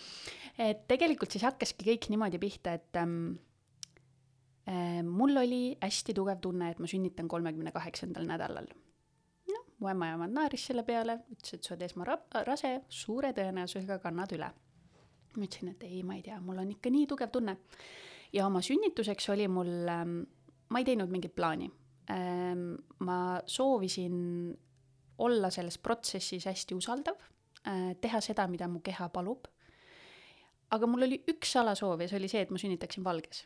et 0.59 0.87
tegelikult 0.89 1.33
siis 1.33 1.45
hakkaski 1.49 1.89
kõik 1.91 2.11
niimoodi 2.13 2.39
pihta, 2.39 2.77
et 2.79 3.01
ähm, 3.01 3.35
äh, 4.69 5.03
mul 5.03 5.37
oli 5.37 5.63
hästi 5.83 6.15
tugev 6.15 6.41
tunne, 6.41 6.71
et 6.71 6.79
ma 6.79 6.87
sünnitan 6.87 7.29
kolmekümne 7.29 7.73
kaheksandal 7.73 8.29
nädalal 8.29 8.69
noh, 9.53 9.65
mu 9.79 9.89
ämmaemand 9.89 10.37
naeris 10.37 10.67
selle 10.67 10.85
peale, 10.85 11.23
ütles, 11.33 11.55
et 11.55 11.65
sa 11.65 11.75
oled 11.75 11.89
esmarase, 11.89 12.77
suure 12.89 13.33
tõenäosusega 13.33 13.99
kannad 13.99 14.33
üle. 14.37 14.53
ma 15.37 15.45
ütlesin, 15.45 15.73
et 15.73 15.83
ei, 15.89 16.03
ma 16.03 16.15
ei 16.15 16.23
tea, 16.23 16.41
mul 16.41 16.61
on 16.61 16.71
ikka 16.71 16.91
nii 16.93 17.07
tugev 17.09 17.31
tunne 17.33 17.57
ja 18.33 18.47
oma 18.47 18.63
sünnituseks 18.65 19.29
oli 19.33 19.49
mul, 19.49 19.71
ähm, 19.89 20.19
ma 20.69 20.81
ei 20.81 20.89
teinud 20.89 21.13
mingit 21.13 21.35
plaani. 21.37 21.71
Ähm, 22.13 22.75
ma 23.07 23.41
soovisin 23.47 24.17
olla 25.23 25.51
selles 25.51 25.79
protsessis 25.79 26.47
hästi 26.51 26.77
usaldav, 26.77 27.21
äh, 27.67 27.93
teha 28.01 28.21
seda, 28.21 28.47
mida 28.51 28.69
mu 28.69 28.83
keha 28.85 29.09
palub. 29.09 29.49
aga 30.73 30.89
mul 30.89 31.05
oli 31.05 31.19
üks 31.29 31.51
salasoov 31.53 32.01
ja 32.01 32.09
see 32.09 32.17
oli 32.17 32.29
see, 32.33 32.41
et 32.41 32.53
ma 32.53 32.57
sünnitaksin 32.57 33.05
valges, 33.05 33.43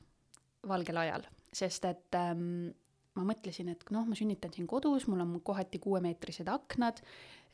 valgel 0.70 1.00
ajal, 1.02 1.24
sest 1.50 1.88
et 1.88 2.14
ähm, 2.14 2.70
ma 3.18 3.24
mõtlesin, 3.26 3.72
et 3.72 3.82
noh, 3.90 4.06
ma 4.06 4.14
sünnitan 4.18 4.54
siin 4.54 4.68
kodus, 4.70 5.08
mul 5.10 5.24
on 5.24 5.32
kohati 5.42 5.80
kuuemeetrised 5.82 6.46
aknad, 6.52 7.02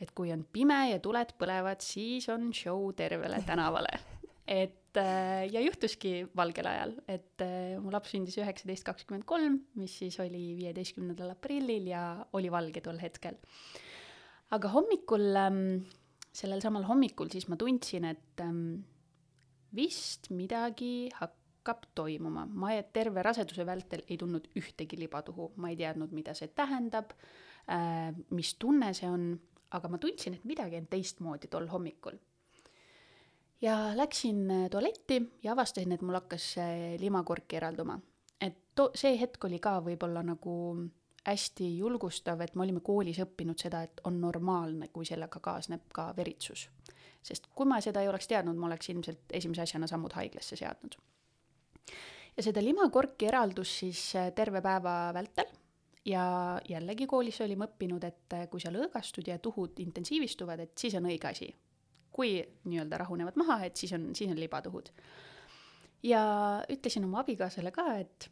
et 0.03 0.13
kui 0.13 0.33
on 0.35 0.45
pime 0.45 0.81
ja 0.91 1.01
tuled 1.01 1.33
põlevad, 1.41 1.81
siis 1.81 2.29
on 2.33 2.51
show 2.57 2.91
tervele 2.99 3.41
tänavale 3.49 3.97
et 4.47 4.99
äh, 4.99 5.47
ja 5.53 5.62
juhtuski 5.62 6.26
valgel 6.36 6.66
ajal, 6.66 6.95
et 7.11 7.45
äh, 7.45 7.78
mu 7.80 7.93
laps 7.95 8.12
sündis 8.14 8.36
üheksateist 8.40 8.84
kakskümmend 8.86 9.26
kolm, 9.28 9.61
mis 9.78 9.95
siis 10.03 10.18
oli 10.22 10.53
viieteistkümnendal 10.59 11.34
aprillil 11.34 11.86
ja 11.93 12.05
oli 12.36 12.51
valge 12.53 12.82
tol 12.84 12.99
hetkel. 13.03 13.38
aga 14.53 14.68
hommikul, 14.68 15.28
ähm, 15.38 15.61
sellel 16.32 16.61
samal 16.61 16.84
hommikul 16.84 17.30
siis 17.32 17.47
ma 17.49 17.57
tundsin, 17.57 18.05
et 18.11 18.43
ähm, 18.45 18.82
vist 19.74 20.28
midagi 20.30 21.09
hakkab 21.20 21.86
toimuma. 21.95 22.47
ma 22.47 22.74
terve 22.93 23.22
raseduse 23.22 23.66
vältel 23.66 24.03
ei 24.09 24.18
tundnud 24.18 24.51
ühtegi 24.59 24.99
libatuhu, 24.99 25.53
ma 25.57 25.70
ei 25.70 25.78
teadnud, 25.78 26.12
mida 26.12 26.34
see 26.34 26.51
tähendab, 26.51 27.14
äh, 27.70 28.11
mis 28.30 28.57
tunne 28.59 28.93
see 28.95 29.09
on, 29.09 29.32
aga 29.70 29.88
ma 29.88 29.99
tundsin, 30.03 30.34
et 30.34 30.45
midagi 30.45 30.76
on 30.76 30.90
teistmoodi 30.90 31.49
tol 31.49 31.70
hommikul 31.70 32.18
ja 33.63 33.77
läksin 33.97 34.51
äh, 34.51 34.71
tualetti 34.71 35.23
ja 35.43 35.53
avastasin, 35.53 35.93
et 35.93 36.03
mul 36.03 36.19
hakkas 36.19 36.55
limakork 36.99 37.53
eralduma. 37.53 38.01
et 38.41 38.59
to-, 38.75 38.91
see 38.95 39.15
hetk 39.21 39.45
oli 39.45 39.59
ka 39.63 39.79
võib-olla 39.81 40.23
nagu 40.27 40.53
hästi 41.27 41.79
julgustav, 41.79 42.41
et 42.41 42.55
me 42.55 42.65
olime 42.65 42.83
koolis 42.85 43.21
õppinud 43.23 43.59
seda, 43.61 43.83
et 43.87 44.03
on 44.09 44.19
normaalne, 44.21 44.89
kui 44.93 45.07
sellega 45.07 45.41
kaasneb 45.41 45.87
ka 45.95 46.11
veritsus. 46.17 46.69
sest 47.23 47.47
kui 47.55 47.67
ma 47.67 47.81
seda 47.81 48.03
ei 48.03 48.09
oleks 48.11 48.27
teadnud, 48.27 48.59
ma 48.59 48.67
oleks 48.67 48.89
ilmselt 48.91 49.35
esimese 49.39 49.63
asjana 49.63 49.87
sammud 49.87 50.13
haiglasse 50.19 50.57
seadnud. 50.57 50.97
ja 52.37 52.43
seda 52.43 52.63
limakorki 52.65 53.31
eraldus 53.31 53.79
siis 53.79 54.05
äh, 54.17 54.33
terve 54.35 54.63
päeva 54.63 55.13
vältel 55.15 55.47
ja 56.05 56.61
jällegi 56.69 57.07
koolis 57.07 57.41
olime 57.41 57.69
õppinud, 57.71 58.05
et 58.05 58.39
äh, 58.39 58.49
kui 58.51 58.61
sa 58.61 58.75
lõõgastud 58.75 59.29
ja 59.29 59.39
tuhud 59.39 59.79
intensiivistuvad, 59.79 60.61
et 60.61 60.79
siis 60.79 60.99
on 60.99 61.07
õige 61.07 61.31
asi 61.31 61.55
kui 62.13 62.37
nii-öelda 62.69 62.99
rahunevad 63.03 63.39
maha, 63.41 63.63
et 63.67 63.77
siis 63.81 63.93
on, 63.97 64.11
siis 64.17 64.31
on 64.31 64.41
libatuhud. 64.41 64.93
ja 66.03 66.23
ütlesin 66.71 67.05
oma 67.07 67.21
abikaasale 67.23 67.71
ka, 67.71 67.87
et 68.03 68.29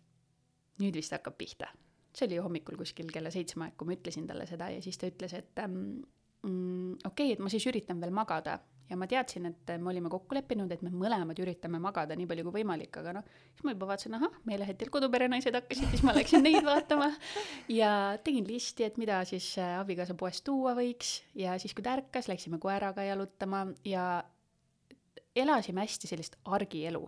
nüüd 0.83 0.97
vist 0.97 1.15
hakkab 1.15 1.37
pihta. 1.39 1.69
see 2.15 2.27
oli 2.27 2.41
hommikul 2.43 2.77
kuskil 2.77 3.11
kella 3.13 3.31
seitsme 3.31 3.69
aeg, 3.69 3.77
kui 3.79 3.87
ma 3.87 3.95
ütlesin 3.95 4.27
talle 4.27 4.47
seda 4.51 4.71
ja 4.73 4.83
siis 4.83 4.99
ta 4.99 5.07
ütles, 5.07 5.35
et 5.39 5.61
mm, 5.67 6.99
okei 7.07 7.07
okay,, 7.07 7.33
et 7.37 7.43
ma 7.43 7.53
siis 7.53 7.67
üritan 7.71 8.01
veel 8.03 8.11
magada 8.15 8.59
ja 8.91 8.97
ma 8.99 9.07
teadsin, 9.11 9.47
et 9.47 9.73
me 9.79 9.93
olime 9.93 10.11
kokku 10.11 10.35
leppinud, 10.35 10.71
et 10.75 10.83
me 10.83 10.91
mõlemad 10.91 11.39
üritame 11.43 11.79
magada 11.83 12.17
nii 12.19 12.27
palju 12.31 12.47
kui 12.47 12.57
võimalik, 12.59 12.99
aga 13.01 13.15
noh, 13.21 13.29
siis 13.55 13.67
ma 13.67 13.75
juba 13.75 13.93
vaatasin, 13.93 14.17
ahah, 14.19 14.41
meelehetil 14.51 14.91
koduperenaised 14.93 15.55
hakkasid, 15.55 15.93
siis 15.95 16.03
ma 16.07 16.15
läksin 16.17 16.43
neid 16.47 16.67
vaatama. 16.67 17.13
Ja 17.71 17.93
tegin 18.27 18.49
listi, 18.51 18.89
et 18.89 18.99
mida 19.01 19.23
siis 19.29 19.53
äh, 19.63 19.77
abikaasa 19.79 20.17
poest 20.19 20.43
tuua 20.47 20.75
võiks. 20.79 21.21
Ja 21.39 21.55
siis, 21.63 21.75
kui 21.77 21.87
ta 21.87 21.95
ärkas, 22.01 22.29
läksime 22.31 22.59
koeraga 22.63 23.07
jalutama 23.07 23.69
ja 23.87 24.25
elasime 25.39 25.87
hästi 25.87 26.11
sellist 26.11 26.41
argielu. 26.51 27.05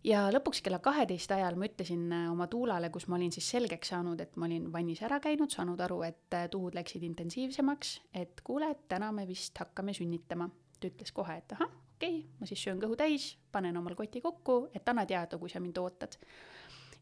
Ja 0.00 0.22
lõpuks 0.32 0.62
kella 0.64 0.78
kaheteist 0.80 1.28
ajal 1.36 1.58
ma 1.60 1.68
ütlesin 1.68 2.06
äh, 2.08 2.24
oma 2.32 2.48
tuulale, 2.48 2.88
kus 2.88 3.04
ma 3.12 3.18
olin 3.18 3.34
siis 3.36 3.50
selgeks 3.52 3.92
saanud, 3.92 4.22
et 4.24 4.40
ma 4.40 4.48
olin 4.48 4.70
vannis 4.72 5.04
ära 5.04 5.20
käinud, 5.20 5.52
saanud 5.52 5.84
aru, 5.84 6.00
et 6.08 6.38
äh, 6.38 6.48
tuhud 6.48 6.78
läksid 6.78 7.04
intensiivsemaks, 7.04 7.98
et 8.16 8.40
kuule, 8.46 8.72
et 8.72 8.88
täna 8.88 9.12
me 9.12 9.28
vist 9.28 9.60
hakkame 9.60 9.92
sünnitama 9.92 10.48
ta 10.80 10.88
ütles 10.90 11.12
kohe, 11.12 11.36
et 11.40 11.52
ahah, 11.56 11.70
okei 11.96 12.16
okay,, 12.20 12.38
ma 12.40 12.48
siis 12.48 12.62
söön 12.64 12.80
kõhu 12.82 12.96
täis, 12.98 13.34
panen 13.52 13.76
omal 13.80 13.96
koti 13.98 14.22
kokku, 14.24 14.62
et 14.74 14.88
anna 14.88 15.06
teada, 15.06 15.38
kui 15.38 15.52
sa 15.52 15.60
mind 15.60 15.78
ootad. 15.78 16.16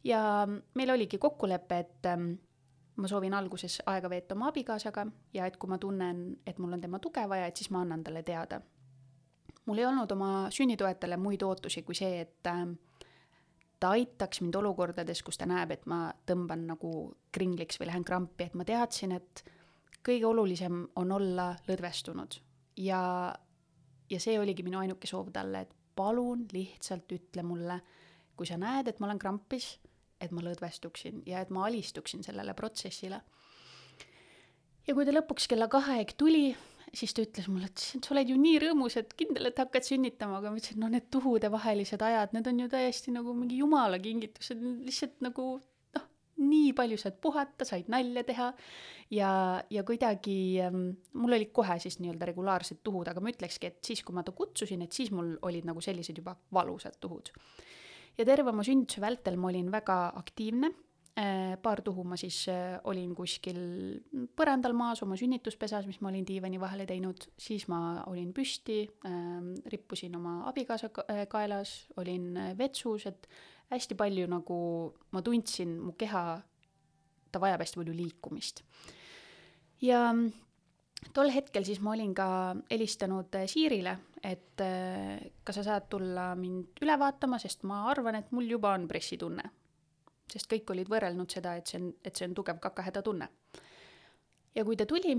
ja 0.04 0.20
meil 0.48 0.90
oligi 0.90 1.18
kokkulepe, 1.18 1.78
et 1.78 2.06
ähm, 2.06 2.32
ma 2.96 3.08
soovin 3.08 3.34
alguses 3.34 3.80
aega 3.86 4.10
veeta 4.10 4.34
oma 4.34 4.50
abikaasaga 4.52 5.06
ja 5.34 5.46
et 5.46 5.56
kui 5.56 5.70
ma 5.70 5.78
tunnen, 5.78 6.38
et 6.46 6.58
mul 6.58 6.72
on 6.72 6.80
tema 6.80 6.98
tuge 6.98 7.28
vaja, 7.28 7.46
et 7.46 7.56
siis 7.56 7.70
ma 7.70 7.82
annan 7.82 8.04
talle 8.04 8.22
teada. 8.22 8.60
mul 9.66 9.78
ei 9.78 9.84
olnud 9.86 10.12
oma 10.12 10.50
sünnitoetajale 10.50 11.16
muid 11.16 11.42
ootusi 11.42 11.82
kui 11.82 11.94
see, 11.94 12.20
et 12.20 12.46
äh, 12.46 12.66
ta 13.80 13.90
aitaks 13.94 14.40
mind 14.40 14.54
olukordades, 14.54 15.22
kus 15.22 15.38
ta 15.38 15.46
näeb, 15.46 15.70
et 15.70 15.86
ma 15.86 16.08
tõmban 16.26 16.66
nagu 16.72 16.92
kringliks 17.32 17.78
või 17.80 17.90
lähen 17.92 18.04
krampi, 18.04 18.48
et 18.48 18.54
ma 18.58 18.64
teadsin, 18.66 19.12
et 19.12 19.44
kõige 20.04 20.26
olulisem 20.26 20.86
on 20.96 21.12
olla 21.12 21.52
lõdvestunud 21.68 22.40
ja 22.78 23.02
ja 24.10 24.20
see 24.20 24.38
oligi 24.40 24.64
minu 24.66 24.80
ainuke 24.80 25.08
soov 25.10 25.32
talle, 25.34 25.64
et 25.64 25.74
palun 25.98 26.46
lihtsalt 26.52 27.10
ütle 27.16 27.44
mulle, 27.46 27.80
kui 28.38 28.46
sa 28.46 28.58
näed, 28.60 28.88
et 28.88 29.00
ma 29.00 29.08
olen 29.08 29.20
krampis, 29.20 29.76
et 30.20 30.32
ma 30.34 30.42
lõdvestuksin 30.42 31.22
ja 31.26 31.42
et 31.42 31.50
ma 31.54 31.66
alistuksin 31.66 32.24
sellele 32.26 32.54
protsessile. 32.58 33.20
ja 34.86 34.94
kui 34.94 35.04
ta 35.04 35.12
lõpuks 35.12 35.48
kella 35.50 35.68
kahe 35.68 35.98
aeg 36.00 36.14
tuli, 36.16 36.52
siis 36.94 37.12
ta 37.14 37.22
ütles 37.22 37.48
mulle, 37.50 37.68
et 37.68 38.04
sa 38.04 38.14
oled 38.14 38.30
ju 38.30 38.36
nii 38.40 38.60
rõõmus, 38.64 38.96
et 39.00 39.12
kindel, 39.18 39.50
et 39.50 39.58
hakkad 39.60 39.84
sünnitama, 39.84 40.38
aga 40.38 40.52
ma 40.52 40.60
ütlesin, 40.60 40.80
no 40.80 40.88
need 40.92 41.10
tuhudevahelised 41.12 42.02
ajad, 42.02 42.32
need 42.36 42.48
on 42.48 42.62
ju 42.64 42.68
täiesti 42.72 43.12
nagu 43.14 43.34
mingi 43.36 43.60
jumala 43.60 44.00
kingitused, 44.02 44.62
lihtsalt 44.86 45.20
nagu 45.24 45.50
nii 46.38 46.72
palju 46.76 46.98
saad 47.00 47.18
puhata, 47.22 47.66
said 47.66 47.90
nalja 47.92 48.24
teha 48.26 48.48
ja, 49.14 49.30
ja 49.70 49.84
kuidagi 49.86 50.38
ähm, 50.62 50.90
mul 51.18 51.36
olid 51.38 51.52
kohe 51.54 51.78
siis 51.82 51.98
nii-öelda 52.02 52.28
regulaarsed 52.30 52.82
tuhud, 52.86 53.08
aga 53.10 53.22
ma 53.22 53.32
ütlekski, 53.32 53.72
et 53.72 53.80
siis, 53.84 54.04
kui 54.06 54.16
ma 54.16 54.24
ta 54.26 54.34
kutsusin, 54.36 54.84
et 54.84 54.94
siis 54.94 55.12
mul 55.14 55.34
olid 55.48 55.68
nagu 55.68 55.82
sellised 55.84 56.20
juba 56.20 56.36
valusad 56.54 56.98
tuhud. 57.00 57.32
ja 58.18 58.26
terve 58.26 58.50
oma 58.50 58.66
sünnituse 58.66 59.02
vältel 59.02 59.38
ma 59.38 59.50
olin 59.50 59.72
väga 59.72 59.98
aktiivne 60.20 60.70
äh,, 61.18 61.56
paar 61.62 61.82
tuhu 61.82 62.04
ma 62.04 62.16
siis 62.20 62.44
äh, 62.52 62.78
olin 62.84 63.14
kuskil 63.18 63.58
põrandal 64.36 64.74
maas 64.76 65.02
oma 65.02 65.16
sünnituspesas, 65.18 65.86
mis 65.86 66.00
ma 66.00 66.12
olin 66.12 66.26
diivani 66.26 66.60
vahele 66.60 66.86
teinud, 66.86 67.30
siis 67.38 67.68
ma 67.68 68.04
olin 68.06 68.32
püsti 68.34 68.84
äh,, 68.86 69.38
rippusin 69.74 70.16
oma 70.16 70.40
abikaasa 70.50 70.90
kaelas, 71.28 71.88
olin 71.96 72.34
äh, 72.36 72.52
vetsus, 72.58 73.06
et 73.06 73.30
hästi 73.72 73.96
palju 73.98 74.26
nagu 74.30 74.58
ma 75.12 75.22
tundsin, 75.22 75.76
mu 75.80 75.94
keha, 75.98 76.22
ta 77.32 77.40
vajab 77.42 77.64
hästi 77.64 77.80
palju 77.80 77.96
liikumist. 77.96 78.62
ja 79.84 80.08
tol 81.14 81.30
hetkel 81.32 81.66
siis 81.66 81.80
ma 81.84 81.94
olin 81.94 82.14
ka 82.16 82.28
helistanud 82.70 83.34
äh, 83.38 83.46
Siirile, 83.50 83.94
et 84.22 84.60
äh, 84.64 85.30
kas 85.44 85.60
sa 85.60 85.66
saad 85.70 85.88
tulla 85.92 86.32
mind 86.38 86.82
üle 86.82 86.98
vaatama, 86.98 87.38
sest 87.38 87.64
ma 87.68 87.84
arvan, 87.90 88.18
et 88.18 88.32
mul 88.34 88.48
juba 88.50 88.74
on 88.74 88.88
pressitunne. 88.90 89.50
sest 90.28 90.50
kõik 90.50 90.70
olid 90.74 90.88
võrrelnud 90.92 91.30
seda, 91.32 91.54
et 91.56 91.66
see 91.66 91.78
on, 91.80 91.92
et 92.04 92.16
see 92.16 92.26
on 92.28 92.34
tugev 92.36 92.58
kakahäda 92.60 93.02
tunne. 93.02 93.28
ja 94.54 94.64
kui 94.64 94.76
ta 94.76 94.86
tuli 94.86 95.16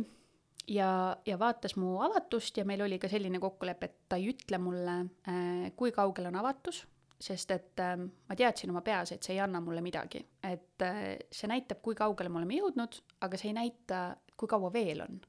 ja, 0.68 1.18
ja 1.26 1.40
vaatas 1.40 1.76
mu 1.80 2.00
avatust 2.06 2.58
ja 2.58 2.66
meil 2.66 2.82
oli 2.86 3.00
ka 3.00 3.10
selline 3.10 3.40
kokkulepe, 3.40 3.86
et 3.86 3.98
ta 4.10 4.20
ei 4.20 4.30
ütle 4.34 4.60
mulle, 4.62 5.02
äh, 5.30 5.70
kui 5.76 5.92
kaugel 5.96 6.30
on 6.30 6.40
avatus, 6.42 6.86
sest 7.20 7.52
et 7.52 7.82
äh, 7.84 7.96
ma 8.00 8.38
teadsin 8.38 8.72
oma 8.72 8.82
peas, 8.86 9.12
et 9.12 9.26
see 9.26 9.36
ei 9.36 9.42
anna 9.44 9.62
mulle 9.64 9.84
midagi. 9.84 10.22
et 10.44 10.86
äh, 10.86 11.18
see 11.32 11.50
näitab, 11.52 11.82
kui 11.84 11.98
kaugele 11.98 12.32
me 12.32 12.40
oleme 12.42 12.60
jõudnud, 12.60 13.00
aga 13.26 13.40
see 13.40 13.52
ei 13.52 13.58
näita, 13.58 14.04
kui 14.40 14.48
kaua 14.52 14.72
veel 14.74 15.04
on. 15.06 15.20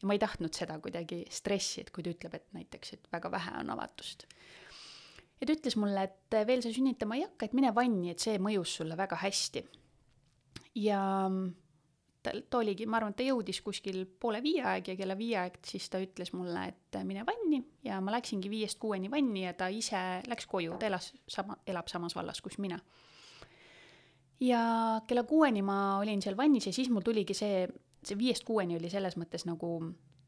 ja 0.00 0.08
ma 0.08 0.16
ei 0.16 0.22
tahtnud 0.22 0.54
seda 0.56 0.78
kuidagi 0.80 1.24
stressi, 1.30 1.82
et 1.84 1.92
kui 1.94 2.04
ta 2.04 2.14
ütleb, 2.14 2.38
et 2.38 2.46
näiteks, 2.56 2.94
et 2.96 3.10
väga 3.12 3.30
vähe 3.34 3.58
on 3.60 3.74
avatust. 3.76 4.26
ja 5.40 5.46
ta 5.46 5.58
ütles 5.58 5.76
mulle, 5.80 6.08
et 6.08 6.38
veel 6.48 6.64
sa 6.64 6.72
sünnitama 6.72 7.20
ei 7.20 7.26
hakka, 7.28 7.48
et 7.48 7.58
mine 7.58 7.74
vanni, 7.76 8.14
et 8.14 8.24
see 8.24 8.40
mõjus 8.40 8.78
sulle 8.80 8.96
väga 8.96 9.20
hästi. 9.20 9.66
ja 10.86 11.02
ta, 11.28 11.63
ta 12.24 12.58
oligi, 12.58 12.86
ma 12.88 12.98
arvan, 12.98 13.12
et 13.12 13.20
ta 13.20 13.26
jõudis 13.26 13.60
kuskil 13.64 14.04
poole 14.20 14.40
viie 14.44 14.62
aeg 14.64 14.88
ja 14.92 14.96
kella 14.98 15.16
viie 15.18 15.36
aeg 15.42 15.58
siis 15.66 15.88
ta 15.92 16.00
ütles 16.02 16.32
mulle, 16.36 16.66
et 16.70 16.98
mine 17.04 17.24
vanni 17.26 17.60
ja 17.84 18.00
ma 18.04 18.14
läksingi 18.14 18.50
viiest 18.52 18.80
kuueni 18.82 19.10
vanni 19.12 19.44
ja 19.44 19.52
ta 19.58 19.68
ise 19.68 20.00
läks 20.30 20.48
koju, 20.50 20.78
ta 20.80 20.88
elas 20.88 21.12
sama, 21.28 21.58
elab 21.66 21.90
samas 21.92 22.16
vallas, 22.16 22.40
kus 22.44 22.58
mina. 22.62 22.78
ja 24.40 24.62
kella 25.08 25.24
kuueni 25.28 25.62
ma 25.62 25.98
olin 25.98 26.22
seal 26.22 26.36
vannis 26.36 26.66
ja 26.70 26.72
siis 26.72 26.90
mul 26.90 27.04
tuligi 27.04 27.36
see, 27.36 27.68
see 28.04 28.18
viiest 28.18 28.44
kuueni 28.48 28.78
oli 28.80 28.90
selles 28.90 29.18
mõttes 29.20 29.46
nagu 29.48 29.76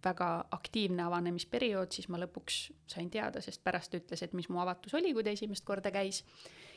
väga 0.07 0.31
aktiivne 0.55 1.03
avanemisperiood, 1.03 1.91
siis 1.91 2.11
ma 2.13 2.21
lõpuks 2.21 2.59
sain 2.87 3.09
teada, 3.11 3.41
sest 3.43 3.65
pärast 3.65 3.91
ta 3.91 3.99
ütles, 3.99 4.23
et 4.23 4.37
mis 4.37 4.47
mu 4.53 4.61
avatus 4.63 4.95
oli, 4.95 5.11
kui 5.17 5.25
ta 5.25 5.33
esimest 5.33 5.65
korda 5.65 5.91
käis. 5.91 6.23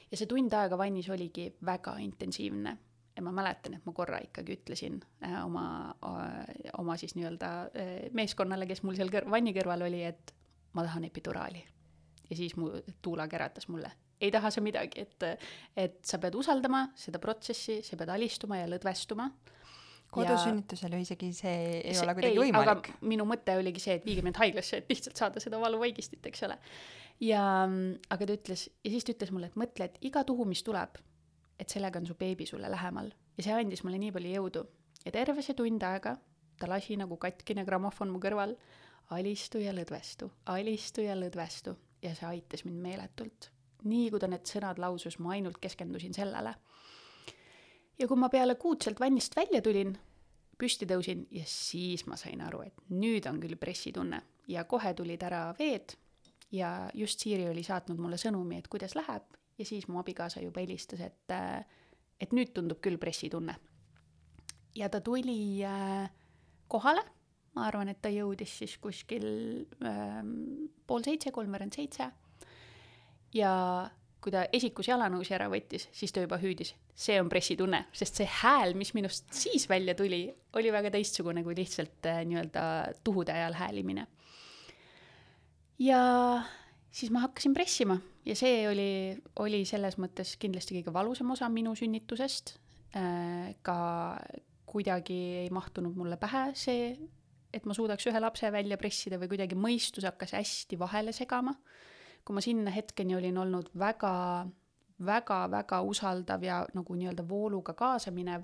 ja 0.09 0.17
see 0.17 0.25
tund 0.25 0.53
aega 0.53 0.77
vannis 0.77 1.09
oligi 1.09 1.51
väga 1.65 1.99
intensiivne 2.01 2.77
ja 3.19 3.23
ma 3.25 3.33
mäletan, 3.35 3.75
et 3.75 3.87
ma 3.87 3.93
korra 3.95 4.21
ikkagi 4.23 4.55
ütlesin 4.55 4.99
äh, 5.27 5.39
oma 5.43 5.65
äh,, 6.07 6.71
oma 6.79 6.95
siis 6.99 7.17
nii-öelda 7.19 7.49
äh, 7.67 7.95
meeskonnale, 8.15 8.67
kes 8.69 8.81
mul 8.87 8.95
seal 8.97 9.11
kõr-, 9.11 9.27
vanni 9.31 9.53
kõrval 9.55 9.83
oli, 9.89 10.05
et 10.07 10.33
ma 10.77 10.85
tahan 10.87 11.09
epiduraali. 11.09 11.63
ja 12.29 12.37
siis 12.37 12.55
mu 12.55 12.71
Tuula 13.01 13.27
keratas 13.27 13.67
mulle, 13.67 13.91
ei 14.21 14.31
taha 14.31 14.51
sa 14.53 14.63
midagi, 14.63 15.03
et, 15.03 15.27
et 15.75 15.99
sa 16.05 16.19
pead 16.21 16.35
usaldama 16.39 16.85
seda 16.99 17.19
protsessi, 17.19 17.79
sa 17.83 17.99
pead 17.99 18.13
alistuma 18.15 18.61
ja 18.61 18.69
lõdvestuma. 18.71 19.27
kodusünnitusel 20.09 20.95
ju 20.95 21.01
isegi 21.03 21.33
see 21.37 21.57
ei 21.81 21.93
see, 21.93 22.05
ole 22.05 22.15
kuidagi 22.17 22.33
ei, 22.33 22.39
võimalik. 22.47 22.93
minu 23.01 23.27
mõte 23.29 23.57
oligi 23.59 23.83
see, 23.83 23.99
et 23.99 24.07
viige 24.07 24.23
mind 24.25 24.39
haiglasse, 24.41 24.79
et 24.79 24.89
lihtsalt 24.89 25.19
saada 25.19 25.43
seda 25.43 25.59
valuvaigistit, 25.61 26.23
eks 26.31 26.47
ole. 26.47 26.57
ja, 27.27 27.43
aga 28.09 28.25
ta 28.25 28.39
ütles, 28.39 28.69
ja 28.85 28.95
siis 28.95 29.05
ta 29.05 29.17
ütles 29.17 29.35
mulle, 29.35 29.51
et 29.51 29.59
mõtle, 29.59 29.91
et 29.91 29.99
iga 30.07 30.23
tuhu, 30.23 30.47
mis 30.47 30.63
tuleb 30.63 30.97
et 31.59 31.69
sellega 31.69 31.99
on 31.99 32.07
su 32.07 32.15
beebi 32.15 32.45
sulle 32.45 32.71
lähemal. 32.71 33.11
ja 33.37 33.43
see 33.43 33.53
andis 33.53 33.83
mulle 33.83 33.99
nii 33.99 34.11
palju 34.11 34.33
jõudu. 34.35 34.65
ja 35.05 35.11
terve 35.11 35.41
see 35.41 35.55
tund 35.55 35.83
aega 35.83 36.17
ta 36.59 36.67
lasi 36.67 36.97
nagu 36.99 37.17
katkine 37.17 37.63
grammofon 37.65 38.11
mu 38.11 38.19
kõrval, 38.19 38.55
alistu 39.15 39.61
ja 39.63 39.71
lõdvestu, 39.73 40.29
alistu 40.51 41.05
ja 41.05 41.15
lõdvestu 41.15 41.75
ja 42.03 42.13
see 42.15 42.27
aitas 42.27 42.65
mind 42.65 42.81
meeletult. 42.83 43.51
nii 43.83 44.09
kui 44.11 44.19
ta 44.19 44.27
need 44.27 44.43
sõnad 44.43 44.79
lausus, 44.79 45.19
ma 45.19 45.33
ainult 45.37 45.57
keskendusin 45.61 46.13
sellele. 46.13 46.53
ja 47.99 48.07
kui 48.07 48.17
ma 48.17 48.29
peale 48.29 48.55
kuud 48.55 48.83
sealt 48.83 48.99
vannist 48.99 49.35
välja 49.35 49.61
tulin, 49.61 49.97
püsti 50.59 50.85
tõusin 50.85 51.25
ja 51.31 51.43
siis 51.45 52.05
ma 52.07 52.17
sain 52.17 52.41
aru, 52.41 52.61
et 52.61 52.89
nüüd 52.89 53.27
on 53.29 53.39
küll 53.39 53.55
pressitunne 53.55 54.21
ja 54.47 54.63
kohe 54.63 54.93
tulid 54.93 55.23
ära 55.23 55.53
veed 55.59 55.95
ja 56.51 56.89
just 56.93 57.19
Siiri 57.19 57.49
oli 57.49 57.63
saatnud 57.63 57.99
mulle 57.99 58.17
sõnumi, 58.17 58.59
et 58.59 58.67
kuidas 58.67 58.95
läheb 58.95 59.38
ja 59.59 59.65
siis 59.67 59.87
mu 59.91 59.99
abikaasa 59.99 60.41
juba 60.43 60.63
helistas, 60.63 61.03
et, 61.03 61.35
et 62.19 62.35
nüüd 62.35 62.53
tundub 62.55 62.79
küll 62.83 62.99
pressitunne. 63.01 63.57
ja 64.75 64.89
ta 64.89 65.01
tuli 65.01 65.59
äh, 65.65 66.09
kohale, 66.67 67.03
ma 67.57 67.67
arvan, 67.67 67.89
et 67.91 68.01
ta 68.01 68.11
jõudis 68.13 68.59
siis 68.61 68.77
kuskil 68.79 69.25
äh, 69.83 70.19
pool 70.87 71.03
seitse, 71.03 71.33
kolmveerand 71.35 71.75
seitse. 71.75 72.11
ja 73.35 73.53
kui 74.19 74.31
ta 74.35 74.45
esikus 74.53 74.89
jalanõusi 74.89 75.33
ära 75.35 75.47
võttis, 75.51 75.87
siis 75.95 76.11
ta 76.11 76.23
juba 76.23 76.39
hüüdis, 76.41 76.73
see 76.95 77.15
on 77.21 77.29
pressitunne, 77.31 77.85
sest 77.95 78.19
see 78.19 78.27
hääl, 78.41 78.75
mis 78.75 78.91
minust 78.93 79.29
siis 79.35 79.67
välja 79.69 79.95
tuli, 79.95 80.25
oli 80.59 80.71
väga 80.75 80.91
teistsugune 80.95 81.43
kui 81.43 81.55
lihtsalt 81.59 82.07
äh, 82.07 82.23
nii-öelda 82.27 82.63
tuhude 83.03 83.35
ajal 83.35 83.59
häälimine. 83.59 84.07
ja 85.79 85.99
siis 86.91 87.11
ma 87.11 87.27
hakkasin 87.27 87.53
pressima 87.53 87.99
ja 88.29 88.35
see 88.37 88.65
oli, 88.69 88.89
oli 89.41 89.63
selles 89.67 89.97
mõttes 90.01 90.35
kindlasti 90.41 90.77
kõige 90.77 90.93
valusam 90.93 91.33
osa 91.33 91.49
minu 91.51 91.73
sünnitusest. 91.77 92.57
Äh, 92.97 93.55
ka 93.65 93.77
kuidagi 94.69 95.17
ei 95.43 95.49
mahtunud 95.53 95.97
mulle 95.97 96.17
pähe 96.21 96.49
see, 96.57 96.91
et 97.53 97.65
ma 97.65 97.75
suudaks 97.77 98.05
ühe 98.09 98.21
lapse 98.21 98.49
välja 98.53 98.77
pressida 98.81 99.17
või 99.21 99.31
kuidagi 99.31 99.57
mõistus 99.57 100.05
hakkas 100.05 100.35
hästi 100.37 100.77
vahele 100.79 101.13
segama. 101.15 101.55
kui 102.25 102.35
ma 102.35 102.41
sinna 102.43 102.69
hetkeni 102.69 103.15
olin 103.15 103.37
olnud 103.41 103.69
väga, 103.79 104.45
väga, 105.05 105.37
väga 105.49 105.79
usaldav 105.87 106.43
ja 106.43 106.59
nagu 106.75 106.93
nii-öelda 106.93 107.23
vooluga 107.25 107.73
kaasa 107.73 108.11
minev, 108.11 108.43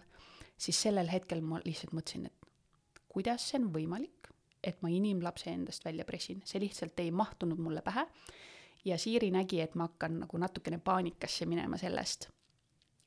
siis 0.57 0.79
sellel 0.81 1.11
hetkel 1.11 1.43
ma 1.43 1.59
lihtsalt 1.65 1.93
mõtlesin, 1.93 2.25
et 2.25 2.95
kuidas 3.11 3.49
see 3.51 3.59
on 3.59 3.67
võimalik, 3.75 4.31
et 4.63 4.79
ma 4.81 4.89
inimlapse 4.89 5.51
endast 5.51 5.86
välja 5.86 6.07
pressin, 6.07 6.39
see 6.47 6.63
lihtsalt 6.63 6.99
ei 7.03 7.11
mahtunud 7.11 7.59
mulle 7.61 7.83
pähe 7.86 8.07
ja 8.86 8.97
Siiri 8.97 9.31
nägi, 9.31 9.61
et 9.61 9.75
ma 9.75 9.89
hakkan 9.89 10.19
nagu 10.21 10.38
natukene 10.38 10.77
paanikasse 10.77 11.45
minema 11.45 11.77
sellest. 11.77 12.29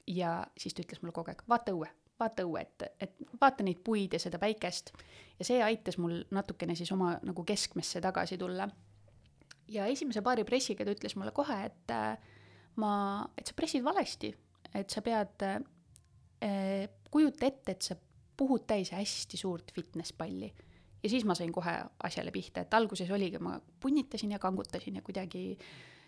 ja 0.09 0.47
siis 0.57 0.73
ta 0.75 0.81
ütles 0.83 1.03
mulle 1.03 1.13
kogu 1.13 1.29
aeg, 1.29 1.43
vaata 1.49 1.73
õue, 1.77 1.89
vaata 2.21 2.45
õue, 2.49 2.63
et, 2.65 2.85
et 3.05 3.19
vaata 3.41 3.65
neid 3.67 3.83
puid 3.85 4.15
ja 4.17 4.21
seda 4.21 4.41
päikest. 4.41 4.93
ja 5.39 5.45
see 5.45 5.63
aitas 5.63 5.99
mul 5.99 6.23
natukene 6.35 6.75
siis 6.75 6.93
oma 6.93 7.15
nagu 7.23 7.45
keskmesse 7.45 8.01
tagasi 8.01 8.39
tulla. 8.39 8.69
ja 9.69 9.87
esimese 9.87 10.23
paari 10.23 10.45
pressiga 10.45 10.85
ta 10.85 10.97
ütles 10.97 11.17
mulle 11.17 11.33
kohe, 11.37 11.61
et 11.65 11.95
ma, 12.77 12.93
et 13.39 13.47
sa 13.47 13.55
pressid 13.57 13.85
valesti, 13.85 14.35
et 14.75 14.91
sa 14.91 15.03
pead 15.03 15.47
äh,, 15.47 16.89
kujuta 17.11 17.47
ette, 17.47 17.73
et 17.73 17.83
sa 17.83 17.97
puhud 18.39 18.67
täis 18.67 18.91
hästi 18.95 19.37
suurt 19.37 19.73
fitness 19.75 20.13
palli 20.13 20.53
ja 21.03 21.11
siis 21.11 21.25
ma 21.29 21.37
sain 21.39 21.53
kohe 21.55 21.75
asjale 22.05 22.33
pihta, 22.35 22.65
et 22.65 22.75
alguses 22.75 23.11
oligi, 23.15 23.41
ma 23.43 23.57
punnitasin 23.81 24.35
ja 24.35 24.41
kangutasin 24.43 24.99
ja 24.99 25.05
kuidagi 25.07 25.53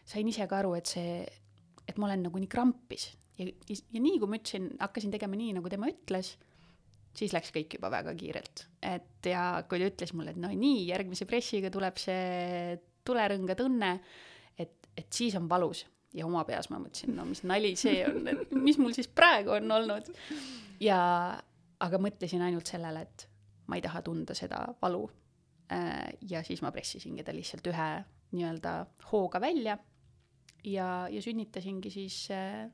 sain 0.09 0.29
ise 0.29 0.47
ka 0.51 0.61
aru, 0.61 0.75
et 0.79 0.91
see, 0.91 1.21
et 1.87 1.99
ma 1.99 2.09
olen 2.09 2.27
nagu 2.27 2.41
nii 2.41 2.51
krampis 2.51 3.11
ja, 3.39 3.47
ja, 3.47 4.01
nii, 4.01 4.17
kui 4.19 4.31
ma 4.31 4.41
ütlesin, 4.41 4.71
hakkasin 4.81 5.15
tegema 5.15 5.39
nii, 5.39 5.55
nagu 5.59 5.71
tema 5.73 5.91
ütles, 5.91 6.35
siis 7.17 7.35
läks 7.35 7.53
kõik 7.55 7.79
juba 7.79 7.91
väga 7.93 8.15
kiirelt. 8.19 8.67
et 8.83 9.31
ja 9.31 9.45
kui 9.69 9.81
ta 9.83 9.89
ütles 9.91 10.13
mulle, 10.17 10.35
et 10.35 10.43
no 10.43 10.51
nii, 10.51 10.85
järgmise 10.91 11.27
pressiga 11.31 11.71
tuleb 11.73 11.99
see 12.01 12.77
tulerõnga 13.07 13.57
tunne, 13.59 13.95
et, 14.59 14.91
et 14.97 15.09
siis 15.15 15.35
on 15.39 15.49
valus 15.51 15.87
ja 16.15 16.27
oma 16.27 16.43
peas 16.47 16.71
ma 16.73 16.81
mõtlesin, 16.83 17.15
no 17.15 17.27
mis 17.29 17.43
nali 17.47 17.75
see 17.79 18.03
on, 18.07 18.27
et 18.31 18.55
mis 18.55 18.79
mul 18.83 18.95
siis 18.97 19.09
praegu 19.09 19.55
on 19.57 19.79
olnud. 19.79 20.11
ja, 20.83 21.01
aga 21.81 22.01
mõtlesin 22.03 22.43
ainult 22.45 22.71
sellele, 22.71 23.07
et 23.07 23.30
ma 23.71 23.79
ei 23.79 23.85
taha 23.85 24.03
tunda 24.03 24.35
seda 24.35 24.65
valu. 24.83 25.05
Äh, 25.71 26.19
ja 26.27 26.43
siis 26.43 26.63
ma 26.65 26.73
pressisingi 26.75 27.23
ta 27.23 27.35
lihtsalt 27.35 27.71
ühe 27.71 27.91
nii-öelda 28.35 28.75
hooga 29.13 29.41
välja 29.43 29.77
ja, 30.67 31.07
ja 31.11 31.23
sünnitasingi 31.23 31.93
siis 31.95 32.25
äh, 32.35 32.67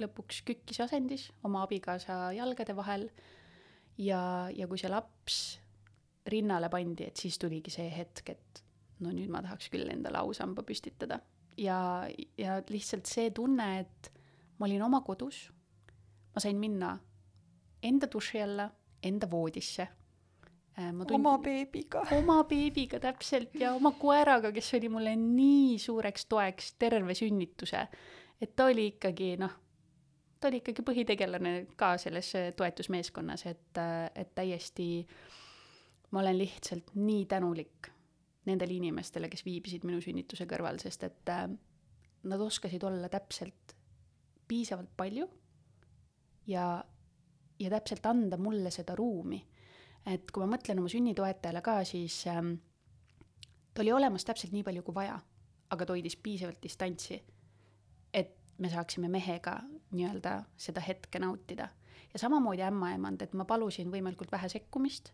lõpuks 0.00 0.42
kükkis 0.46 0.80
asendis 0.84 1.28
oma 1.46 1.64
abikaasa 1.66 2.32
jalgade 2.36 2.76
vahel. 2.76 3.08
ja, 3.98 4.50
ja 4.54 4.66
kui 4.70 4.78
see 4.78 4.90
laps 4.90 5.38
rinnale 6.30 6.70
pandi, 6.72 7.10
et 7.10 7.20
siis 7.20 7.36
tuligi 7.38 7.70
see 7.74 7.90
hetk, 7.92 8.30
et 8.32 8.62
no 9.04 9.12
nüüd 9.12 9.30
ma 9.30 9.42
tahaks 9.44 9.68
küll 9.72 9.90
endale 9.92 10.22
ausamba 10.22 10.62
püstitada. 10.62 11.20
ja, 11.58 12.06
ja 12.38 12.60
lihtsalt 12.70 13.10
see 13.10 13.30
tunne, 13.30 13.68
et 13.84 14.10
ma 14.58 14.66
olin 14.66 14.86
oma 14.86 15.02
kodus, 15.06 15.48
ma 16.34 16.42
sain 16.42 16.58
minna 16.58 16.96
enda 17.84 18.08
duši 18.10 18.40
alla, 18.42 18.70
enda 19.04 19.28
voodisse 19.30 19.86
tund... 20.76 21.10
oma 21.18 21.38
beebiga. 21.38 22.04
oma 22.18 22.40
beebiga 22.48 23.00
täpselt 23.02 23.54
ja 23.60 23.74
oma 23.74 23.94
koeraga, 23.98 24.52
kes 24.54 24.72
oli 24.78 24.90
mulle 24.92 25.14
nii 25.20 25.78
suureks 25.78 26.26
toeks 26.30 26.74
terve 26.78 27.14
sünnituse. 27.14 27.86
et 28.40 28.56
ta 28.56 28.66
oli 28.70 28.86
ikkagi 28.94 29.34
noh, 29.40 29.54
ta 30.40 30.50
oli 30.50 30.60
ikkagi 30.62 30.84
põhitegelane 30.84 31.54
ka 31.76 31.94
selles 31.98 32.32
toetusmeeskonnas, 32.56 33.46
et, 33.46 33.82
et 34.14 34.34
täiesti 34.34 35.06
ma 36.10 36.20
olen 36.20 36.38
lihtsalt 36.38 36.94
nii 36.94 37.24
tänulik 37.26 37.90
nendele 38.44 38.76
inimestele, 38.76 39.30
kes 39.32 39.44
viibisid 39.46 39.86
minu 39.88 40.02
sünnituse 40.04 40.44
kõrval, 40.46 40.76
sest 40.82 41.06
et 41.06 41.30
äh, 41.32 41.46
nad 42.28 42.42
oskasid 42.44 42.84
olla 42.84 43.08
täpselt 43.08 43.72
piisavalt 44.48 44.92
palju 44.96 45.26
ja, 46.50 46.66
ja 47.58 47.70
täpselt 47.72 48.04
anda 48.06 48.36
mulle 48.36 48.70
seda 48.74 48.96
ruumi 48.98 49.40
et 50.06 50.30
kui 50.30 50.44
ma 50.44 50.54
mõtlen 50.54 50.80
oma 50.80 50.90
sünnitoetajale 50.92 51.62
ka, 51.64 51.78
siis 51.88 52.24
ähm, 52.30 52.56
ta 53.74 53.82
oli 53.84 53.92
olemas 53.92 54.26
täpselt 54.26 54.52
nii 54.52 54.64
palju 54.66 54.84
kui 54.86 54.96
vaja, 54.96 55.18
aga 55.70 55.86
ta 55.86 55.96
hoidis 55.96 56.16
piisavalt 56.20 56.60
distantsi, 56.62 57.20
et 58.12 58.36
me 58.58 58.70
saaksime 58.70 59.08
mehega 59.10 59.58
nii-öelda 59.94 60.40
seda 60.56 60.84
hetke 60.84 61.18
nautida. 61.18 61.68
ja 62.12 62.18
samamoodi 62.18 62.62
ämmaemand, 62.62 63.22
et 63.22 63.32
ma 63.34 63.44
palusin 63.44 63.90
võimalikult 63.90 64.30
vähe 64.32 64.48
sekkumist 64.48 65.12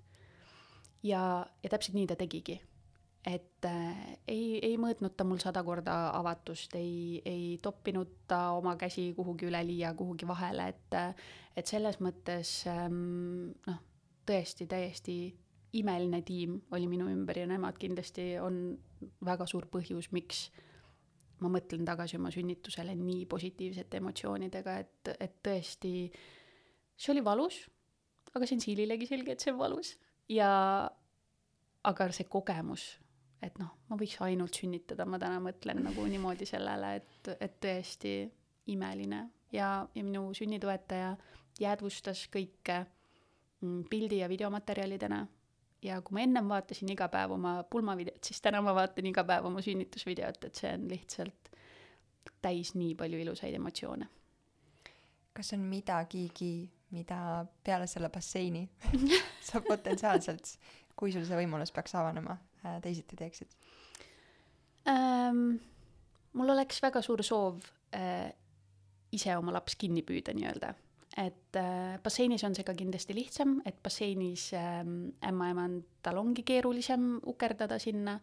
ja, 1.02 1.46
ja 1.62 1.70
täpselt 1.70 1.94
nii 1.96 2.06
ta 2.06 2.16
tegigi 2.16 2.60
et 3.26 3.64
äh, 3.68 4.16
ei, 4.28 4.58
ei 4.64 4.76
mõõtnud 4.80 5.12
ta 5.16 5.26
mul 5.28 5.40
sada 5.42 5.62
korda 5.64 5.96
avatust, 6.16 6.74
ei, 6.78 7.20
ei 7.28 7.58
toppinud 7.62 8.14
ta 8.30 8.50
oma 8.56 8.76
käsi 8.80 9.10
kuhugi 9.16 9.48
üleliia 9.50 9.92
kuhugi 9.94 10.28
vahele, 10.28 10.70
et 10.72 10.98
et 11.58 11.66
selles 11.68 11.98
mõttes 12.00 12.62
ähm, 12.70 13.50
noh, 13.66 13.80
tõesti 14.30 14.66
täiesti 14.70 15.16
imeline 15.78 16.22
tiim 16.26 16.56
oli 16.74 16.88
minu 16.90 17.08
ümber 17.10 17.42
ja 17.42 17.48
nemad 17.50 17.78
kindlasti 17.78 18.32
on 18.42 18.60
väga 19.26 19.46
suur 19.50 19.68
põhjus, 19.70 20.10
miks 20.14 20.48
ma 21.40 21.50
mõtlen 21.52 21.86
tagasi 21.88 22.18
oma 22.18 22.32
sünnitusele 22.34 22.94
nii 22.98 23.26
positiivsete 23.30 24.00
emotsioonidega, 24.00 24.78
et, 24.82 25.12
et 25.18 25.36
tõesti, 25.46 25.92
see 27.00 27.12
oli 27.14 27.22
valus, 27.24 27.62
aga 28.34 28.46
see 28.46 28.58
on 28.58 28.64
Siililegi 28.64 29.08
selge, 29.08 29.34
et 29.34 29.44
see 29.44 29.54
on 29.54 29.60
valus. 29.62 29.94
Ja 30.30 30.50
aga 31.88 32.10
see 32.14 32.28
kogemus 32.30 32.90
et 33.44 33.56
noh, 33.60 33.72
ma 33.88 33.96
võiks 34.00 34.18
ainult 34.24 34.56
sünnitada, 34.56 35.06
ma 35.08 35.18
täna 35.20 35.40
mõtlen 35.42 35.80
nagu 35.84 36.04
niimoodi 36.08 36.48
sellele, 36.48 36.94
et, 37.00 37.30
et 37.40 37.56
tõesti 37.62 38.14
imeline. 38.72 39.22
Ja, 39.54 39.70
ja 39.96 40.02
minu 40.04 40.28
sünnitoetaja 40.36 41.14
jäädvustas 41.60 42.26
kõike 42.32 42.84
pildi 43.90 44.18
ja 44.22 44.28
videomaterjalidena. 44.28 45.26
ja 45.82 46.00
kui 46.02 46.14
ma 46.14 46.20
ennem 46.20 46.48
vaatasin 46.48 46.92
iga 46.92 47.08
päev 47.08 47.32
oma 47.36 47.62
pulmavideot, 47.70 48.24
siis 48.24 48.40
täna 48.40 48.60
ma 48.62 48.74
vaatan 48.74 49.06
iga 49.06 49.24
päev 49.24 49.46
oma 49.48 49.62
sünnitusvideot, 49.64 50.44
et 50.44 50.54
see 50.54 50.72
on 50.74 50.88
lihtsalt 50.88 51.50
täis 52.42 52.74
nii 52.74 52.94
palju 52.94 53.20
ilusaid 53.20 53.54
emotsioone. 53.54 54.08
kas 55.32 55.52
on 55.56 55.64
midagigi, 55.70 56.70
mida 56.90 57.46
peale 57.64 57.86
selle 57.86 58.08
basseini 58.08 58.68
sa 59.48 59.60
potentsiaalselt, 59.64 60.54
kui 60.96 61.12
sul 61.12 61.24
see 61.24 61.38
võimalus 61.38 61.72
peaks 61.72 61.94
avanema, 61.96 62.36
Äh, 62.60 62.80
teisiti 62.84 63.16
teeksid 63.16 63.48
ähm,? 64.88 65.54
mul 66.36 66.52
oleks 66.52 66.82
väga 66.84 67.00
suur 67.02 67.22
soov 67.24 67.62
äh, 67.96 68.28
ise 69.16 69.32
oma 69.38 69.54
laps 69.54 69.78
kinni 69.80 70.02
püüda 70.04 70.34
nii-öelda, 70.36 70.74
et 71.18 71.56
äh, 71.58 71.98
basseinis 72.02 72.44
on 72.46 72.54
see 72.54 72.66
ka 72.66 72.74
kindlasti 72.78 73.14
lihtsam, 73.16 73.58
et 73.66 73.80
basseinis 73.82 74.50
äh, 74.54 74.80
ämmaemand, 75.26 75.82
tal 76.02 76.20
ongi 76.22 76.44
keerulisem 76.46 77.16
ukerdada 77.26 77.78
sinna, 77.82 78.18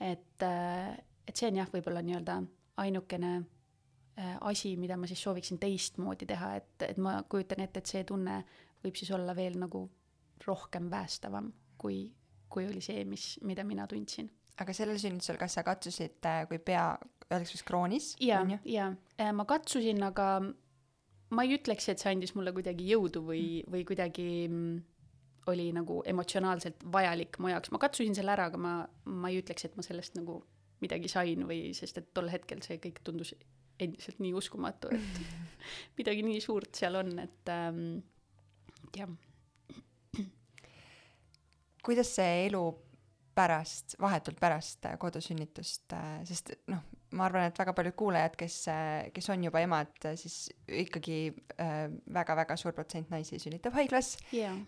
et 0.00 0.42
äh,, 0.42 0.94
et 1.24 1.40
see 1.40 1.48
on 1.48 1.56
jah, 1.56 1.70
võib-olla 1.72 2.02
nii-öelda 2.04 2.40
ainukene 2.82 3.30
äh, 3.38 4.34
asi, 4.50 4.74
mida 4.76 4.98
ma 5.00 5.08
siis 5.08 5.22
sooviksin 5.24 5.60
teistmoodi 5.62 6.26
teha, 6.28 6.50
et, 6.58 6.74
et 6.88 6.98
ma 7.00 7.20
kujutan 7.28 7.62
ette, 7.64 7.80
et 7.80 7.94
see 7.94 8.04
tunne 8.04 8.42
võib 8.84 8.98
siis 8.98 9.14
olla 9.16 9.32
veel 9.36 9.56
nagu 9.62 9.86
rohkem 10.44 10.90
päästavam, 10.92 11.48
kui 11.80 12.02
kui 12.54 12.68
oli 12.70 12.82
see, 12.84 13.02
mis, 13.08 13.34
mida 13.46 13.64
mina 13.66 13.86
tundsin. 13.90 14.30
aga 14.62 14.74
sellel 14.76 14.98
sünnitusel, 15.02 15.38
kas 15.40 15.56
sa 15.56 15.64
katsusid, 15.66 16.20
äh, 16.30 16.44
kui 16.46 16.60
pea, 16.62 16.92
öeldakse 17.26 17.56
vist 17.56 17.66
kroonis? 17.66 18.12
jaa, 18.22 18.44
jaa, 18.70 18.92
äh, 19.18 19.32
ma 19.34 19.46
katsusin, 19.50 20.02
aga 20.06 20.28
ma 21.34 21.44
ei 21.46 21.56
ütleks, 21.58 21.88
et 21.90 22.02
see 22.02 22.12
andis 22.14 22.34
mulle 22.36 22.52
kuidagi 22.56 22.86
jõudu 22.92 23.24
või, 23.26 23.44
mm. 23.60 23.72
või 23.74 23.86
kuidagi 23.88 24.28
mm, 24.48 24.76
oli 25.52 25.68
nagu 25.76 26.00
emotsionaalselt 26.08 26.86
vajalik 26.92 27.38
mu 27.42 27.52
jaoks, 27.52 27.72
ma 27.74 27.80
katsusin 27.82 28.16
selle 28.16 28.32
ära, 28.34 28.48
aga 28.50 28.60
ma, 28.60 28.76
ma 29.10 29.32
ei 29.32 29.42
ütleks, 29.42 29.66
et 29.68 29.76
ma 29.76 29.84
sellest 29.86 30.16
nagu 30.18 30.40
midagi 30.84 31.08
sain 31.12 31.44
või, 31.48 31.68
sest 31.76 32.00
et 32.00 32.08
tol 32.16 32.30
hetkel 32.32 32.62
see 32.64 32.80
kõik 32.82 33.02
tundus 33.04 33.34
endiselt 33.80 34.20
nii 34.22 34.34
uskumatu, 34.38 34.90
et 34.94 35.22
midagi 35.98 36.24
nii 36.26 36.40
suurt 36.44 36.76
seal 36.78 37.00
on, 37.00 37.16
et 37.24 37.52
ähm, 37.52 37.86
jah 38.94 39.10
kuidas 41.84 42.14
see 42.16 42.46
elu 42.48 42.64
pärast, 43.34 43.96
vahetult 44.00 44.40
pärast 44.40 44.86
äh, 44.88 44.98
kodusünnitust, 45.00 45.92
äh, 45.92 46.20
sest 46.28 46.54
noh, 46.70 46.84
ma 47.14 47.28
arvan, 47.28 47.48
et 47.48 47.58
väga 47.58 47.74
paljud 47.76 47.96
kuulajad, 47.98 48.36
kes, 48.40 48.56
äh, 48.72 49.10
kes 49.14 49.30
on 49.34 49.44
juba 49.46 49.62
emad, 49.64 49.92
siis 50.20 50.48
ikkagi 50.68 51.18
väga-väga 52.14 52.56
suur 52.60 52.74
protsent 52.76 53.12
naisi 53.14 53.38
sünnitab 53.42 53.76
haiglas. 53.78 54.16
Yeah.. 54.34 54.58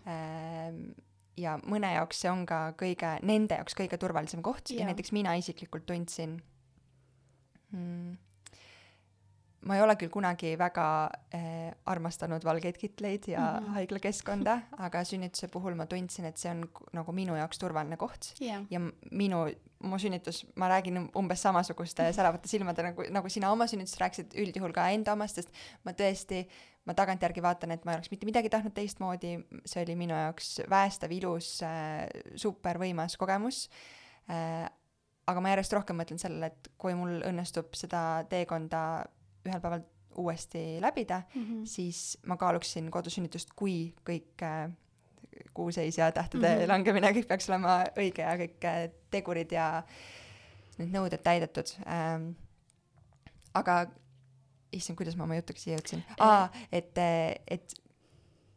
ja 1.37 1.57
mõne 1.69 1.91
jaoks 1.93 2.23
see 2.23 2.31
on 2.31 2.45
ka 2.49 2.71
kõige, 2.79 3.17
nende 3.27 3.59
jaoks 3.59 3.75
kõige 3.77 3.99
turvalisem 4.01 4.41
koht. 4.45 4.71
Yeah. 4.71 4.81
ja 4.81 4.91
näiteks 4.91 5.13
mina 5.13 5.35
isiklikult 5.37 5.85
tundsin 5.89 6.39
mm, 7.71 8.15
ma 9.67 9.75
ei 9.75 9.83
ole 9.83 9.95
küll 9.99 10.11
kunagi 10.13 10.53
väga 10.59 10.87
äh, 11.35 11.69
armastanud 11.91 12.43
valgeid 12.47 12.77
kitleid 12.79 13.27
ja 13.27 13.39
mm 13.39 13.65
-hmm. 13.65 13.73
haiglakeskkonda, 13.77 14.59
aga 14.87 15.03
sünnituse 15.03 15.47
puhul 15.47 15.75
ma 15.75 15.85
tundsin, 15.85 16.25
et 16.25 16.37
see 16.37 16.51
on 16.51 16.63
nagu 16.93 17.11
minu 17.11 17.35
jaoks 17.35 17.59
turvaline 17.59 17.97
koht 17.97 18.33
yeah. 18.41 18.63
ja 18.69 18.79
minu, 19.11 19.47
mu 19.83 19.99
sünnitus, 19.99 20.45
ma 20.55 20.69
räägin 20.69 21.09
umbes 21.15 21.41
samasuguste 21.41 22.11
säravate 22.17 22.47
silmade 22.47 22.83
nagu, 22.83 23.03
nagu 23.09 23.29
sina 23.29 23.51
oma 23.51 23.67
sünnitusest 23.67 24.01
rääkisid, 24.01 24.39
üldjuhul 24.45 24.73
ka 24.73 24.89
enda 24.89 25.13
omast, 25.13 25.35
sest 25.35 25.49
ma 25.83 25.91
tõesti, 25.91 26.47
ma 26.85 26.93
tagantjärgi 26.93 27.43
vaatan, 27.43 27.71
et 27.71 27.85
ma 27.85 27.91
ei 27.91 27.95
oleks 27.95 28.11
mitte 28.11 28.25
midagi 28.25 28.49
tahtnud 28.49 28.73
teistmoodi, 28.73 29.37
see 29.65 29.83
oli 29.83 29.95
minu 29.95 30.15
jaoks 30.15 30.61
väestav, 30.69 31.11
ilus 31.11 31.61
äh,, 31.63 32.07
supervõimas 32.35 33.17
kogemus 33.17 33.69
äh, 34.29 34.69
aga 35.27 35.43
ma 35.43 35.51
järjest 35.51 35.75
rohkem 35.75 35.99
mõtlen 35.99 36.19
sellele, 36.21 36.51
et 36.51 36.69
kui 36.79 36.95
mul 36.95 37.19
õnnestub 37.27 37.75
seda 37.75 38.23
teekonda 38.31 38.81
ühel 39.49 39.61
päeval 39.63 39.85
uuesti 40.17 40.81
läbida 40.81 41.21
mm, 41.35 41.43
-hmm. 41.43 41.65
siis 41.65 42.17
ma 42.25 42.37
kaaluksin 42.37 42.91
kodusünnitust, 42.91 43.53
kui 43.55 43.93
kõik 44.09 44.43
äh, 44.43 44.71
kuuseis 45.53 45.97
ja 45.97 46.11
tähtede 46.11 46.55
mm 46.55 46.61
-hmm. 46.61 46.67
langemine, 46.67 47.11
kõik 47.11 47.27
peaks 47.27 47.49
olema 47.49 47.83
õige 47.97 48.21
ja 48.21 48.37
kõik 48.37 48.65
äh, 48.65 48.89
tegurid 49.11 49.51
ja 49.51 49.83
need 50.77 50.93
nõuded 50.93 51.21
täidetud 51.23 51.73
ähm,. 51.87 52.31
aga 53.53 53.87
issand, 54.71 54.97
kuidas 54.97 55.15
ma 55.15 55.23
oma 55.23 55.35
jutuga 55.35 55.59
siia 55.59 55.77
jõudsin 55.77 56.03
aa, 56.19 56.49
et, 56.71 56.97
et 57.47 57.73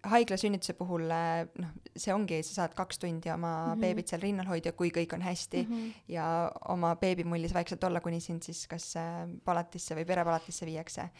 haiglasünnituse 0.09 0.75
puhul 0.79 1.05
noh, 1.11 1.73
see 1.93 2.13
ongi, 2.15 2.41
sa 2.47 2.63
saad 2.63 2.75
kaks 2.77 3.01
tundi 3.03 3.31
oma 3.33 3.51
mm 3.51 3.73
-hmm. 3.73 3.81
beebit 3.85 4.09
seal 4.09 4.23
rinnal 4.23 4.49
hoida, 4.49 4.73
kui 4.73 4.91
kõik 4.95 5.15
on 5.15 5.23
hästi 5.23 5.63
mm 5.63 5.73
-hmm. 5.73 5.93
ja 6.09 6.53
oma 6.69 6.95
beebimullis 6.97 7.55
vaikselt 7.55 7.85
olla, 7.85 8.01
kuni 8.01 8.21
sind 8.21 8.43
siis 8.43 8.67
kas 8.69 8.97
äh, 8.97 9.29
palatisse 9.45 9.95
või 9.95 10.05
perepalatisse 10.05 10.67
viiakse. 10.67 11.11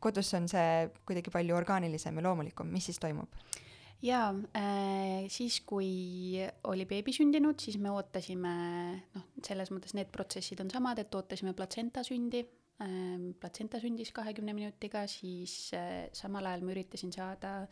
kodus 0.00 0.34
on 0.34 0.48
see 0.48 0.90
kuidagi 1.06 1.30
palju 1.30 1.56
orgaanilisem 1.56 2.16
ja 2.16 2.22
loomulikum, 2.22 2.66
mis 2.66 2.84
siis 2.84 2.98
toimub? 2.98 3.28
jaa 4.02 4.34
äh,, 4.56 5.28
siis 5.28 5.60
kui 5.60 6.40
oli 6.64 6.86
beebi 6.86 7.12
sündinud, 7.12 7.60
siis 7.60 7.78
me 7.78 7.90
ootasime, 7.90 8.54
noh, 9.14 9.22
selles 9.44 9.70
mõttes 9.70 9.94
need 9.94 10.10
protsessid 10.10 10.60
on 10.60 10.70
samad, 10.70 10.98
et 10.98 11.14
ootasime 11.14 11.52
platsenta 11.52 12.02
sündi 12.02 12.46
äh,, 12.80 13.34
platsenta 13.40 13.80
sündis 13.80 14.12
kahekümne 14.12 14.52
minutiga, 14.52 15.06
siis 15.06 15.70
äh, 15.74 16.08
samal 16.12 16.46
ajal 16.46 16.64
ma 16.64 16.70
üritasin 16.70 17.12
saada 17.12 17.62
äh, 17.62 17.68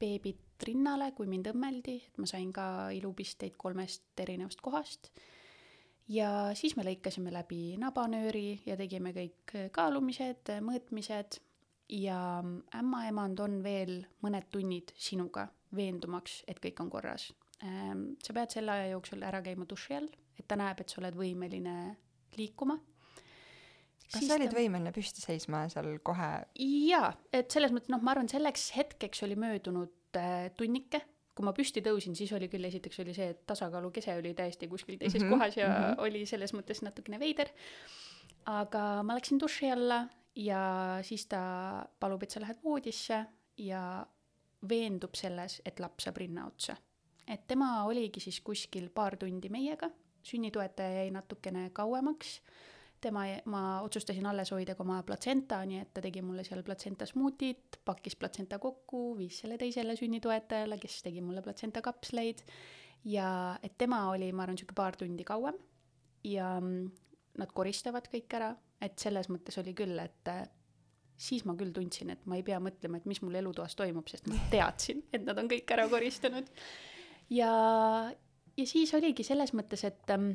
beebit 0.00 0.64
rinnale, 0.66 1.10
kui 1.16 1.28
mind 1.30 1.48
õmmeldi, 1.52 1.96
et 2.08 2.20
ma 2.20 2.28
sain 2.30 2.52
ka 2.54 2.90
ilupisteid 2.94 3.56
kolmest 3.58 4.20
erinevast 4.20 4.62
kohast. 4.64 5.10
ja 6.08 6.52
siis 6.54 6.76
me 6.76 6.84
lõikasime 6.84 7.32
läbi 7.32 7.76
nabanööri 7.80 8.60
ja 8.66 8.76
tegime 8.76 9.14
kõik 9.16 9.54
kaalumised, 9.72 10.52
mõõtmised 10.60 11.38
ja 11.88 12.42
ämmaemand 12.76 13.40
on 13.40 13.62
veel 13.64 14.02
mõned 14.24 14.50
tunnid 14.52 14.92
sinuga, 14.96 15.48
veendumaks, 15.76 16.42
et 16.46 16.60
kõik 16.60 16.80
on 16.80 16.90
korras. 16.90 17.30
Ehm, 17.62 18.14
sa 18.22 18.36
pead 18.36 18.52
selle 18.52 18.72
aja 18.72 18.90
jooksul 18.92 19.22
ära 19.24 19.40
käima 19.42 19.64
duši 19.68 19.96
all, 19.96 20.10
et 20.38 20.46
ta 20.48 20.56
näeb, 20.60 20.80
et 20.80 20.92
sa 20.92 21.00
oled 21.00 21.16
võimeline 21.16 21.96
liikuma 22.36 22.76
kas 24.12 24.26
sa 24.28 24.36
olid 24.36 24.52
ta... 24.52 24.58
võimeline 24.58 24.92
püsti 24.94 25.24
seisma 25.24 25.64
seal 25.72 25.98
kohe? 26.06 26.30
jaa, 26.60 27.10
et 27.32 27.50
selles 27.54 27.74
mõttes 27.74 27.92
noh, 27.92 28.02
ma 28.04 28.14
arvan, 28.14 28.30
selleks 28.30 28.70
hetkeks 28.76 29.24
oli 29.26 29.36
möödunud 29.40 30.18
äh, 30.20 30.48
tunnike, 30.58 31.00
kui 31.34 31.46
ma 31.46 31.54
püsti 31.56 31.82
tõusin, 31.84 32.14
siis 32.18 32.32
oli 32.36 32.48
küll, 32.52 32.64
esiteks 32.68 33.00
oli 33.02 33.14
see, 33.16 33.32
et 33.34 33.42
tasakaalukese 33.48 34.14
oli 34.20 34.34
täiesti 34.38 34.68
kuskil 34.70 34.98
teises 35.00 35.22
mm 35.22 35.28
-hmm, 35.28 35.38
kohas 35.38 35.56
ja 35.56 35.68
mm 35.68 35.74
-hmm. 35.74 36.04
oli 36.06 36.26
selles 36.26 36.54
mõttes 36.54 36.82
natukene 36.82 37.18
veider. 37.18 37.50
aga 38.46 39.02
ma 39.02 39.14
läksin 39.14 39.40
duši 39.40 39.70
alla 39.70 40.06
ja 40.36 40.98
siis 41.02 41.26
ta 41.26 41.86
palub, 42.00 42.22
et 42.22 42.30
sa 42.30 42.40
lähed 42.40 42.58
voodisse 42.64 43.24
ja 43.56 44.06
veendub 44.68 45.14
selles, 45.14 45.62
et 45.64 45.80
laps 45.80 46.04
saab 46.04 46.16
rinna 46.16 46.46
otsa. 46.46 46.76
et 47.26 47.46
tema 47.46 47.84
oligi 47.84 48.20
siis 48.20 48.40
kuskil 48.40 48.90
paar 48.90 49.16
tundi 49.16 49.48
meiega, 49.48 49.90
sünnitoetaja 50.22 51.02
jäi 51.02 51.10
natukene 51.10 51.70
kauemaks 51.70 52.40
tema, 53.04 53.26
ma 53.52 53.62
otsustasin 53.84 54.26
alles 54.30 54.50
hoida 54.54 54.76
ka 54.76 54.84
oma 54.84 55.02
platsenta, 55.06 55.60
nii 55.68 55.82
et 55.82 55.92
ta 55.94 56.02
tegi 56.04 56.22
mulle 56.24 56.44
seal 56.46 56.64
platsenta 56.66 57.06
smuutit, 57.08 57.78
pakkis 57.84 58.16
platsenta 58.20 58.58
kokku, 58.62 59.12
viis 59.18 59.42
selle 59.42 59.58
teisele 59.60 59.96
sünnitoetajale, 59.98 60.78
kes 60.82 61.02
tegi 61.06 61.22
mulle 61.24 61.44
platsenta 61.44 61.82
kapsleid 61.84 62.42
ja 63.04 63.28
et 63.62 63.76
tema 63.78 64.06
oli, 64.10 64.32
ma 64.32 64.44
arvan, 64.44 64.56
niisugune 64.58 64.80
paar 64.80 64.96
tundi 65.00 65.26
kauem 65.28 65.58
ja 66.24 66.54
mm, 66.60 66.84
nad 67.40 67.52
koristavad 67.54 68.08
kõik 68.12 68.36
ära, 68.38 68.54
et 68.82 68.98
selles 69.00 69.28
mõttes 69.32 69.58
oli 69.60 69.74
küll, 69.76 69.98
et 70.00 70.32
äh, 70.32 70.44
siis 71.16 71.44
ma 71.48 71.56
küll 71.58 71.74
tundsin, 71.74 72.12
et 72.14 72.24
ma 72.30 72.38
ei 72.38 72.46
pea 72.46 72.60
mõtlema, 72.62 72.98
et 72.98 73.08
mis 73.10 73.20
mul 73.24 73.36
elutoas 73.40 73.76
toimub, 73.78 74.08
sest 74.10 74.28
ma 74.30 74.38
teadsin, 74.52 75.04
et 75.14 75.24
nad 75.26 75.38
on 75.40 75.50
kõik 75.50 75.76
ära 75.76 75.86
koristanud. 75.92 76.48
ja, 77.32 77.52
ja 78.56 78.66
siis 78.68 78.94
oligi 78.96 79.26
selles 79.26 79.54
mõttes, 79.56 79.84
et 79.86 80.14
ähm, 80.14 80.34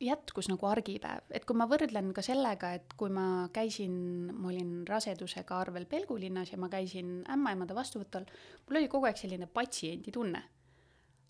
jätkus 0.00 0.46
nagu 0.50 0.66
argipäev, 0.68 1.26
et 1.34 1.44
kui 1.46 1.56
ma 1.58 1.66
võrdlen 1.70 2.12
ka 2.14 2.22
sellega, 2.22 2.70
et 2.78 2.94
kui 2.98 3.10
ma 3.10 3.48
käisin, 3.54 3.94
ma 4.30 4.52
olin 4.52 4.84
rasedusega 4.86 5.58
arvel 5.58 5.88
Pelgulinnas 5.90 6.52
ja 6.52 6.58
ma 6.60 6.70
käisin 6.70 7.24
ämmaemade 7.30 7.74
vastuvõtul, 7.74 8.26
mul 8.68 8.80
oli 8.80 8.90
kogu 8.90 9.08
aeg 9.10 9.18
selline 9.18 9.50
patsiendi 9.50 10.14
tunne. 10.14 10.42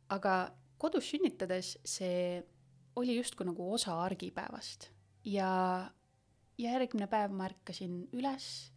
aga 0.09 0.35
kodus 0.81 1.11
sünnitades 1.11 1.75
see 1.85 2.41
oli 2.97 3.16
justkui 3.16 3.47
nagu 3.47 3.66
osa 3.75 3.99
argipäevast. 4.03 4.89
Ja, 5.25 5.91
ja 6.59 6.73
järgmine 6.73 7.07
päev 7.11 7.35
ma 7.37 7.49
ärkasin 7.49 8.07
üles, 8.16 8.71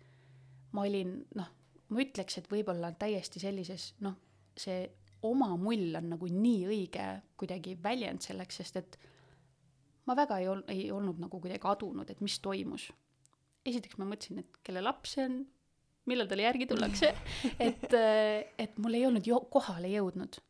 ma 0.75 0.83
olin 0.87 1.21
noh, 1.35 1.47
ma 1.89 2.03
ütleks, 2.03 2.37
et 2.37 2.49
võib-olla 2.51 2.91
täiesti 2.99 3.39
sellises 3.39 3.93
noh, 4.03 4.17
see 4.57 4.89
oma 5.27 5.53
mull 5.59 5.95
on 5.95 6.11
nagu 6.15 6.27
nii 6.27 6.67
õige 6.67 7.07
kuidagi 7.39 7.77
väljend 7.83 8.23
selleks, 8.25 8.61
sest 8.61 8.79
et 8.81 8.99
ma 10.11 10.17
väga 10.17 10.41
ei 10.41 10.49
ol-, 10.51 10.67
ei 10.71 10.91
olnud 10.91 11.21
nagu 11.23 11.39
kuidagi 11.39 11.67
adunud, 11.71 12.09
et 12.11 12.21
mis 12.21 12.37
toimus. 12.43 12.91
esiteks 13.65 13.99
ma 14.01 14.07
mõtlesin, 14.09 14.41
et 14.41 14.61
kelle 14.65 14.81
laps 14.83 15.15
see 15.15 15.25
on, 15.29 15.41
millal 16.09 16.27
talle 16.27 16.47
järgi 16.47 16.67
tullakse, 16.67 17.11
et, 17.67 17.93
et 18.59 18.79
mul 18.81 18.97
ei 18.97 19.05
olnud 19.07 19.27
jo-, 19.27 19.45
kohale 19.53 19.91
jõudnud. 19.93 20.41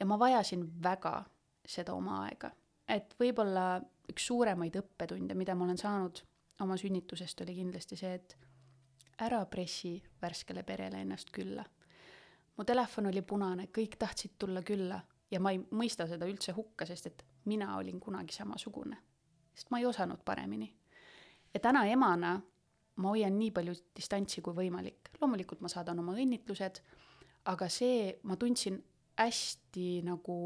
ja 0.00 0.06
ma 0.06 0.18
vajasin 0.18 0.64
väga 0.82 1.20
seda 1.68 1.94
oma 1.94 2.24
aega. 2.26 2.50
et 2.88 3.14
võib-olla 3.20 3.78
üks 4.08 4.26
suuremaid 4.26 4.76
õppetunde, 4.80 5.36
mida 5.36 5.54
ma 5.54 5.68
olen 5.68 5.78
saanud 5.78 6.22
oma 6.64 6.76
sünnitusest, 6.80 7.44
oli 7.44 7.54
kindlasti 7.60 7.96
see, 7.96 8.14
et 8.14 8.36
ära 9.22 9.44
pressi 9.46 9.98
värskele 10.22 10.64
perele 10.66 11.02
ennast 11.04 11.30
külla. 11.30 11.64
mu 12.56 12.64
telefon 12.64 13.12
oli 13.12 13.22
punane, 13.22 13.68
kõik 13.70 13.94
tahtsid 13.98 14.34
tulla 14.38 14.62
külla 14.66 14.98
ja 15.30 15.40
ma 15.40 15.52
ei 15.52 15.60
mõista 15.70 16.08
seda 16.08 16.26
üldse 16.26 16.54
hukka, 16.56 16.86
sest 16.88 17.12
et 17.12 17.24
mina 17.48 17.76
olin 17.76 18.00
kunagi 18.00 18.34
samasugune. 18.34 18.96
sest 19.54 19.70
ma 19.70 19.78
ei 19.78 19.86
osanud 19.86 20.20
paremini. 20.24 20.68
ja 21.54 21.60
täna 21.60 21.86
emana 21.86 22.40
ma 22.96 23.14
hoian 23.14 23.38
nii 23.38 23.50
palju 23.54 23.74
distantsi 23.96 24.42
kui 24.42 24.54
võimalik. 24.54 25.12
loomulikult 25.20 25.60
ma 25.60 25.70
saadan 25.72 25.98
oma 25.98 26.14
õnnitlused, 26.18 26.82
aga 27.52 27.68
see, 27.68 28.18
ma 28.22 28.36
tundsin 28.36 28.78
hästi 29.18 30.02
nagu 30.06 30.36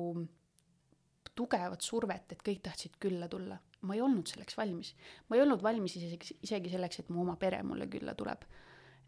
tugevat 1.36 1.80
survet, 1.84 2.32
et 2.32 2.42
kõik 2.44 2.62
tahtsid 2.68 2.98
külla 3.00 3.28
tulla. 3.28 3.58
ma 3.82 3.94
ei 3.94 4.00
olnud 4.00 4.28
selleks 4.28 4.56
valmis. 4.56 4.94
ma 5.28 5.36
ei 5.36 5.42
olnud 5.42 5.62
valmis 5.62 5.96
isegi, 5.96 6.36
isegi 6.42 6.70
selleks, 6.70 7.00
et 7.00 7.08
mu 7.08 7.22
oma 7.22 7.36
pere 7.36 7.62
mulle 7.62 7.88
külla 7.88 8.14
tuleb. 8.14 8.44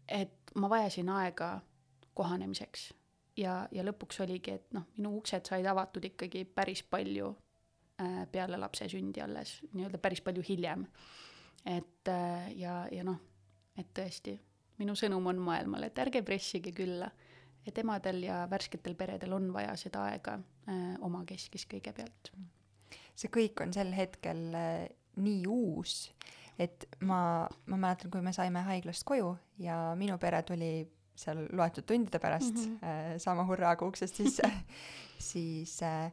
et 0.07 0.51
ma 0.55 0.69
vajasin 0.69 1.09
aega 1.09 1.61
kohanemiseks 2.13 2.93
ja, 3.37 3.67
ja 3.71 3.83
lõpuks 3.83 4.21
oligi, 4.23 4.51
et 4.51 4.73
noh, 4.73 4.85
minu 4.97 5.17
uksed 5.19 5.47
said 5.47 5.65
avatud 5.65 6.05
ikkagi 6.11 6.45
päris 6.45 6.83
palju 6.83 7.33
peale 8.31 8.57
lapse 8.59 8.89
sündi 8.91 9.21
alles, 9.23 9.59
nii-öelda 9.73 9.99
päris 10.03 10.21
palju 10.21 10.43
hiljem. 10.43 10.85
et 11.65 12.07
äh, 12.07 12.51
ja, 12.59 12.87
ja 12.91 13.03
noh, 13.03 13.17
et 13.77 13.87
tõesti, 13.95 14.35
minu 14.77 14.95
sõnum 14.95 15.25
on 15.31 15.39
maailmale, 15.41 15.89
et 15.89 16.01
ärge 16.03 16.21
pressige 16.25 16.73
külla, 16.75 17.07
et 17.65 17.77
emadel 17.81 18.21
ja 18.27 18.43
värsketel 18.49 18.95
peredel 18.95 19.33
on 19.33 19.47
vaja 19.53 19.73
seda 19.79 20.03
aega 20.11 20.37
äh, 20.37 20.93
omakeskis 21.01 21.65
kõigepealt. 21.71 22.31
see 23.15 23.31
kõik 23.31 23.63
on 23.63 23.73
sel 23.73 23.93
hetkel 23.95 24.43
äh, 24.53 24.85
nii 25.15 25.45
uus, 25.47 26.11
et 26.59 26.85
ma, 26.99 27.47
ma 27.65 27.77
mäletan, 27.77 28.11
kui 28.11 28.21
me 28.21 28.33
saime 28.35 28.61
haiglast 28.67 29.03
koju 29.07 29.33
ja 29.59 29.95
minu 29.97 30.19
pere 30.19 30.43
tuli 30.43 30.85
seal 31.15 31.45
loetud 31.55 31.87
tundide 31.87 32.19
pärast 32.19 32.53
mm 32.53 32.77
-hmm. 32.77 32.85
äh, 32.85 33.17
sama 33.17 33.43
hurraaga 33.47 33.85
uksest 33.85 34.15
sisse 34.15 34.51
siis 35.31 35.81
äh, 35.83 36.11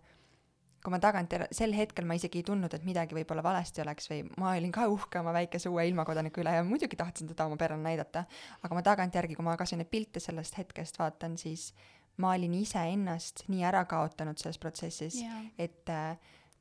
kui 0.82 0.90
ma 0.90 0.98
tagantjärele, 1.02 1.54
sel 1.54 1.74
hetkel 1.76 2.06
ma 2.08 2.16
isegi 2.18 2.40
ei 2.40 2.46
tundnud, 2.46 2.72
et 2.74 2.84
midagi 2.86 3.14
võib-olla 3.14 3.44
valesti 3.44 3.84
oleks 3.84 4.08
või 4.10 4.24
ma 4.40 4.50
olin 4.56 4.72
ka 4.74 4.88
uhke 4.90 5.20
oma 5.20 5.34
väikese 5.36 5.70
uue 5.70 5.84
ilmakodaniku 5.90 6.42
üle 6.42 6.56
ja 6.56 6.64
muidugi 6.66 6.98
tahtsin 6.98 7.30
teda 7.30 7.46
oma 7.46 7.58
perele 7.60 7.82
näidata, 7.84 8.24
aga 8.66 8.78
ma 8.78 8.82
tagantjärgi, 8.86 9.38
kui 9.38 9.46
ma 9.46 9.54
kasvõi 9.60 9.82
neid 9.82 9.92
pilte 9.92 10.22
sellest 10.22 10.58
hetkest 10.58 10.98
vaatan, 10.98 11.38
siis 11.38 11.70
ma 12.22 12.34
olin 12.34 12.56
iseennast 12.58 13.46
nii 13.52 13.62
ära 13.68 13.84
kaotanud 13.88 14.40
selles 14.42 14.58
protsessis 14.62 15.20
yeah., 15.22 15.46
et 15.58 15.92
äh, 15.92 16.16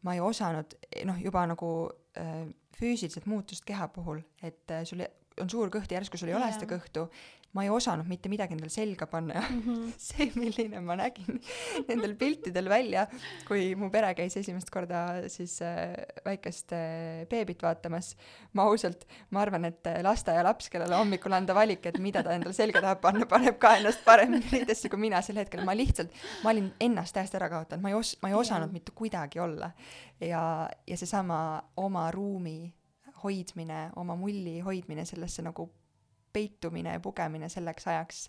ma 0.06 0.16
ei 0.16 0.22
osanud 0.24 0.78
noh, 1.10 1.18
juba 1.22 1.44
nagu 1.50 1.72
äh, 2.22 2.46
füüsiliselt 2.78 3.28
muutust 3.30 3.66
keha 3.68 3.90
puhul, 3.94 4.22
et 4.42 4.72
äh, 4.72 4.86
sul 4.88 5.04
on 5.42 5.50
suur 5.50 5.72
kõht 5.74 5.90
ja 5.90 6.00
järsku 6.00 6.20
sul 6.20 6.30
ei 6.30 6.38
yeah. 6.38 6.46
ole 6.46 6.54
seda 6.56 6.70
kõhtu 6.70 7.08
ma 7.52 7.66
ei 7.66 7.70
osanud 7.74 8.08
mitte 8.08 8.30
midagi 8.32 8.56
endale 8.56 8.72
selga 8.72 9.08
panna 9.12 9.36
ja 9.36 9.42
mm 9.44 9.62
-hmm. 9.62 9.94
see, 10.08 10.32
milline 10.36 10.80
ma 10.82 10.96
nägin 10.96 11.40
nendel 11.88 12.16
piltidel 12.16 12.70
välja, 12.70 13.08
kui 13.48 13.76
mu 13.76 13.90
pere 13.92 14.14
käis 14.16 14.38
esimest 14.38 14.70
korda 14.70 15.28
siis 15.28 15.62
äh, 15.62 15.94
väikest 16.26 16.72
äh, 16.74 17.28
beebit 17.30 17.64
vaatamas, 17.64 18.16
ma 18.54 18.64
ausalt, 18.64 19.06
ma 19.30 19.42
arvan, 19.42 19.66
et 19.66 19.88
äh, 19.88 20.02
lasteaialaps, 20.04 20.70
kellele 20.70 20.96
hommikul 20.96 21.32
anda 21.32 21.56
valik, 21.56 21.86
et 21.86 22.00
mida 22.00 22.24
ta 22.24 22.34
endale 22.34 22.54
selga 22.54 22.82
tahab 22.82 23.02
panna, 23.02 23.26
paneb 23.26 23.60
ka 23.60 23.76
ennast 23.76 24.06
paremini 24.06 24.46
riidesse 24.52 24.90
kui 24.90 25.00
mina 25.00 25.22
sel 25.22 25.36
hetkel, 25.36 25.66
ma 25.66 25.76
lihtsalt, 25.76 26.12
ma 26.44 26.56
olin 26.56 26.72
ennast 26.80 27.14
täiesti 27.14 27.38
ära 27.38 27.50
kaotanud, 27.50 27.84
ma 27.84 27.90
ei 27.90 28.00
os-, 28.00 28.18
ma 28.22 28.30
ei 28.30 28.36
osanud 28.36 28.72
mitte 28.72 28.92
kuidagi 28.96 29.40
olla. 29.40 29.72
ja, 30.22 30.70
ja 30.88 30.98
seesama 30.98 31.64
oma 31.78 32.12
ruumi 32.12 32.74
hoidmine, 33.24 33.90
oma 33.96 34.16
mulli 34.16 34.60
hoidmine 34.60 35.06
sellesse 35.06 35.42
nagu 35.42 35.70
peitumine 36.34 36.94
ja 36.98 37.00
pugemine 37.00 37.50
selleks 37.50 37.88
ajaks 37.88 38.28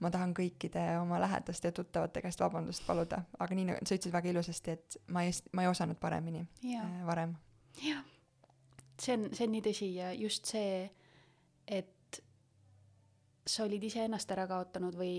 ma 0.00 0.10
tahan 0.12 0.32
kõikide 0.36 0.82
oma 1.00 1.20
lähedaste 1.20 1.70
ja 1.70 1.76
tuttavate 1.76 2.22
käest 2.24 2.40
vabandust 2.40 2.84
paluda, 2.86 3.22
aga 3.38 3.56
nii 3.56 3.68
nagu 3.68 3.84
sa 3.84 3.96
ütlesid 3.96 4.14
väga 4.14 4.32
ilusasti, 4.32 4.76
et 4.76 4.96
ma 5.12 5.24
ei, 5.26 5.34
ma 5.52 5.64
ei 5.64 5.70
osanud 5.70 6.00
paremini 6.00 6.44
ja. 6.64 6.84
äh, 6.84 7.04
varem. 7.06 7.36
jah, 7.84 8.00
see 9.00 9.18
on, 9.18 9.28
see 9.36 9.46
on 9.46 9.54
nii 9.56 9.64
tõsi 9.68 9.92
ja 9.98 10.10
just 10.16 10.48
see, 10.50 10.88
et 11.68 12.20
sa 13.46 13.66
olid 13.66 13.84
iseennast 13.84 14.32
ära 14.32 14.46
kaotanud 14.50 14.96
või 14.96 15.14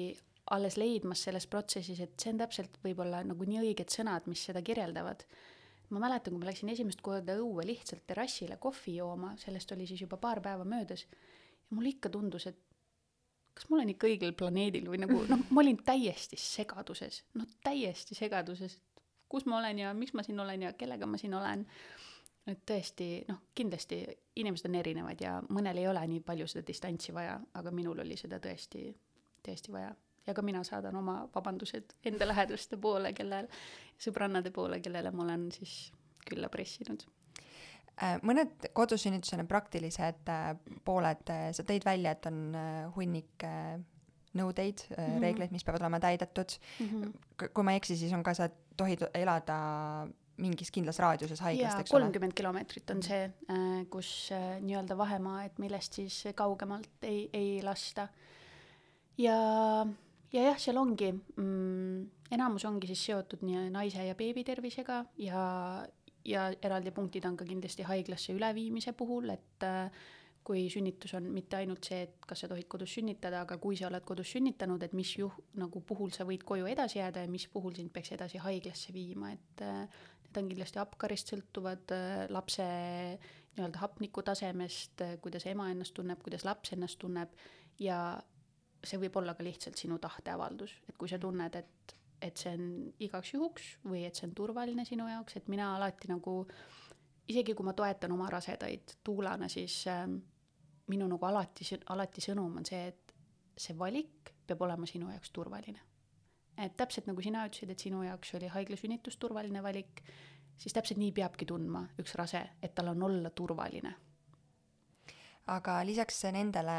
alles 0.51 0.75
leidmas 0.81 1.21
selles 1.27 1.45
protsessis, 1.47 2.01
et 2.01 2.17
see 2.19 2.33
on 2.33 2.41
täpselt 2.41 2.79
võib-olla 2.83 3.21
nagu 3.23 3.45
nii 3.47 3.61
õiged 3.61 3.93
sõnad, 3.93 4.25
mis 4.31 4.41
seda 4.49 4.63
kirjeldavad. 4.65 5.23
ma 5.91 5.99
mäletan, 5.99 6.33
kui 6.33 6.41
ma 6.41 6.47
läksin 6.47 6.71
esimest 6.71 7.01
korda 7.03 7.35
õue 7.37 7.65
lihtsalt 7.67 8.05
terrassile 8.07 8.57
kohvi 8.57 8.95
jooma, 8.97 9.35
sellest 9.37 9.71
oli 9.75 9.85
siis 9.87 10.01
juba 10.01 10.17
paar 10.17 10.41
päeva 10.41 10.65
möödas 10.65 11.05
ja 11.71 11.75
mulle 11.75 11.89
ikka 11.95 12.09
tundus, 12.09 12.47
et 12.47 12.59
kas 13.53 13.67
ma 13.69 13.77
olen 13.77 13.91
ikka 13.93 14.07
õigel 14.09 14.35
planeedil 14.37 14.87
või 14.91 14.99
nagu 15.01 15.23
noh, 15.29 15.43
ma 15.49 15.63
olin 15.63 15.79
täiesti 15.85 16.39
segaduses, 16.39 17.23
noh 17.39 17.47
täiesti 17.63 18.15
segaduses, 18.17 18.77
et 18.77 19.03
kus 19.31 19.47
ma 19.47 19.59
olen 19.59 19.79
ja 19.79 19.93
miks 19.95 20.15
ma 20.17 20.23
siin 20.27 20.39
olen 20.39 20.67
ja 20.67 20.73
kellega 20.77 21.07
ma 21.07 21.19
siin 21.21 21.35
olen. 21.37 21.65
et 22.49 22.63
tõesti 22.65 23.07
noh, 23.27 23.37
kindlasti 23.55 24.01
inimesed 24.41 24.67
on 24.69 24.75
erinevad 24.75 25.19
ja 25.21 25.35
mõnel 25.53 25.77
ei 25.77 25.87
ole 25.87 26.01
nii 26.09 26.23
palju 26.25 26.47
seda 26.49 26.65
distantsi 26.67 27.13
vaja, 27.13 27.35
aga 27.53 27.71
minul 27.71 28.01
oli 28.01 28.17
seda 28.17 28.39
tõesti, 28.41 28.87
tõesti 29.45 29.71
vaja. 29.71 29.93
ja 30.27 30.33
ka 30.33 30.41
mina 30.41 30.63
saadan 30.63 30.95
oma 30.95 31.21
vabandused 31.35 31.95
enda 32.05 32.27
lähedaste 32.27 32.77
poole, 32.77 33.13
kellel, 33.13 33.47
sõbrannade 33.99 34.51
poole, 34.51 34.79
kellele 34.81 35.11
ma 35.11 35.23
olen 35.23 35.51
siis 35.51 35.91
külla 36.25 36.49
pressinud 36.49 37.05
mõned 38.25 38.69
kodusünnituse 38.77 39.39
need 39.39 39.49
praktilised 39.49 40.29
äh, 40.31 40.51
pooled, 40.85 41.23
äh, 41.33 41.49
sa 41.55 41.65
tõid 41.67 41.85
välja, 41.85 42.15
et 42.15 42.27
on 42.29 42.55
hunnik 42.95 43.45
nõudeid 44.37 44.85
mm, 44.87 44.95
-hmm. 44.95 45.21
reegleid, 45.25 45.51
mis 45.51 45.65
peavad 45.67 45.83
olema 45.83 45.99
täidetud 45.99 46.55
mm. 46.79 46.87
-hmm. 46.87 47.51
kui 47.53 47.63
ma 47.67 47.75
ei 47.75 47.81
eksi, 47.81 47.97
siis 47.97 48.13
on 48.15 48.23
ka, 48.23 48.33
sa 48.33 48.49
tohid 48.77 49.03
elada 49.13 50.07
mingis 50.41 50.71
kindlas 50.71 50.97
raadiuses 50.99 51.41
haiglast, 51.43 51.79
eks 51.79 51.91
ole? 51.91 51.99
kolmkümmend 51.99 52.33
kilomeetrit 52.33 52.89
on 52.89 53.03
see, 53.03 53.27
kus 53.93 54.31
nii-öelda 54.61 54.97
vahemaa, 54.97 55.43
et 55.45 55.59
millest 55.59 55.99
siis 55.99 56.23
kaugemalt 56.35 57.03
ei, 57.03 57.29
ei 57.33 57.59
lasta. 57.63 58.07
ja, 59.17 59.35
ja 60.33 60.43
jah, 60.47 60.57
seal 60.57 60.77
ongi 60.77 61.11
mm,, 61.11 62.07
enamus 62.31 62.65
ongi 62.65 62.87
siis 62.87 63.05
seotud 63.05 63.43
nii 63.45 63.69
naise 63.69 64.07
ja 64.07 64.15
beebi 64.15 64.43
tervisega 64.47 65.03
ja, 65.17 65.43
ja 66.25 66.49
eraldi 66.61 66.91
punktid 66.95 67.25
on 67.25 67.37
ka 67.37 67.45
kindlasti 67.45 67.85
haiglasse 67.87 68.33
üleviimise 68.35 68.93
puhul, 68.97 69.29
et 69.33 69.65
äh, 69.65 69.89
kui 70.43 70.65
sünnitus 70.73 71.13
on 71.17 71.27
mitte 71.33 71.59
ainult 71.59 71.85
see, 71.85 72.01
et 72.07 72.25
kas 72.27 72.43
sa 72.43 72.49
tohid 72.49 72.67
kodus 72.71 72.95
sünnitada, 72.97 73.43
aga 73.45 73.57
kui 73.61 73.77
sa 73.77 73.87
oled 73.89 74.05
kodus 74.07 74.31
sünnitanud, 74.33 74.81
et 74.83 74.95
mis 74.97 75.11
juh-, 75.19 75.37
nagu 75.61 75.83
puhul 75.85 76.13
sa 76.15 76.25
võid 76.27 76.45
koju 76.47 76.69
edasi 76.69 76.99
jääda 76.99 77.25
ja 77.25 77.29
mis 77.31 77.45
puhul 77.51 77.75
sind 77.77 77.93
peaks 77.93 78.15
edasi 78.17 78.41
haiglasse 78.41 78.93
viima, 78.95 79.31
et 79.35 79.63
äh, 79.65 80.01
need 80.25 80.41
on 80.41 80.49
kindlasti 80.49 80.81
apkarist 80.81 81.33
sõltuvad 81.33 81.93
äh, 81.95 82.25
lapse 82.33 82.65
nii-öelda 82.65 83.83
hapniku 83.83 84.25
tasemest, 84.25 85.05
äh, 85.05 85.15
kuidas 85.21 85.45
ema 85.51 85.69
ennast 85.71 85.95
tunneb, 85.97 86.21
kuidas 86.25 86.45
laps 86.47 86.73
ennast 86.73 86.99
tunneb 87.01 87.33
ja 87.81 88.01
see 88.81 88.97
võib 89.01 89.17
olla 89.21 89.35
ka 89.37 89.45
lihtsalt 89.45 89.77
sinu 89.77 89.99
tahteavaldus, 90.01 90.73
et 90.89 90.97
kui 90.97 91.09
sa 91.11 91.21
tunned, 91.21 91.57
et, 91.59 91.95
et 92.21 92.37
see 92.37 92.53
on 92.55 92.65
igaks 93.01 93.33
juhuks 93.33 93.67
või 93.87 94.05
et 94.07 94.17
see 94.17 94.27
on 94.29 94.35
turvaline 94.37 94.85
sinu 94.87 95.07
jaoks, 95.09 95.37
et 95.39 95.47
mina 95.51 95.71
alati 95.75 96.11
nagu, 96.11 96.35
isegi 97.31 97.55
kui 97.57 97.67
ma 97.67 97.73
toetan 97.77 98.13
oma 98.15 98.29
rasedaid 98.31 98.97
tuulana, 99.03 99.49
siis 99.51 99.81
äh, 99.91 100.05
minu 100.91 101.07
nagu 101.11 101.29
alati, 101.29 101.67
alati 101.93 102.23
sõnum 102.23 102.59
on 102.61 102.67
see, 102.67 102.91
et 102.91 103.15
see 103.57 103.77
valik 103.77 104.33
peab 104.47 104.61
olema 104.67 104.89
sinu 104.89 105.09
jaoks 105.11 105.33
turvaline. 105.33 105.87
et 106.61 106.77
täpselt 106.77 107.07
nagu 107.07 107.21
sina 107.23 107.45
ütlesid, 107.47 107.71
et 107.71 107.79
sinu 107.79 108.03
jaoks 108.03 108.35
oli 108.37 108.47
haiglasünnitus 108.51 109.17
turvaline 109.17 109.63
valik, 109.63 110.03
siis 110.57 110.73
täpselt 110.73 110.99
nii 111.01 111.11
peabki 111.15 111.47
tundma 111.49 111.87
üks 111.99 112.15
rase, 112.19 112.43
et 112.61 112.75
tal 112.75 112.91
on 112.93 113.03
olla 113.09 113.29
turvaline 113.29 113.95
aga 115.49 115.79
lisaks 115.87 116.21
nendele 116.33 116.75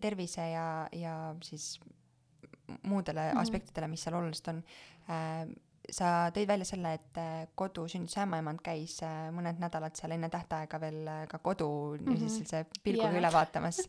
tervise 0.00 0.44
ja, 0.52 0.66
ja 0.92 1.14
siis 1.42 1.74
muudele 2.82 3.20
mm 3.20 3.36
-hmm. 3.36 3.40
aspektidele, 3.40 3.88
mis 3.88 4.02
seal 4.02 4.14
olulised 4.14 4.48
on 4.48 4.62
äh,, 5.10 5.48
sa 5.94 6.30
tõid 6.34 6.48
välja 6.50 6.66
selle, 6.68 6.92
et 6.98 7.18
äh, 7.20 7.40
kodusünnituse 7.58 8.22
ämmaemand 8.24 8.62
käis 8.64 8.98
äh, 9.06 9.30
mõned 9.34 9.60
nädalad 9.62 9.96
seal 9.98 10.14
enne 10.16 10.30
tähtaega 10.32 10.80
veel 10.82 11.00
äh, 11.08 11.24
ka 11.30 11.40
kodu 11.42 11.70
mm 11.96 12.06
-hmm. 12.06 12.28
sellise 12.28 12.64
pilguga 12.82 13.10
yeah. 13.10 13.18
üle 13.18 13.32
vaatamas 13.32 13.82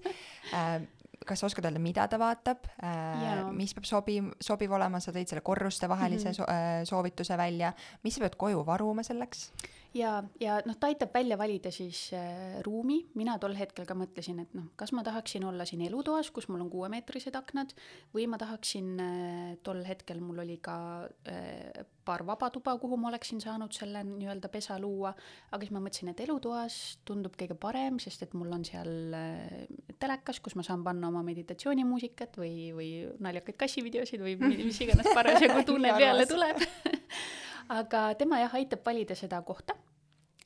kas 1.28 1.40
sa 1.40 1.46
oskad 1.46 1.66
öelda, 1.66 1.80
mida 1.80 2.08
ta 2.08 2.18
vaatab 2.20 2.66
yeah., 2.82 3.52
mis 3.54 3.74
peab 3.74 3.86
sobi-, 3.86 4.32
sobiv 4.42 4.72
olema, 4.72 5.00
sa 5.00 5.12
tõid 5.12 5.30
selle 5.30 5.42
korrustevahelise 5.42 6.30
mm 6.30 6.34
-hmm. 6.34 6.86
so- 6.86 6.96
soovituse 6.96 7.38
välja, 7.38 7.74
mis 8.04 8.16
sa 8.16 8.22
pead 8.22 8.36
koju 8.36 8.66
varuma 8.66 9.04
selleks? 9.04 9.52
Ja, 9.94 10.12
ja 10.40 10.58
noh, 10.66 10.76
ta 10.80 10.90
aitab 10.92 11.14
välja 11.14 11.38
valida 11.40 11.72
siis 11.74 12.10
äh, 12.16 12.60
ruumi, 12.66 13.02
mina 13.20 13.38
tol 13.42 13.56
hetkel 13.58 13.88
ka 13.88 13.96
mõtlesin, 13.98 14.40
et 14.44 14.54
noh, 14.58 14.70
kas 14.80 14.94
ma 14.96 15.04
tahaksin 15.06 15.46
olla 15.48 15.66
siin 15.68 15.84
elutoas, 15.86 16.32
kus 16.32 16.48
mul 16.52 16.64
on 16.64 16.70
kuuemeetrised 16.72 17.36
aknad, 17.38 17.74
või 18.16 18.28
ma 18.32 18.40
tahaksin 18.42 18.92
äh,, 19.04 19.50
tol 19.66 19.84
hetkel 19.88 20.22
mul 20.24 20.44
oli 20.46 20.58
ka 20.64 20.78
äh, 21.28 21.84
paar 22.08 22.24
vaba 22.28 22.50
tuba, 22.54 22.78
kuhu 22.82 22.98
ma 22.98 23.12
oleksin 23.12 23.42
saanud 23.44 23.76
selle 23.76 24.04
nii-öelda 24.08 24.50
pesa 24.54 24.80
luua, 24.82 25.14
aga 25.52 25.62
siis 25.62 25.76
ma 25.76 25.84
mõtlesin, 25.84 26.14
et 26.14 26.24
elutoas 26.26 26.80
tundub 27.08 27.36
kõige 27.40 27.58
parem, 27.60 28.00
sest 28.02 28.26
et 28.26 28.36
mul 28.38 28.52
on 28.56 28.66
seal 28.68 29.16
äh, 29.18 29.68
telekas, 30.02 30.40
kus 30.44 30.56
ma 30.60 30.66
saan 30.66 30.86
panna 30.88 31.12
oma 31.12 31.24
meditatsioonimuusikat 31.28 32.40
või, 32.42 32.72
või 32.78 32.92
naljakaid 33.22 33.60
kassivideosid 33.60 34.24
või 34.24 34.38
mis 34.40 34.82
iganes 34.82 35.12
parasjagu 35.18 35.66
tunne 35.68 35.94
peale 36.00 36.28
tuleb 36.30 36.64
aga 37.72 38.12
tema 38.20 38.42
jah, 38.42 38.60
aitab 38.60 38.84
valida 38.86 39.16
seda 39.16 39.42
kohta 39.48 39.78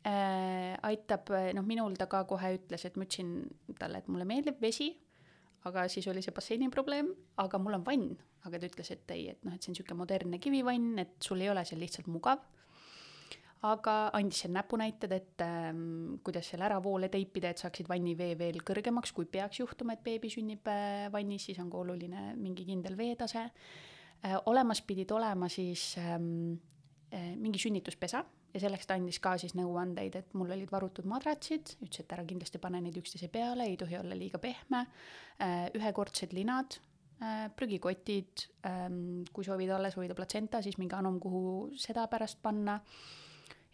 äh,. 0.06 0.76
aitab, 0.86 1.32
noh, 1.58 1.66
minul 1.66 1.96
ta 1.98 2.08
ka 2.12 2.24
kohe 2.30 2.56
ütles, 2.60 2.86
et 2.86 2.98
ma 2.98 3.08
ütlesin 3.08 3.32
talle, 3.80 4.04
et 4.04 4.10
mulle 4.12 4.28
meeldib 4.30 4.60
vesi, 4.62 4.92
aga 5.66 5.88
siis 5.90 6.06
oli 6.12 6.22
see 6.22 6.36
basseini 6.36 6.70
probleem, 6.74 7.10
aga 7.42 7.60
mul 7.62 7.80
on 7.80 7.86
vann, 7.86 8.12
aga 8.46 8.60
ta 8.62 8.70
ütles, 8.70 8.92
et 8.94 9.16
ei, 9.16 9.30
et 9.34 9.48
noh, 9.48 9.56
et 9.56 9.64
see 9.64 9.72
on 9.72 9.78
niisugune 9.78 9.98
modernne 10.04 10.42
kivivann, 10.42 11.00
et 11.02 11.16
sul 11.26 11.42
ei 11.42 11.50
ole 11.50 11.66
seal 11.66 11.82
lihtsalt 11.82 12.12
mugav. 12.12 12.44
aga 13.66 13.94
andis 14.14 14.44
seal 14.44 14.52
näpunäited, 14.54 15.14
et 15.16 15.42
ähm, 15.42 16.20
kuidas 16.22 16.52
seal 16.52 16.62
ära 16.62 16.76
voole 16.84 17.08
teipida, 17.10 17.50
et 17.50 17.58
saaksid 17.64 17.88
vannivee 17.90 18.36
veel 18.38 18.60
kõrgemaks, 18.62 19.10
kui 19.16 19.26
peaks 19.26 19.58
juhtuma, 19.64 19.96
et 19.96 20.04
beebi 20.06 20.30
sünnib 20.30 20.68
äh, 20.70 21.08
vannis, 21.10 21.48
siis 21.48 21.58
on 21.64 21.72
ka 21.74 21.80
oluline 21.82 22.36
mingi 22.38 22.68
kindel 22.68 22.94
veetase 23.00 23.42
äh,. 23.48 24.38
olemas 24.46 24.84
pidid 24.86 25.10
olema 25.18 25.50
siis 25.50 25.96
ähm, 25.98 26.60
mingi 27.16 27.62
sünnituspesa 27.62 28.24
ja 28.56 28.62
selleks 28.64 28.88
ta 28.88 28.96
andis 28.96 29.20
ka 29.24 29.36
siis 29.42 29.56
nõuandeid, 29.58 30.16
et 30.20 30.36
mul 30.38 30.54
olid 30.56 30.72
varutud 30.72 31.08
madratsid, 31.12 31.76
ütles, 31.84 32.04
et 32.04 32.14
ära 32.16 32.24
kindlasti 32.28 32.62
pane 32.64 32.80
neid 32.84 32.96
üksteise 33.02 33.30
peale, 33.32 33.68
ei 33.68 33.76
tohi 33.80 33.98
olla 34.00 34.16
liiga 34.18 34.40
pehme, 34.42 34.86
eh, 35.44 35.68
ühekordsed 35.76 36.34
linad, 36.38 36.78
eh, 37.20 37.50
prügikotid, 37.56 38.48
ehm, 38.64 39.26
kui 39.34 39.44
soovid 39.44 39.70
alles 39.76 39.96
hoida 40.00 40.16
platsenta, 40.16 40.62
siis 40.62 40.78
mingi 40.78 40.96
anum, 40.96 41.20
kuhu 41.20 41.76
seda 41.76 42.08
pärast 42.08 42.42
panna 42.42 42.80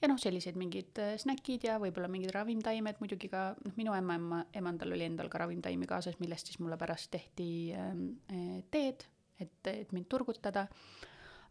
ja 0.02 0.08
noh, 0.10 0.18
sellised 0.18 0.58
mingid 0.58 0.98
snäkid 1.22 1.64
ja 1.64 1.78
võib-olla 1.78 2.10
mingid 2.10 2.34
ravimtaimed, 2.34 2.98
muidugi 3.00 3.30
ka 3.30 3.52
noh, 3.64 3.74
minu 3.78 3.94
ema, 3.94 4.16
ema, 4.18 4.46
emandal 4.54 4.96
oli 4.96 5.06
endal 5.06 5.30
ka 5.30 5.44
ravimtaimi 5.44 5.86
kaasas, 5.86 6.18
millest 6.20 6.50
siis 6.50 6.58
mulle 6.60 6.78
pärast 6.82 7.12
tehti 7.14 7.50
äh, 7.78 8.64
teed, 8.74 9.06
et, 9.40 9.60
et 9.68 9.92
mind 9.94 10.10
turgutada. 10.10 10.68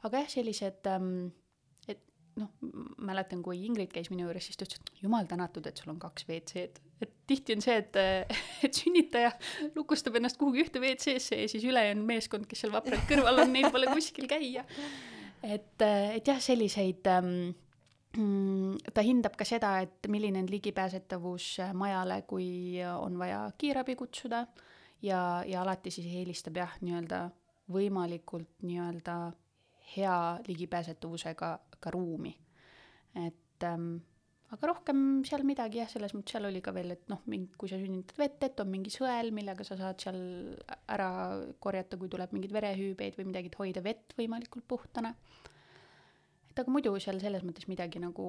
aga 0.03 0.25
jah, 0.25 0.29
sellised 0.29 0.87
ähm, 0.87 1.31
noh, 2.39 2.51
mäletan, 3.03 3.43
kui 3.45 3.65
Ingrid 3.67 3.91
käis 3.95 4.11
minu 4.13 4.27
juures, 4.27 4.47
siis 4.47 4.59
ta 4.59 4.67
ütles, 4.67 4.83
et 4.83 5.03
jumal 5.05 5.27
tänatud, 5.31 5.67
et 5.67 5.81
sul 5.81 5.93
on 5.93 5.99
kaks 6.03 6.27
WC-d. 6.29 6.83
et 7.03 7.15
tihti 7.31 7.57
on 7.57 7.65
see, 7.65 7.79
et, 7.83 7.97
et 8.67 8.77
sünnitaja 8.77 9.33
lukustab 9.77 10.19
ennast 10.21 10.39
kuhugi 10.41 10.65
ühte 10.65 10.83
WC-sse 10.83 11.41
ja 11.43 11.49
siis 11.51 11.65
ülejäänud 11.67 12.07
meeskond, 12.07 12.47
kes 12.51 12.65
seal 12.65 12.75
vapralt 12.75 13.07
kõrval 13.11 13.45
on, 13.45 13.53
neil 13.55 13.71
pole 13.75 13.91
kuskil 13.91 14.31
käia. 14.31 14.65
et, 15.43 15.75
et 15.83 16.27
jah, 16.27 16.41
selliseid 16.43 17.11
ähm, 17.11 17.35
ta 18.95 19.05
hindab 19.07 19.37
ka 19.39 19.47
seda, 19.47 19.77
et 19.85 20.09
milline 20.11 20.43
on 20.43 20.51
ligipääsetavus 20.51 21.53
majale, 21.79 22.23
kui 22.31 22.81
on 22.91 23.19
vaja 23.19 23.45
kiirabi 23.59 23.95
kutsuda 23.99 24.47
ja, 25.03 25.21
ja 25.47 25.63
alati 25.63 25.93
siis 25.95 26.09
eelistab 26.11 26.59
jah, 26.59 26.75
nii-öelda 26.83 27.29
võimalikult 27.71 28.65
nii-öelda 28.67 29.17
hea 29.97 30.17
ligipääsetavusega 30.47 31.51
ka 31.81 31.91
ruumi. 31.91 32.37
et 33.17 33.65
ähm, 33.67 33.97
aga 34.55 34.71
rohkem 34.71 35.23
seal 35.27 35.45
midagi 35.47 35.81
jah, 35.81 35.91
selles 35.91 36.15
mõttes 36.17 36.35
seal 36.35 36.49
oli 36.49 36.63
ka 36.65 36.75
veel, 36.75 36.95
et 36.97 37.07
noh, 37.11 37.23
mingi, 37.31 37.53
kui 37.59 37.71
sa 37.71 37.79
sünnitad 37.79 38.19
vett, 38.19 38.43
et 38.47 38.63
on 38.63 38.71
mingi 38.71 38.93
sõel, 38.95 39.31
millega 39.35 39.67
sa 39.67 39.79
saad 39.79 40.03
seal 40.03 40.21
ära 40.91 41.11
korjata, 41.63 41.99
kui 42.01 42.11
tuleb 42.11 42.35
mingeid 42.35 42.55
verehüübeid 42.55 43.19
või 43.19 43.31
midagi, 43.31 43.51
et 43.51 43.59
hoida 43.61 43.83
vett 43.85 44.15
võimalikult 44.19 44.67
puhtana. 44.71 45.15
et 46.51 46.59
aga 46.59 46.71
muidu 46.71 46.95
seal 46.99 47.21
selles 47.23 47.47
mõttes 47.47 47.69
midagi 47.71 48.03
nagu 48.03 48.27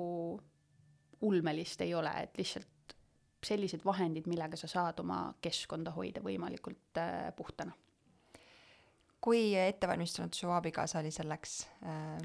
ulmelist 1.21 1.81
ei 1.81 1.93
ole, 1.93 2.11
et 2.23 2.37
lihtsalt 2.37 2.95
sellised 3.45 3.81
vahendid, 3.85 4.27
millega 4.29 4.57
sa 4.57 4.69
saad 4.69 4.99
oma 5.01 5.23
keskkonda 5.41 5.93
hoida 5.95 6.21
võimalikult 6.21 7.01
äh, 7.01 7.31
puhtana. 7.35 7.73
Kui 9.21 9.51
ettevalmistunud 9.55 10.33
su 10.33 10.49
abikaasa 10.51 10.99
oli 10.99 11.11
selleks 11.13 11.59
äh...? 11.85 12.23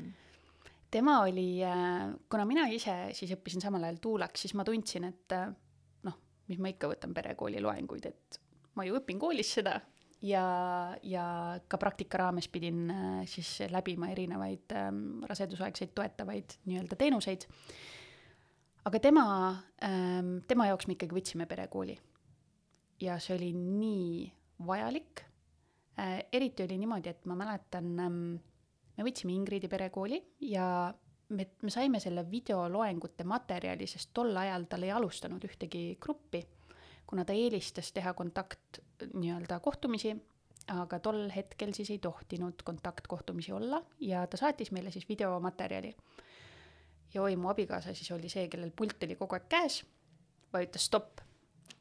tema 0.90 1.20
oli, 1.20 1.64
äh, 1.64 2.14
kuna 2.30 2.46
mina 2.48 2.66
ise 2.72 2.94
siis 3.16 3.34
õppisin 3.36 3.60
samal 3.64 3.84
ajal 3.84 3.98
tuulaks, 4.02 4.46
siis 4.46 4.54
ma 4.56 4.64
tundsin, 4.64 5.04
et 5.10 5.34
äh, 5.36 5.50
noh, 6.06 6.16
mis 6.48 6.62
ma 6.62 6.72
ikka 6.72 6.88
võtan 6.92 7.14
perekooli 7.16 7.60
loenguid, 7.60 8.06
et 8.08 8.40
ma 8.78 8.86
ju 8.86 8.96
õpin 9.00 9.20
koolis 9.20 9.50
seda 9.58 9.76
ja, 10.24 10.44
ja 11.02 11.26
ka 11.68 11.80
praktika 11.80 12.20
raames 12.22 12.48
pidin 12.52 12.86
äh, 12.90 13.20
siis 13.28 13.58
läbima 13.72 14.10
erinevaid 14.14 14.72
ähm, 14.76 15.22
rasedusaegseid 15.28 15.92
toetavaid 15.96 16.58
nii-öelda 16.64 16.96
teenuseid. 16.96 17.46
aga 18.86 18.98
tema 19.02 19.26
ähm,, 19.84 20.38
tema 20.48 20.68
jaoks 20.70 20.86
me 20.86 20.96
ikkagi 20.96 21.16
võtsime 21.16 21.46
perekooli. 21.46 21.98
ja 23.00 23.18
see 23.20 23.36
oli 23.36 23.52
nii 23.52 24.32
vajalik. 24.66 25.26
Eriti 26.32 26.62
oli 26.62 26.78
niimoodi, 26.78 27.08
et 27.08 27.24
ma 27.24 27.34
mäletan 27.38 27.92
ähm, 28.04 28.20
me 28.96 29.04
võtsime 29.06 29.34
Ingridi 29.36 29.68
perekooli 29.68 30.20
ja 30.50 30.66
me, 31.28 31.48
me 31.62 31.72
saime 31.72 32.00
selle 32.02 32.24
videoloengute 32.30 33.26
materjali, 33.28 33.88
sest 33.88 34.12
tol 34.16 34.36
ajal 34.36 34.66
tal 34.70 34.86
ei 34.86 34.92
alustanud 34.94 35.44
ühtegi 35.48 35.88
gruppi, 36.00 36.42
kuna 37.06 37.24
ta 37.26 37.36
eelistas 37.36 37.92
teha 37.94 38.14
kontakt 38.18 38.80
nii-öelda 39.12 39.60
kohtumisi, 39.64 40.14
aga 40.74 40.98
tol 41.02 41.26
hetkel 41.30 41.74
siis 41.76 41.92
ei 41.94 42.00
tohtinud 42.02 42.64
kontaktkohtumisi 42.66 43.52
olla 43.54 43.80
ja 44.02 44.24
ta 44.26 44.38
saatis 44.40 44.72
meile 44.74 44.90
siis 44.90 45.08
videomaterjali. 45.08 45.94
ja 47.14 47.22
oi, 47.22 47.36
mu 47.36 47.48
abikaasa 47.48 47.94
siis 47.94 48.10
oli 48.10 48.28
see, 48.28 48.48
kellel 48.48 48.72
pult 48.76 49.02
oli 49.06 49.16
kogu 49.16 49.38
aeg 49.38 49.46
käes, 49.48 49.84
vajutas 50.52 50.88
stopp. 50.90 51.20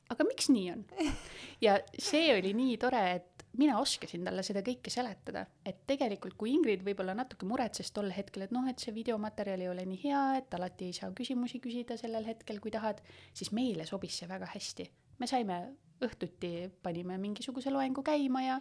aga 0.09 0.27
miks 0.27 0.49
nii 0.49 0.67
on? 0.71 0.85
ja 1.65 1.79
see 1.97 2.29
oli 2.37 2.53
nii 2.53 2.77
tore, 2.77 3.05
et 3.15 3.34
mina 3.57 3.77
oskasin 3.79 4.25
talle 4.25 4.43
seda 4.45 4.61
kõike 4.65 4.91
seletada, 4.93 5.45
et 5.65 5.83
tegelikult 5.87 6.35
kui 6.39 6.53
Ingrid 6.55 6.83
võib-olla 6.85 7.15
natuke 7.17 7.47
muretses 7.47 7.91
tol 7.95 8.11
hetkel, 8.15 8.45
et 8.45 8.53
noh, 8.55 8.67
et 8.69 8.81
see 8.81 8.93
videomaterjal 8.95 9.63
ei 9.63 9.71
ole 9.71 9.85
nii 9.87 10.01
hea, 10.03 10.23
et 10.41 10.57
alati 10.57 10.89
ei 10.89 10.97
saa 10.97 11.11
küsimusi 11.15 11.61
küsida 11.63 11.97
sellel 11.99 12.27
hetkel, 12.27 12.59
kui 12.63 12.73
tahad, 12.73 13.01
siis 13.33 13.53
meile 13.55 13.87
sobis 13.87 14.21
see 14.21 14.29
väga 14.29 14.49
hästi. 14.53 14.89
me 15.19 15.27
saime 15.31 15.59
õhtuti, 16.03 16.69
panime 16.83 17.17
mingisuguse 17.17 17.71
loengu 17.71 18.03
käima 18.03 18.41
ja, 18.43 18.59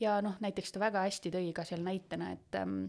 ja 0.00 0.20
noh, 0.22 0.36
näiteks 0.40 0.72
ta 0.72 0.82
väga 0.82 1.02
hästi 1.08 1.32
tõi 1.34 1.50
ka 1.54 1.64
seal 1.66 1.82
näitena, 1.82 2.30
et 2.36 2.58
ähm, 2.60 2.84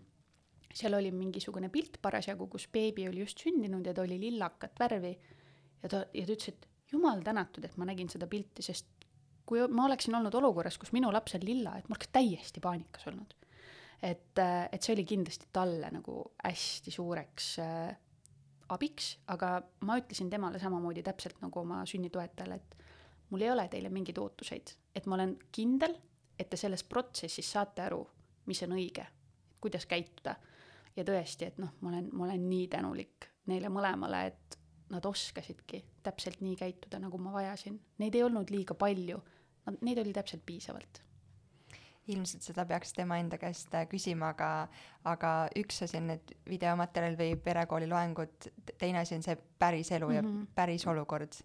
seal 0.74 0.94
oli 0.94 1.12
mingisugune 1.12 1.72
pilt 1.74 1.98
parasjagu, 2.02 2.48
kus 2.48 2.68
beebi 2.72 3.08
oli 3.10 3.24
just 3.24 3.42
sündinud 3.42 3.86
ja 3.86 3.96
ta 3.98 4.06
oli 4.06 4.20
lillakat 4.22 4.78
värvi 4.80 5.16
ja 5.16 5.90
ta, 5.90 6.04
ja 6.14 6.26
ta 6.26 6.36
ütles, 6.36 6.54
et 6.54 6.68
jumal 6.92 7.24
tänatud, 7.26 7.66
et 7.66 7.78
ma 7.78 7.88
nägin 7.90 8.10
seda 8.12 8.28
pilti, 8.30 8.66
sest 8.66 8.99
kui 9.50 9.64
ma 9.74 9.88
oleksin 9.88 10.14
olnud 10.14 10.36
olukorras, 10.38 10.78
kus 10.78 10.92
minu 10.94 11.10
laps 11.14 11.34
on 11.40 11.46
lilla, 11.46 11.74
et 11.80 11.88
ma 11.90 11.98
oleks 11.98 12.12
täiesti 12.14 12.62
paanikas 12.62 13.08
olnud. 13.10 13.34
et, 14.06 14.40
et 14.40 14.82
see 14.86 14.94
oli 14.94 15.04
kindlasti 15.10 15.50
talle 15.54 15.90
nagu 15.92 16.22
hästi 16.44 16.94
suureks 16.94 17.48
äh, 17.64 17.90
abiks, 18.70 19.16
aga 19.34 19.58
ma 19.88 19.98
ütlesin 20.00 20.30
temale 20.30 20.62
samamoodi 20.62 21.04
täpselt 21.04 21.42
nagu 21.42 21.64
oma 21.64 21.82
sünnitoetajale, 21.90 22.60
et 22.60 22.78
mul 23.32 23.46
ei 23.46 23.52
ole 23.52 23.66
teile 23.72 23.90
mingeid 23.94 24.22
ootuseid, 24.22 24.76
et 24.96 25.10
ma 25.10 25.18
olen 25.18 25.36
kindel, 25.56 25.98
et 26.40 26.50
te 26.50 26.58
selles 26.58 26.86
protsessis 26.88 27.50
saate 27.58 27.84
aru, 27.88 28.04
mis 28.50 28.62
on 28.66 28.78
õige, 28.78 29.06
kuidas 29.62 29.90
käituda. 29.90 30.36
ja 30.96 31.04
tõesti, 31.06 31.48
et 31.48 31.60
noh, 31.62 31.74
ma 31.82 31.94
olen, 31.94 32.10
ma 32.12 32.26
olen 32.26 32.48
nii 32.50 32.68
tänulik 32.68 33.30
neile 33.48 33.70
mõlemale, 33.72 34.26
et 34.28 34.58
nad 34.90 35.06
oskasidki 35.06 35.84
täpselt 36.04 36.42
nii 36.42 36.56
käituda, 36.58 37.00
nagu 37.00 37.18
ma 37.22 37.32
vajasin. 37.34 37.78
Neid 38.02 38.16
ei 38.16 38.24
olnud 38.26 38.50
liiga 38.52 38.74
palju, 38.74 39.20
neid 39.82 40.02
oli 40.02 40.14
täpselt 40.16 40.46
piisavalt 40.46 41.04
ilmselt 42.14 42.46
seda 42.46 42.66
peaks 42.70 42.94
tema 42.98 43.20
enda 43.22 43.40
käest 43.42 43.74
äh, 43.78 43.86
küsima, 43.90 44.34
aga, 44.34 44.50
aga 45.10 45.34
üks 45.60 45.84
asi 45.86 46.00
on 46.00 46.10
need 46.14 46.34
videomaterjal 46.50 47.18
või 47.20 47.36
perekooli 47.44 47.90
loengud, 47.90 48.50
teine 48.82 49.04
asi 49.04 49.18
on 49.18 49.26
see 49.26 49.38
päris 49.62 49.92
elu 49.96 50.08
mm 50.08 50.12
-hmm. 50.12 50.16
ja 50.16 50.24
mhm. 50.24 50.48
päris 50.56 50.88
olukord 50.88 51.38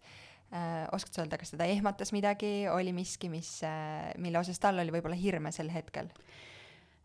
äh,. 0.53 0.89
oskad 0.93 1.13
sa 1.13 1.23
öelda, 1.23 1.39
kas 1.39 1.51
teda 1.51 1.65
ehmatas 1.65 2.13
midagi, 2.13 2.69
oli 2.69 2.93
miski, 2.93 3.29
mis 3.29 3.63
äh,, 3.65 4.15
mille 4.19 4.39
osas 4.39 4.59
tal 4.59 4.79
oli 4.79 4.93
võib-olla 4.93 5.17
hirme 5.17 5.53
sel 5.53 5.71
hetkel 5.73 6.09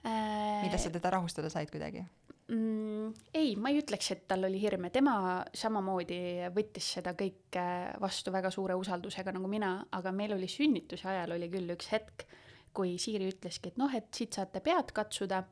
äh...? 0.05 0.63
mida 0.63 0.77
sa 0.77 0.89
teda 0.89 1.09
rahustada 1.09 1.49
said 1.49 1.71
kuidagi? 1.71 2.05
Mm,? 2.49 3.13
ei, 3.33 3.53
ma 3.55 3.71
ei 3.71 3.79
ütleks, 3.81 4.11
et 4.13 4.25
tal 4.29 4.47
oli 4.47 4.59
hirme, 4.61 4.91
tema 4.93 5.15
samamoodi 5.55 6.49
võttis 6.55 6.93
seda 6.97 7.13
kõike 7.17 7.65
vastu 8.01 8.33
väga 8.33 8.51
suure 8.53 8.77
usaldusega 8.79 9.33
nagu 9.35 9.49
mina, 9.51 9.75
aga 9.95 10.13
meil 10.15 10.35
oli 10.37 10.49
sünnituse 10.51 11.09
ajal 11.09 11.37
oli 11.37 11.49
küll 11.51 11.75
üks 11.75 11.91
hetk, 11.93 12.25
kui 12.73 12.97
Siiri 13.01 13.29
ütleski, 13.31 13.71
et 13.71 13.79
noh, 13.81 13.93
et 13.95 14.11
siit 14.15 14.37
saate 14.37 14.61
pead 14.65 14.93
katsuda. 14.95 15.43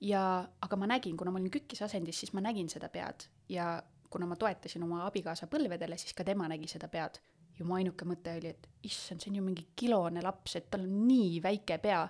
ja, 0.00 0.22
aga 0.60 0.76
ma 0.76 0.86
nägin, 0.86 1.16
kuna 1.16 1.30
ma 1.32 1.40
olin 1.40 1.50
kükisasendis, 1.50 2.18
siis 2.20 2.34
ma 2.36 2.42
nägin 2.44 2.68
seda 2.68 2.88
pead 2.92 3.28
ja 3.48 3.82
kuna 4.10 4.26
ma 4.26 4.36
toetasin 4.36 4.82
oma 4.82 5.06
abikaasa 5.06 5.48
põlvedele, 5.50 5.96
siis 5.98 6.14
ka 6.14 6.24
tema 6.24 6.48
nägi 6.48 6.68
seda 6.68 6.88
pead. 6.88 7.18
ja 7.56 7.64
mu 7.64 7.74
ainuke 7.74 8.04
mõte 8.04 8.34
oli, 8.36 8.50
et 8.52 8.66
issand, 8.84 9.22
see 9.22 9.30
on 9.30 9.38
ju 9.38 9.42
mingi 9.42 9.64
kilone 9.76 10.20
laps, 10.22 10.58
et 10.58 10.66
tal 10.70 10.84
on 10.84 11.06
nii 11.06 11.40
väike 11.42 11.78
pea. 11.78 12.02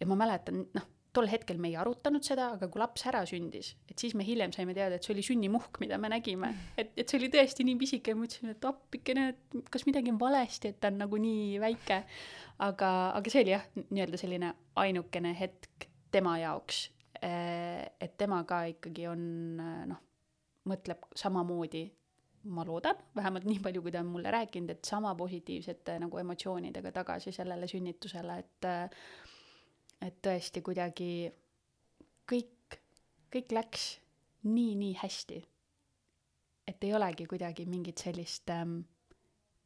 ja 0.00 0.06
ma 0.06 0.16
mäletan, 0.16 0.64
noh 0.74 0.91
tol 1.12 1.28
hetkel 1.28 1.58
me 1.60 1.68
ei 1.68 1.76
arutanud 1.76 2.24
seda, 2.24 2.48
aga 2.56 2.68
kui 2.72 2.80
laps 2.80 3.04
ära 3.10 3.22
sündis, 3.28 3.72
et 3.90 4.00
siis 4.00 4.14
me 4.16 4.24
hiljem 4.24 4.52
saime 4.54 4.74
teada, 4.76 4.96
et 4.96 5.04
see 5.04 5.12
oli 5.14 5.24
sünnimuhk, 5.26 5.80
mida 5.82 5.98
me 6.00 6.08
nägime. 6.12 6.52
et, 6.80 6.94
et 6.96 7.08
see 7.08 7.20
oli 7.20 7.28
tõesti 7.32 7.66
nii 7.68 7.78
pisike 7.80 8.14
ja 8.14 8.18
mõtlesime, 8.18 8.56
et 8.56 8.68
appikene, 8.68 9.26
et 9.34 9.72
kas 9.72 9.84
midagi 9.88 10.12
on 10.12 10.20
valesti, 10.20 10.72
et 10.72 10.80
ta 10.80 10.92
on 10.92 11.02
nagu 11.04 11.20
nii 11.20 11.58
väike. 11.62 12.02
aga, 12.64 12.90
aga 13.18 13.32
see 13.32 13.44
oli 13.44 13.54
jah, 13.54 13.66
nii-öelda 13.82 14.20
selline 14.20 14.52
ainukene 14.80 15.34
hetk 15.36 15.88
tema 16.12 16.36
jaoks. 16.40 16.84
Eh, 17.22 17.82
et 18.02 18.16
tema 18.18 18.40
ka 18.48 18.64
ikkagi 18.72 19.06
on 19.10 19.26
noh, 19.90 20.00
mõtleb 20.68 21.04
samamoodi 21.18 21.84
ma 22.50 22.64
loodan, 22.66 22.98
vähemalt 23.14 23.44
nii 23.46 23.60
palju, 23.62 23.82
kui 23.84 23.92
ta 23.94 24.00
on 24.02 24.10
mulle 24.10 24.32
rääkinud, 24.34 24.72
et 24.72 24.88
sama 24.88 25.12
positiivsete 25.14 25.98
nagu 26.02 26.18
emotsioonidega 26.18 26.90
tagasi 26.96 27.30
sellele 27.34 27.68
sünnitusele, 27.70 28.38
et 28.42 28.68
et 30.02 30.18
tõesti 30.24 30.62
kuidagi 30.64 31.10
kõik, 32.30 32.78
kõik 33.32 33.54
läks 33.54 33.86
nii, 34.48 34.74
nii 34.78 34.94
hästi. 35.02 35.42
et 36.66 36.84
ei 36.84 36.94
olegi 36.94 37.26
kuidagi 37.26 37.66
mingit 37.66 37.98
sellist 37.98 38.50
ähm, 38.50 38.80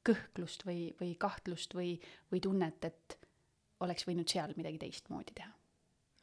kõhklust 0.06 0.64
või, 0.66 0.94
või 1.00 1.14
kahtlust 1.20 1.74
või, 1.74 1.96
või 2.32 2.40
tunnet, 2.40 2.84
et 2.84 3.18
oleks 3.84 4.06
võinud 4.08 4.28
seal 4.28 4.54
midagi 4.56 4.78
teistmoodi 4.78 5.36
teha. 5.36 5.52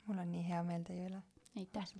mul 0.07 0.24
on 0.24 0.32
nii 0.32 0.47
hea 0.47 0.64
meel 0.64 0.84
teie 0.88 1.05
üle. 1.09 1.22
aitäh 1.57 1.93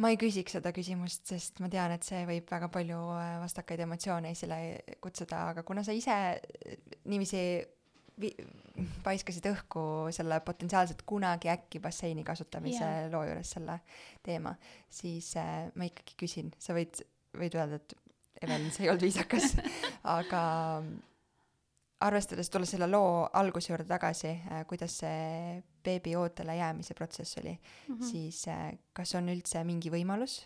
ma 0.00 0.10
ei 0.12 0.16
küsiks 0.20 0.56
seda 0.56 0.72
küsimust, 0.72 1.26
sest 1.28 1.60
ma 1.60 1.68
tean, 1.72 1.92
et 1.92 2.06
see 2.06 2.22
võib 2.28 2.48
väga 2.50 2.70
palju 2.72 3.00
äh, 3.16 3.34
vastakaid 3.42 3.84
emotsioone 3.86 4.32
esile 4.36 4.60
kutsuda, 5.00 5.50
aga 5.52 5.64
kuna 5.66 5.84
sa 5.84 5.92
ise 5.96 6.16
niiviisi 7.04 7.42
vi-, 7.42 7.79
paiskasid 9.04 9.46
õhku 9.50 9.82
selle 10.14 10.40
potentsiaalselt 10.44 11.02
kunagi 11.08 11.50
äkki 11.52 11.80
basseini 11.82 12.24
kasutamise 12.26 12.84
yeah. 12.84 13.08
loo 13.12 13.24
juures 13.26 13.54
selle 13.56 13.80
teema, 14.26 14.54
siis 14.92 15.32
äh, 15.40 15.68
ma 15.74 15.88
ikkagi 15.88 16.18
küsin, 16.20 16.52
sa 16.60 16.76
võid, 16.76 17.02
võid 17.38 17.58
öelda, 17.58 17.80
et 17.80 17.96
Evelin, 18.40 18.70
see 18.72 18.86
ei 18.86 18.90
olnud 18.92 19.04
viisakas 19.04 19.54
aga 20.18 20.42
arvestades, 22.06 22.48
tulles 22.52 22.70
selle 22.72 22.88
loo 22.88 23.26
alguse 23.36 23.72
juurde 23.72 23.88
tagasi 23.88 24.32
äh,, 24.32 24.62
kuidas 24.68 25.00
see 25.02 25.60
beebi 25.84 26.14
ootele 26.16 26.56
jäämise 26.56 26.96
protsess 26.96 27.38
oli 27.42 27.52
mm, 27.52 27.94
-hmm. 27.94 28.10
siis 28.10 28.46
äh, 28.48 28.70
kas 28.92 29.14
on 29.14 29.28
üldse 29.32 29.64
mingi 29.64 29.92
võimalus 29.92 30.40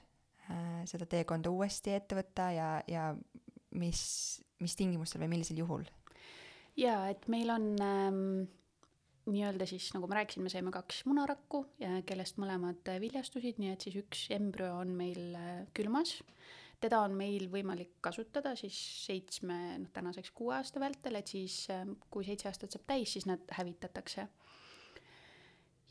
äh, 0.51 0.83
seda 0.91 1.07
teekonda 1.07 1.51
uuesti 1.51 1.95
ette 1.95 2.19
võtta 2.19 2.51
ja, 2.55 2.71
ja 2.89 3.13
mis, 3.79 4.03
mis 4.61 4.77
tingimustel 4.77 5.23
või 5.23 5.35
millisel 5.37 5.63
juhul? 5.63 5.87
Jaa, 6.77 7.09
et 7.11 7.29
meil 7.31 7.51
on 7.55 7.71
ähm, 7.83 8.23
nii-öelda 9.31 9.67
siis, 9.69 9.89
nagu 9.95 10.09
ma 10.09 10.19
rääkisin, 10.19 10.45
me 10.45 10.53
saime 10.53 10.73
kaks 10.75 11.05
munarakku, 11.09 11.65
kellest 12.09 12.39
mõlemad 12.41 12.91
viljastusid, 13.01 13.61
nii 13.63 13.73
et 13.73 13.87
siis 13.87 13.97
üks 14.03 14.27
embrüo 14.35 14.71
on 14.83 14.93
meil 14.97 15.37
äh, 15.39 15.65
külmas. 15.77 16.19
teda 16.85 17.01
on 17.01 17.15
meil 17.17 17.47
võimalik 17.49 17.95
kasutada 18.05 18.53
siis 18.57 18.77
seitsme, 19.07 19.79
noh 19.81 19.93
tänaseks 19.95 20.35
kuue 20.37 20.53
aasta 20.57 20.81
vältel, 20.81 21.17
et 21.17 21.31
siis 21.33 21.65
äh, 21.73 21.87
kui 22.11 22.27
seitse 22.27 22.51
aastat 22.51 22.75
saab 22.75 22.85
täis, 22.87 23.13
siis 23.13 23.27
nad 23.27 23.41
hävitatakse. 23.57 24.29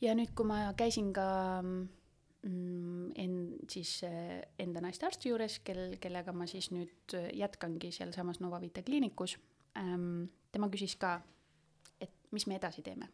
ja 0.01 0.13
nüüd, 0.13 0.35
kui 0.35 0.45
ma 0.45 0.73
käisin 0.77 1.09
ka 1.13 1.25
mm, 1.63 3.15
en-, 3.17 3.57
siis 3.69 4.03
äh, 4.05 4.43
enda 4.59 4.83
naistearsti 4.85 5.33
juures, 5.33 5.57
kel, 5.65 5.97
kellega 5.99 6.33
ma 6.33 6.45
siis 6.45 6.69
nüüd 6.75 7.17
jätkangi 7.33 7.91
sealsamas 7.91 8.43
Novavita 8.45 8.85
kliinikus 8.85 9.39
ähm,, 9.77 10.25
tema 10.51 10.69
küsis 10.69 10.95
ka, 10.99 11.17
et 12.01 12.13
mis 12.31 12.47
me 12.47 12.55
edasi 12.59 12.81
teeme. 12.81 13.09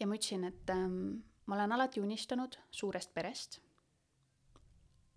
ja 0.00 0.06
ma 0.06 0.16
ütlesin, 0.18 0.44
et 0.48 0.70
ähm, 0.70 1.22
ma 1.46 1.56
olen 1.56 1.72
alati 1.72 2.00
unistanud 2.00 2.56
suurest 2.70 3.14
perest, 3.14 3.60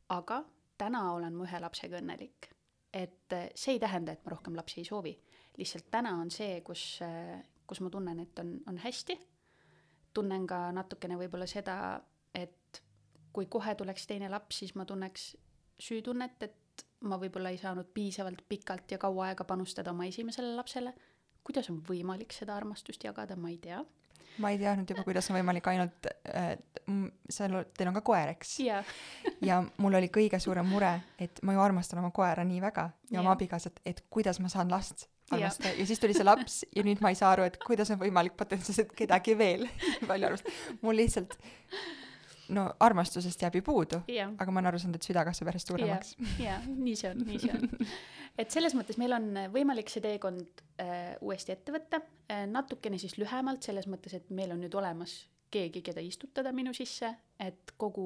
aga 0.09 0.43
täna 0.77 1.11
olen 1.13 1.33
ma 1.33 1.47
ühe 1.47 1.61
lapsega 1.61 1.99
õnnelik. 2.01 2.51
et 2.93 3.33
äh, 3.33 3.49
see 3.55 3.75
ei 3.75 3.79
tähenda, 3.79 4.11
et 4.11 4.25
ma 4.25 4.31
rohkem 4.31 4.55
lapsi 4.55 4.79
ei 4.81 4.85
soovi, 4.85 5.15
lihtsalt 5.57 5.91
täna 5.91 6.15
on 6.21 6.31
see, 6.31 6.61
kus 6.61 6.99
äh,, 7.01 7.41
kus 7.67 7.81
ma 7.81 7.89
tunnen, 7.89 8.19
et 8.19 8.39
on, 8.39 8.59
on 8.69 8.77
hästi, 8.77 9.17
tunnen 10.13 10.45
ka 10.47 10.69
natukene 10.75 11.17
võib-olla 11.19 11.47
seda, 11.49 12.01
et 12.35 12.81
kui 13.33 13.49
kohe 13.51 13.75
tuleks 13.75 14.07
teine 14.07 14.29
laps, 14.31 14.61
siis 14.61 14.75
ma 14.79 14.85
tunneks 14.87 15.33
süütunnet, 15.81 16.43
et 16.45 16.55
ma 17.03 17.19
võib-olla 17.21 17.51
ei 17.53 17.59
saanud 17.61 17.89
piisavalt 17.93 18.41
pikalt 18.49 18.91
ja 18.91 18.97
kaua 19.01 19.29
aega 19.29 19.43
panustada 19.47 19.91
oma 19.91 20.07
esimesele 20.09 20.55
lapsele. 20.55 20.93
kuidas 21.45 21.69
on 21.69 21.81
võimalik 21.89 22.33
seda 22.33 22.55
armastust 22.55 23.03
jagada, 23.03 23.35
ma 23.35 23.49
ei 23.49 23.57
tea. 23.61 23.83
ma 24.37 24.51
ei 24.51 24.59
teadnud 24.59 24.89
juba, 24.89 25.03
kuidas 25.03 25.29
on 25.29 25.37
võimalik 25.37 25.67
ainult 25.71 26.07
äh,, 26.33 26.55
seal, 27.29 27.63
teil 27.77 27.89
on 27.89 27.97
ka 27.99 28.01
koer, 28.01 28.33
eks 28.35 28.59
yeah. 28.59 28.95
ja 29.49 29.61
mul 29.77 29.99
oli 29.99 30.09
kõige 30.13 30.39
suurem 30.39 30.67
mure, 30.69 30.93
et 31.19 31.41
ma 31.43 31.55
ju 31.55 31.61
armastan 31.61 31.99
oma 31.99 32.11
koera 32.15 32.43
nii 32.43 32.61
väga 32.63 32.89
ja 33.09 33.11
yeah. 33.11 33.25
oma 33.25 33.35
abikaasat, 33.35 33.83
et 33.85 34.05
kuidas 34.09 34.39
ma 34.39 34.51
saan 34.51 34.71
last 34.71 35.07
armastada 35.31 35.69
ja. 35.73 35.79
ja 35.79 35.85
siis 35.85 35.99
tuli 35.99 36.13
see 36.13 36.25
laps 36.25 36.63
ja 36.75 36.83
nüüd 36.85 37.01
ma 37.03 37.11
ei 37.13 37.19
saa 37.19 37.31
aru, 37.35 37.45
et 37.49 37.57
kuidas 37.63 37.91
on 37.93 38.01
võimalik 38.01 38.35
potentsiaalselt 38.37 38.93
kedagi 38.97 39.37
veel 39.37 39.67
palju 40.09 40.31
armastada. 40.31 40.79
mul 40.81 40.99
lihtsalt 41.01 41.37
no 42.53 42.65
armastusest 42.79 43.41
jääb 43.41 43.59
ju 43.59 43.63
puudu 43.65 44.01
yeah., 44.09 44.33
aga 44.37 44.51
ma 44.51 44.61
olen 44.61 44.71
aru 44.71 44.81
saanud, 44.81 44.99
et 44.99 45.07
süda 45.07 45.23
kasvab 45.27 45.51
järjest 45.51 45.71
suuremaks. 45.71 46.15
jaa, 46.41 46.59
nii 46.67 46.95
see 46.99 47.11
on, 47.11 47.23
nii 47.27 47.39
see 47.41 47.53
on. 47.55 47.87
et 48.41 48.51
selles 48.53 48.75
mõttes 48.77 48.99
meil 49.01 49.15
on 49.17 49.31
võimalik 49.53 49.89
see 49.91 50.03
teekond 50.03 50.65
äh, 50.81 51.15
uuesti 51.25 51.55
ette 51.55 51.73
võtta 51.75 52.01
äh,, 52.01 52.45
natukene 52.51 52.99
siis 53.01 53.17
lühemalt, 53.21 53.65
selles 53.65 53.89
mõttes, 53.91 54.17
et 54.17 54.29
meil 54.35 54.53
on 54.55 54.61
nüüd 54.65 54.77
olemas 54.77 55.23
keegi, 55.53 55.81
keda 55.85 56.03
istutada 56.03 56.51
minu 56.55 56.73
sisse, 56.75 57.13
et 57.39 57.75
kogu 57.79 58.05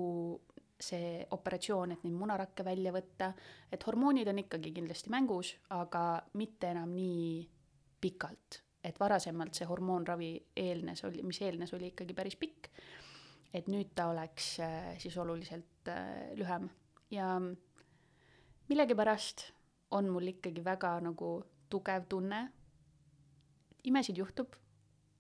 see 0.79 1.19
operatsioon, 1.35 1.91
et 1.91 2.03
neid 2.05 2.15
munarakke 2.15 2.63
välja 2.63 2.93
võtta, 2.95 3.33
et 3.71 3.83
hormoonid 3.83 4.29
on 4.31 4.39
ikkagi 4.45 4.71
kindlasti 4.75 5.11
mängus, 5.11 5.53
aga 5.75 6.21
mitte 6.39 6.71
enam 6.71 6.93
nii 6.95 7.45
pikalt. 7.99 8.63
et 8.79 8.95
varasemalt 8.95 9.57
see 9.57 9.65
hormoonravi 9.67 10.29
eelnes, 10.55 11.01
oli, 11.03 11.19
mis 11.27 11.41
eelnes, 11.43 11.73
oli 11.75 11.89
ikkagi 11.91 12.13
päris 12.15 12.37
pikk 12.39 12.69
et 13.53 13.67
nüüd 13.71 13.93
ta 13.95 14.09
oleks 14.11 14.59
äh, 14.63 14.93
siis 15.01 15.17
oluliselt 15.17 15.89
äh, 15.89 16.31
lühem. 16.37 16.69
Ja 17.11 17.39
millegipärast 18.69 19.47
on 19.97 20.09
mul 20.13 20.29
ikkagi 20.35 20.63
väga 20.65 20.99
nagu 21.01 21.39
tugev 21.69 22.05
tunne, 22.09 22.43
imesid 23.89 24.17
juhtub 24.17 24.53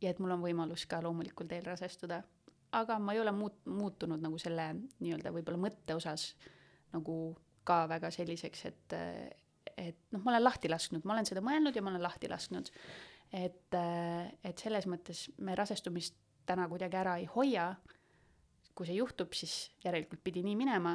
ja 0.01 0.11
et 0.11 0.19
mul 0.21 0.35
on 0.35 0.43
võimalus 0.43 0.85
ka 0.89 1.01
loomulikul 1.03 1.49
teel 1.49 1.65
rasestuda, 1.65 2.21
aga 2.77 2.99
ma 3.01 3.15
ei 3.15 3.21
ole 3.23 3.33
muut-, 3.33 3.65
muutunud 3.65 4.21
nagu 4.21 4.37
selle 4.41 4.71
nii-öelda 4.99 5.33
võib-olla 5.33 5.61
mõtte 5.65 5.97
osas 5.97 6.33
nagu 6.93 7.15
ka 7.65 7.83
väga 7.89 8.11
selliseks, 8.13 8.65
et 8.69 8.97
et 9.79 9.99
noh, 10.11 10.21
ma 10.25 10.33
olen 10.33 10.43
lahti 10.43 10.69
lasknud, 10.69 11.05
ma 11.07 11.13
olen 11.15 11.27
seda 11.27 11.41
mõelnud 11.45 11.75
ja 11.75 11.81
ma 11.83 11.91
olen 11.93 12.03
lahti 12.03 12.29
lasknud. 12.29 12.71
et, 13.31 13.75
et 14.43 14.57
selles 14.57 14.87
mõttes 14.89 15.27
me 15.37 15.55
rasestumist 15.55 16.15
täna 16.49 16.65
kuidagi 16.67 16.97
ära 16.97 17.17
ei 17.21 17.27
hoia 17.29 17.75
kui 18.79 18.87
see 18.87 18.95
juhtub, 18.95 19.33
siis 19.35 19.73
järelikult 19.83 20.21
pidi 20.23 20.39
nii 20.45 20.55
minema, 20.55 20.93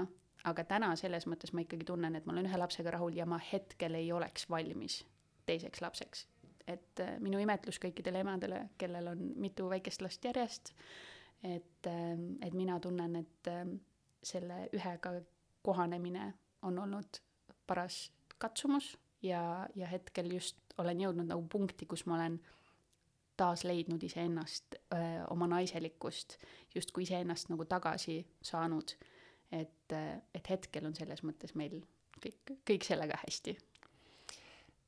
aga 0.48 0.64
täna 0.68 0.88
selles 0.96 1.26
mõttes 1.28 1.52
ma 1.52 1.60
ikkagi 1.64 1.84
tunnen, 1.88 2.16
et 2.16 2.24
ma 2.24 2.32
olen 2.32 2.48
ühe 2.48 2.60
lapsega 2.60 2.94
rahul 2.96 3.16
ja 3.16 3.26
ma 3.28 3.36
hetkel 3.52 3.98
ei 3.98 4.08
oleks 4.12 4.48
valmis 4.48 5.02
teiseks 5.44 5.82
lapseks. 5.84 6.26
et 6.66 7.00
äh, 7.04 7.18
minu 7.20 7.36
imetlus 7.44 7.76
kõikidele 7.76 8.22
emadele, 8.24 8.62
kellel 8.80 9.10
on 9.10 9.24
mitu 9.36 9.66
väikest 9.68 10.00
last 10.00 10.24
järjest, 10.24 10.70
et, 11.44 11.86
äh, 11.90 12.14
et 12.40 12.56
mina 12.56 12.78
tunnen, 12.80 13.18
et 13.20 13.50
äh, 13.52 13.66
selle 14.24 14.62
ühega 14.72 15.12
kohanemine 15.62 16.30
on 16.64 16.78
olnud 16.78 17.20
paras 17.66 18.06
katsumus 18.38 18.94
ja, 19.22 19.68
ja 19.76 19.92
hetkel 19.92 20.32
just 20.32 20.56
olen 20.78 21.04
jõudnud 21.04 21.28
nagu 21.28 21.44
punkti, 21.52 21.84
kus 21.84 22.06
ma 22.08 22.16
olen 22.16 22.40
taas 23.36 23.64
leidnud 23.64 24.02
iseennast, 24.02 24.78
oma 25.30 25.48
naiselikkust, 25.50 26.38
justkui 26.74 27.06
iseennast 27.06 27.50
nagu 27.52 27.64
tagasi 27.64 28.20
saanud. 28.42 28.96
et, 29.52 29.92
et 30.34 30.48
hetkel 30.50 30.86
on 30.88 30.94
selles 30.96 31.20
mõttes 31.22 31.52
meil 31.54 31.76
kõik, 32.22 32.54
kõik 32.66 32.86
sellega 32.86 33.18
hästi. 33.22 33.56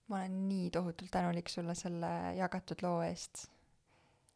ma 0.09 0.21
olen 0.21 0.39
nii 0.49 0.71
tohutult 0.71 1.11
tänulik 1.11 1.51
sulle 1.51 1.75
selle 1.75 2.11
jagatud 2.39 2.83
loo 2.83 3.03
eest. 3.03 3.47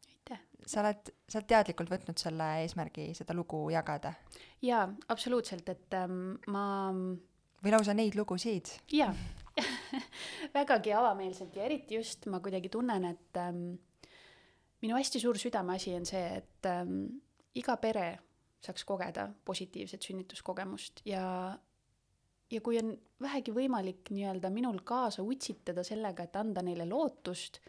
aitäh! 0.07 0.39
sa 0.65 0.83
oled, 0.83 1.13
sa 1.27 1.39
oled 1.39 1.49
teadlikult 1.53 1.91
võtnud 1.91 2.21
selle 2.21 2.49
eesmärgi 2.63 3.11
seda 3.17 3.35
lugu 3.37 3.69
jagada? 3.73 4.13
jaa, 4.61 4.87
absoluutselt, 5.07 5.69
et 5.69 5.99
ähm, 5.99 6.35
ma 6.47 6.65
või 7.63 7.75
lausa 7.75 7.95
neid 7.97 8.17
lugusid? 8.19 8.75
jaa 8.91 9.13
vägagi 10.57 10.93
avameelselt 10.95 11.55
ja 11.55 11.63
eriti 11.67 11.97
just 11.99 12.25
ma 12.31 12.39
kuidagi 12.43 12.69
tunnen, 12.71 13.05
et 13.05 13.39
ähm, 13.39 13.73
minu 14.81 14.97
hästi 14.97 15.21
suur 15.21 15.37
südameasi 15.39 15.95
on 15.97 16.07
see, 16.09 16.23
et 16.41 16.69
ähm, 16.69 17.03
iga 17.57 17.75
pere 17.81 18.07
saaks 18.61 18.85
kogeda 18.85 19.27
positiivset 19.45 20.05
sünnituskogemust 20.05 21.01
ja, 21.09 21.25
ja 22.51 22.61
kui 22.61 22.77
on 22.81 22.93
vähegi 23.21 23.53
võimalik 23.55 24.11
nii-öelda 24.13 24.51
minul 24.53 24.81
kaasa 24.85 25.25
utsitada 25.25 25.85
sellega, 25.85 26.27
et 26.27 26.37
anda 26.37 26.63
neile 26.65 26.85
lootust, 26.89 27.61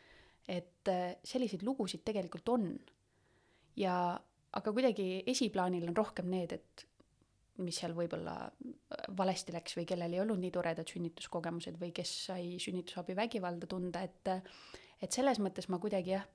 et 0.48 0.88
äh, 0.92 1.16
selliseid 1.24 1.64
lugusid 1.66 2.04
tegelikult 2.04 2.48
on. 2.52 2.72
ja 3.76 4.18
aga 4.52 4.72
kuidagi 4.72 5.22
esiplaanil 5.26 5.86
on 5.88 5.96
rohkem 5.96 6.28
need, 6.28 6.52
et 6.52 6.86
mis 7.62 7.76
seal 7.78 7.94
võib-olla 7.96 8.36
äh, 8.48 9.06
valesti 9.16 9.54
läks 9.54 9.76
või 9.78 9.86
kellel 9.88 10.12
ei 10.12 10.20
olnud 10.20 10.40
nii 10.42 10.52
toredad 10.52 10.88
sünnituskogemused 10.88 11.78
või 11.80 11.92
kes 11.96 12.12
sai 12.28 12.56
sünnitusabi 12.60 13.16
vägivalda 13.16 13.68
tunda, 13.68 14.04
et 14.04 14.32
et 15.02 15.10
selles 15.10 15.40
mõttes 15.42 15.66
ma 15.72 15.80
kuidagi 15.82 16.12
jah, 16.14 16.26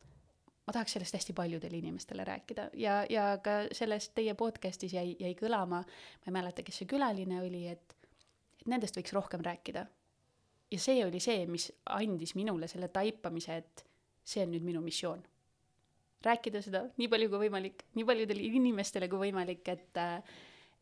ma 0.67 0.73
tahaks 0.75 0.97
sellest 0.97 1.15
hästi 1.15 1.33
paljudele 1.33 1.77
inimestele 1.77 2.23
rääkida 2.27 2.69
ja, 2.73 3.05
ja 3.09 3.37
ka 3.43 3.51
selles 3.71 4.09
teie 4.09 4.33
podcast'is 4.35 4.93
jäi, 4.93 5.15
jäi 5.19 5.35
kõlama, 5.39 5.81
ma 5.83 6.27
ei 6.27 6.35
mäleta, 6.35 6.63
kes 6.63 6.81
see 6.81 6.89
külaline 6.91 7.39
oli, 7.41 7.63
et, 7.71 7.95
et 8.59 8.67
nendest 8.67 8.99
võiks 8.99 9.15
rohkem 9.15 9.45
rääkida. 9.45 9.85
ja 10.71 10.79
see 10.79 11.05
oli 11.05 11.19
see, 11.23 11.45
mis 11.47 11.71
andis 11.85 12.35
minule 12.35 12.67
selle 12.67 12.91
taipamise, 12.91 13.55
et 13.55 13.85
see 14.27 14.43
on 14.43 14.51
nüüd 14.51 14.65
minu 14.67 14.81
missioon. 14.83 15.23
rääkida 16.25 16.61
seda 16.61 16.83
nii 16.97 17.07
palju 17.07 17.29
kui 17.29 17.45
võimalik, 17.47 17.87
nii 17.95 18.05
paljudele 18.05 18.43
inimestele 18.51 19.07
kui 19.07 19.29
võimalik, 19.29 19.67
et 19.67 20.03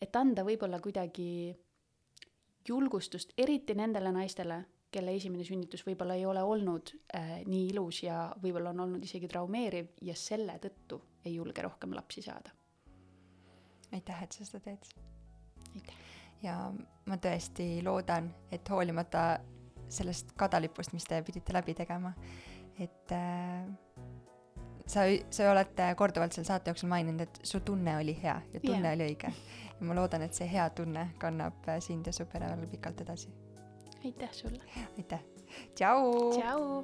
et 0.02 0.16
anda 0.16 0.44
võib-olla 0.44 0.80
kuidagi 0.84 1.56
julgustust, 2.68 3.34
eriti 3.38 3.76
nendele 3.78 4.12
naistele, 4.12 4.64
kelle 4.96 5.16
esimene 5.18 5.46
sünnitus 5.48 5.84
võib-olla 5.86 6.18
ei 6.18 6.26
ole 6.28 6.44
olnud 6.44 6.94
äh, 7.16 7.38
nii 7.46 7.70
ilus 7.74 8.02
ja 8.06 8.30
võib-olla 8.42 8.74
on 8.76 8.86
olnud 8.88 9.04
isegi 9.06 9.30
traumeeriv 9.32 9.94
ja 10.08 10.16
selle 10.20 10.58
tõttu 10.64 11.02
ei 11.26 11.36
julge 11.36 11.66
rohkem 11.66 11.96
lapsi 11.98 12.24
saada. 12.26 12.54
aitäh, 13.94 14.24
et 14.24 14.32
sa 14.32 14.46
seda 14.48 14.64
teed. 14.66 14.92
aitäh. 15.74 16.04
ja 16.44 16.60
ma 17.06 17.20
tõesti 17.22 17.70
loodan, 17.86 18.32
et 18.52 18.70
hoolimata 18.70 19.26
sellest 19.90 20.34
kadalipust, 20.38 20.94
mis 20.94 21.06
te 21.06 21.22
pidite 21.24 21.54
läbi 21.54 21.76
tegema, 21.78 22.14
et 22.80 23.12
äh, 23.14 23.68
sa, 24.88 25.06
sa 25.30 25.52
oled 25.52 25.86
korduvalt 25.98 26.34
selle 26.34 26.48
saate 26.48 26.72
jooksul 26.72 26.90
maininud, 26.90 27.28
et 27.28 27.40
su 27.44 27.62
tunne 27.66 27.98
oli 28.00 28.18
hea 28.22 28.40
ja 28.54 28.60
tunne 28.60 28.82
yeah. 28.82 28.98
oli 28.98 29.12
õige 29.12 29.34
ja 29.80 29.88
ma 29.88 29.96
loodan, 29.98 30.24
et 30.26 30.36
see 30.36 30.48
hea 30.50 30.68
tunne 30.76 31.10
kannab 31.22 31.68
äh, 31.68 31.82
sind 31.84 32.08
ja 32.08 32.14
su 32.16 32.26
pere 32.32 32.52
veel 32.56 32.70
pikalt 32.72 33.02
edasi. 33.06 33.32
Aitäh 34.06 34.30
sulle! 34.32 34.64
aitäh! 34.98 35.20
tšau! 35.76 36.32
tšau! 36.32 36.84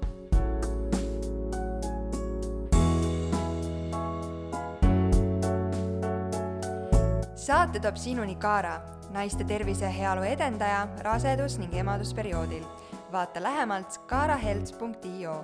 saate 7.35 7.79
toob 7.79 7.95
sinuni 7.97 8.35
Kaara, 8.35 8.79
naiste 9.13 9.43
tervise 9.43 9.85
ja 9.85 9.91
heaolu 9.91 10.23
edendaja 10.23 10.87
rasedus- 11.05 11.59
ning 11.59 11.73
emadusperioodil. 11.73 12.63
vaata 13.11 13.43
lähemalt 13.43 13.97
kaarahelts.io 14.07 15.35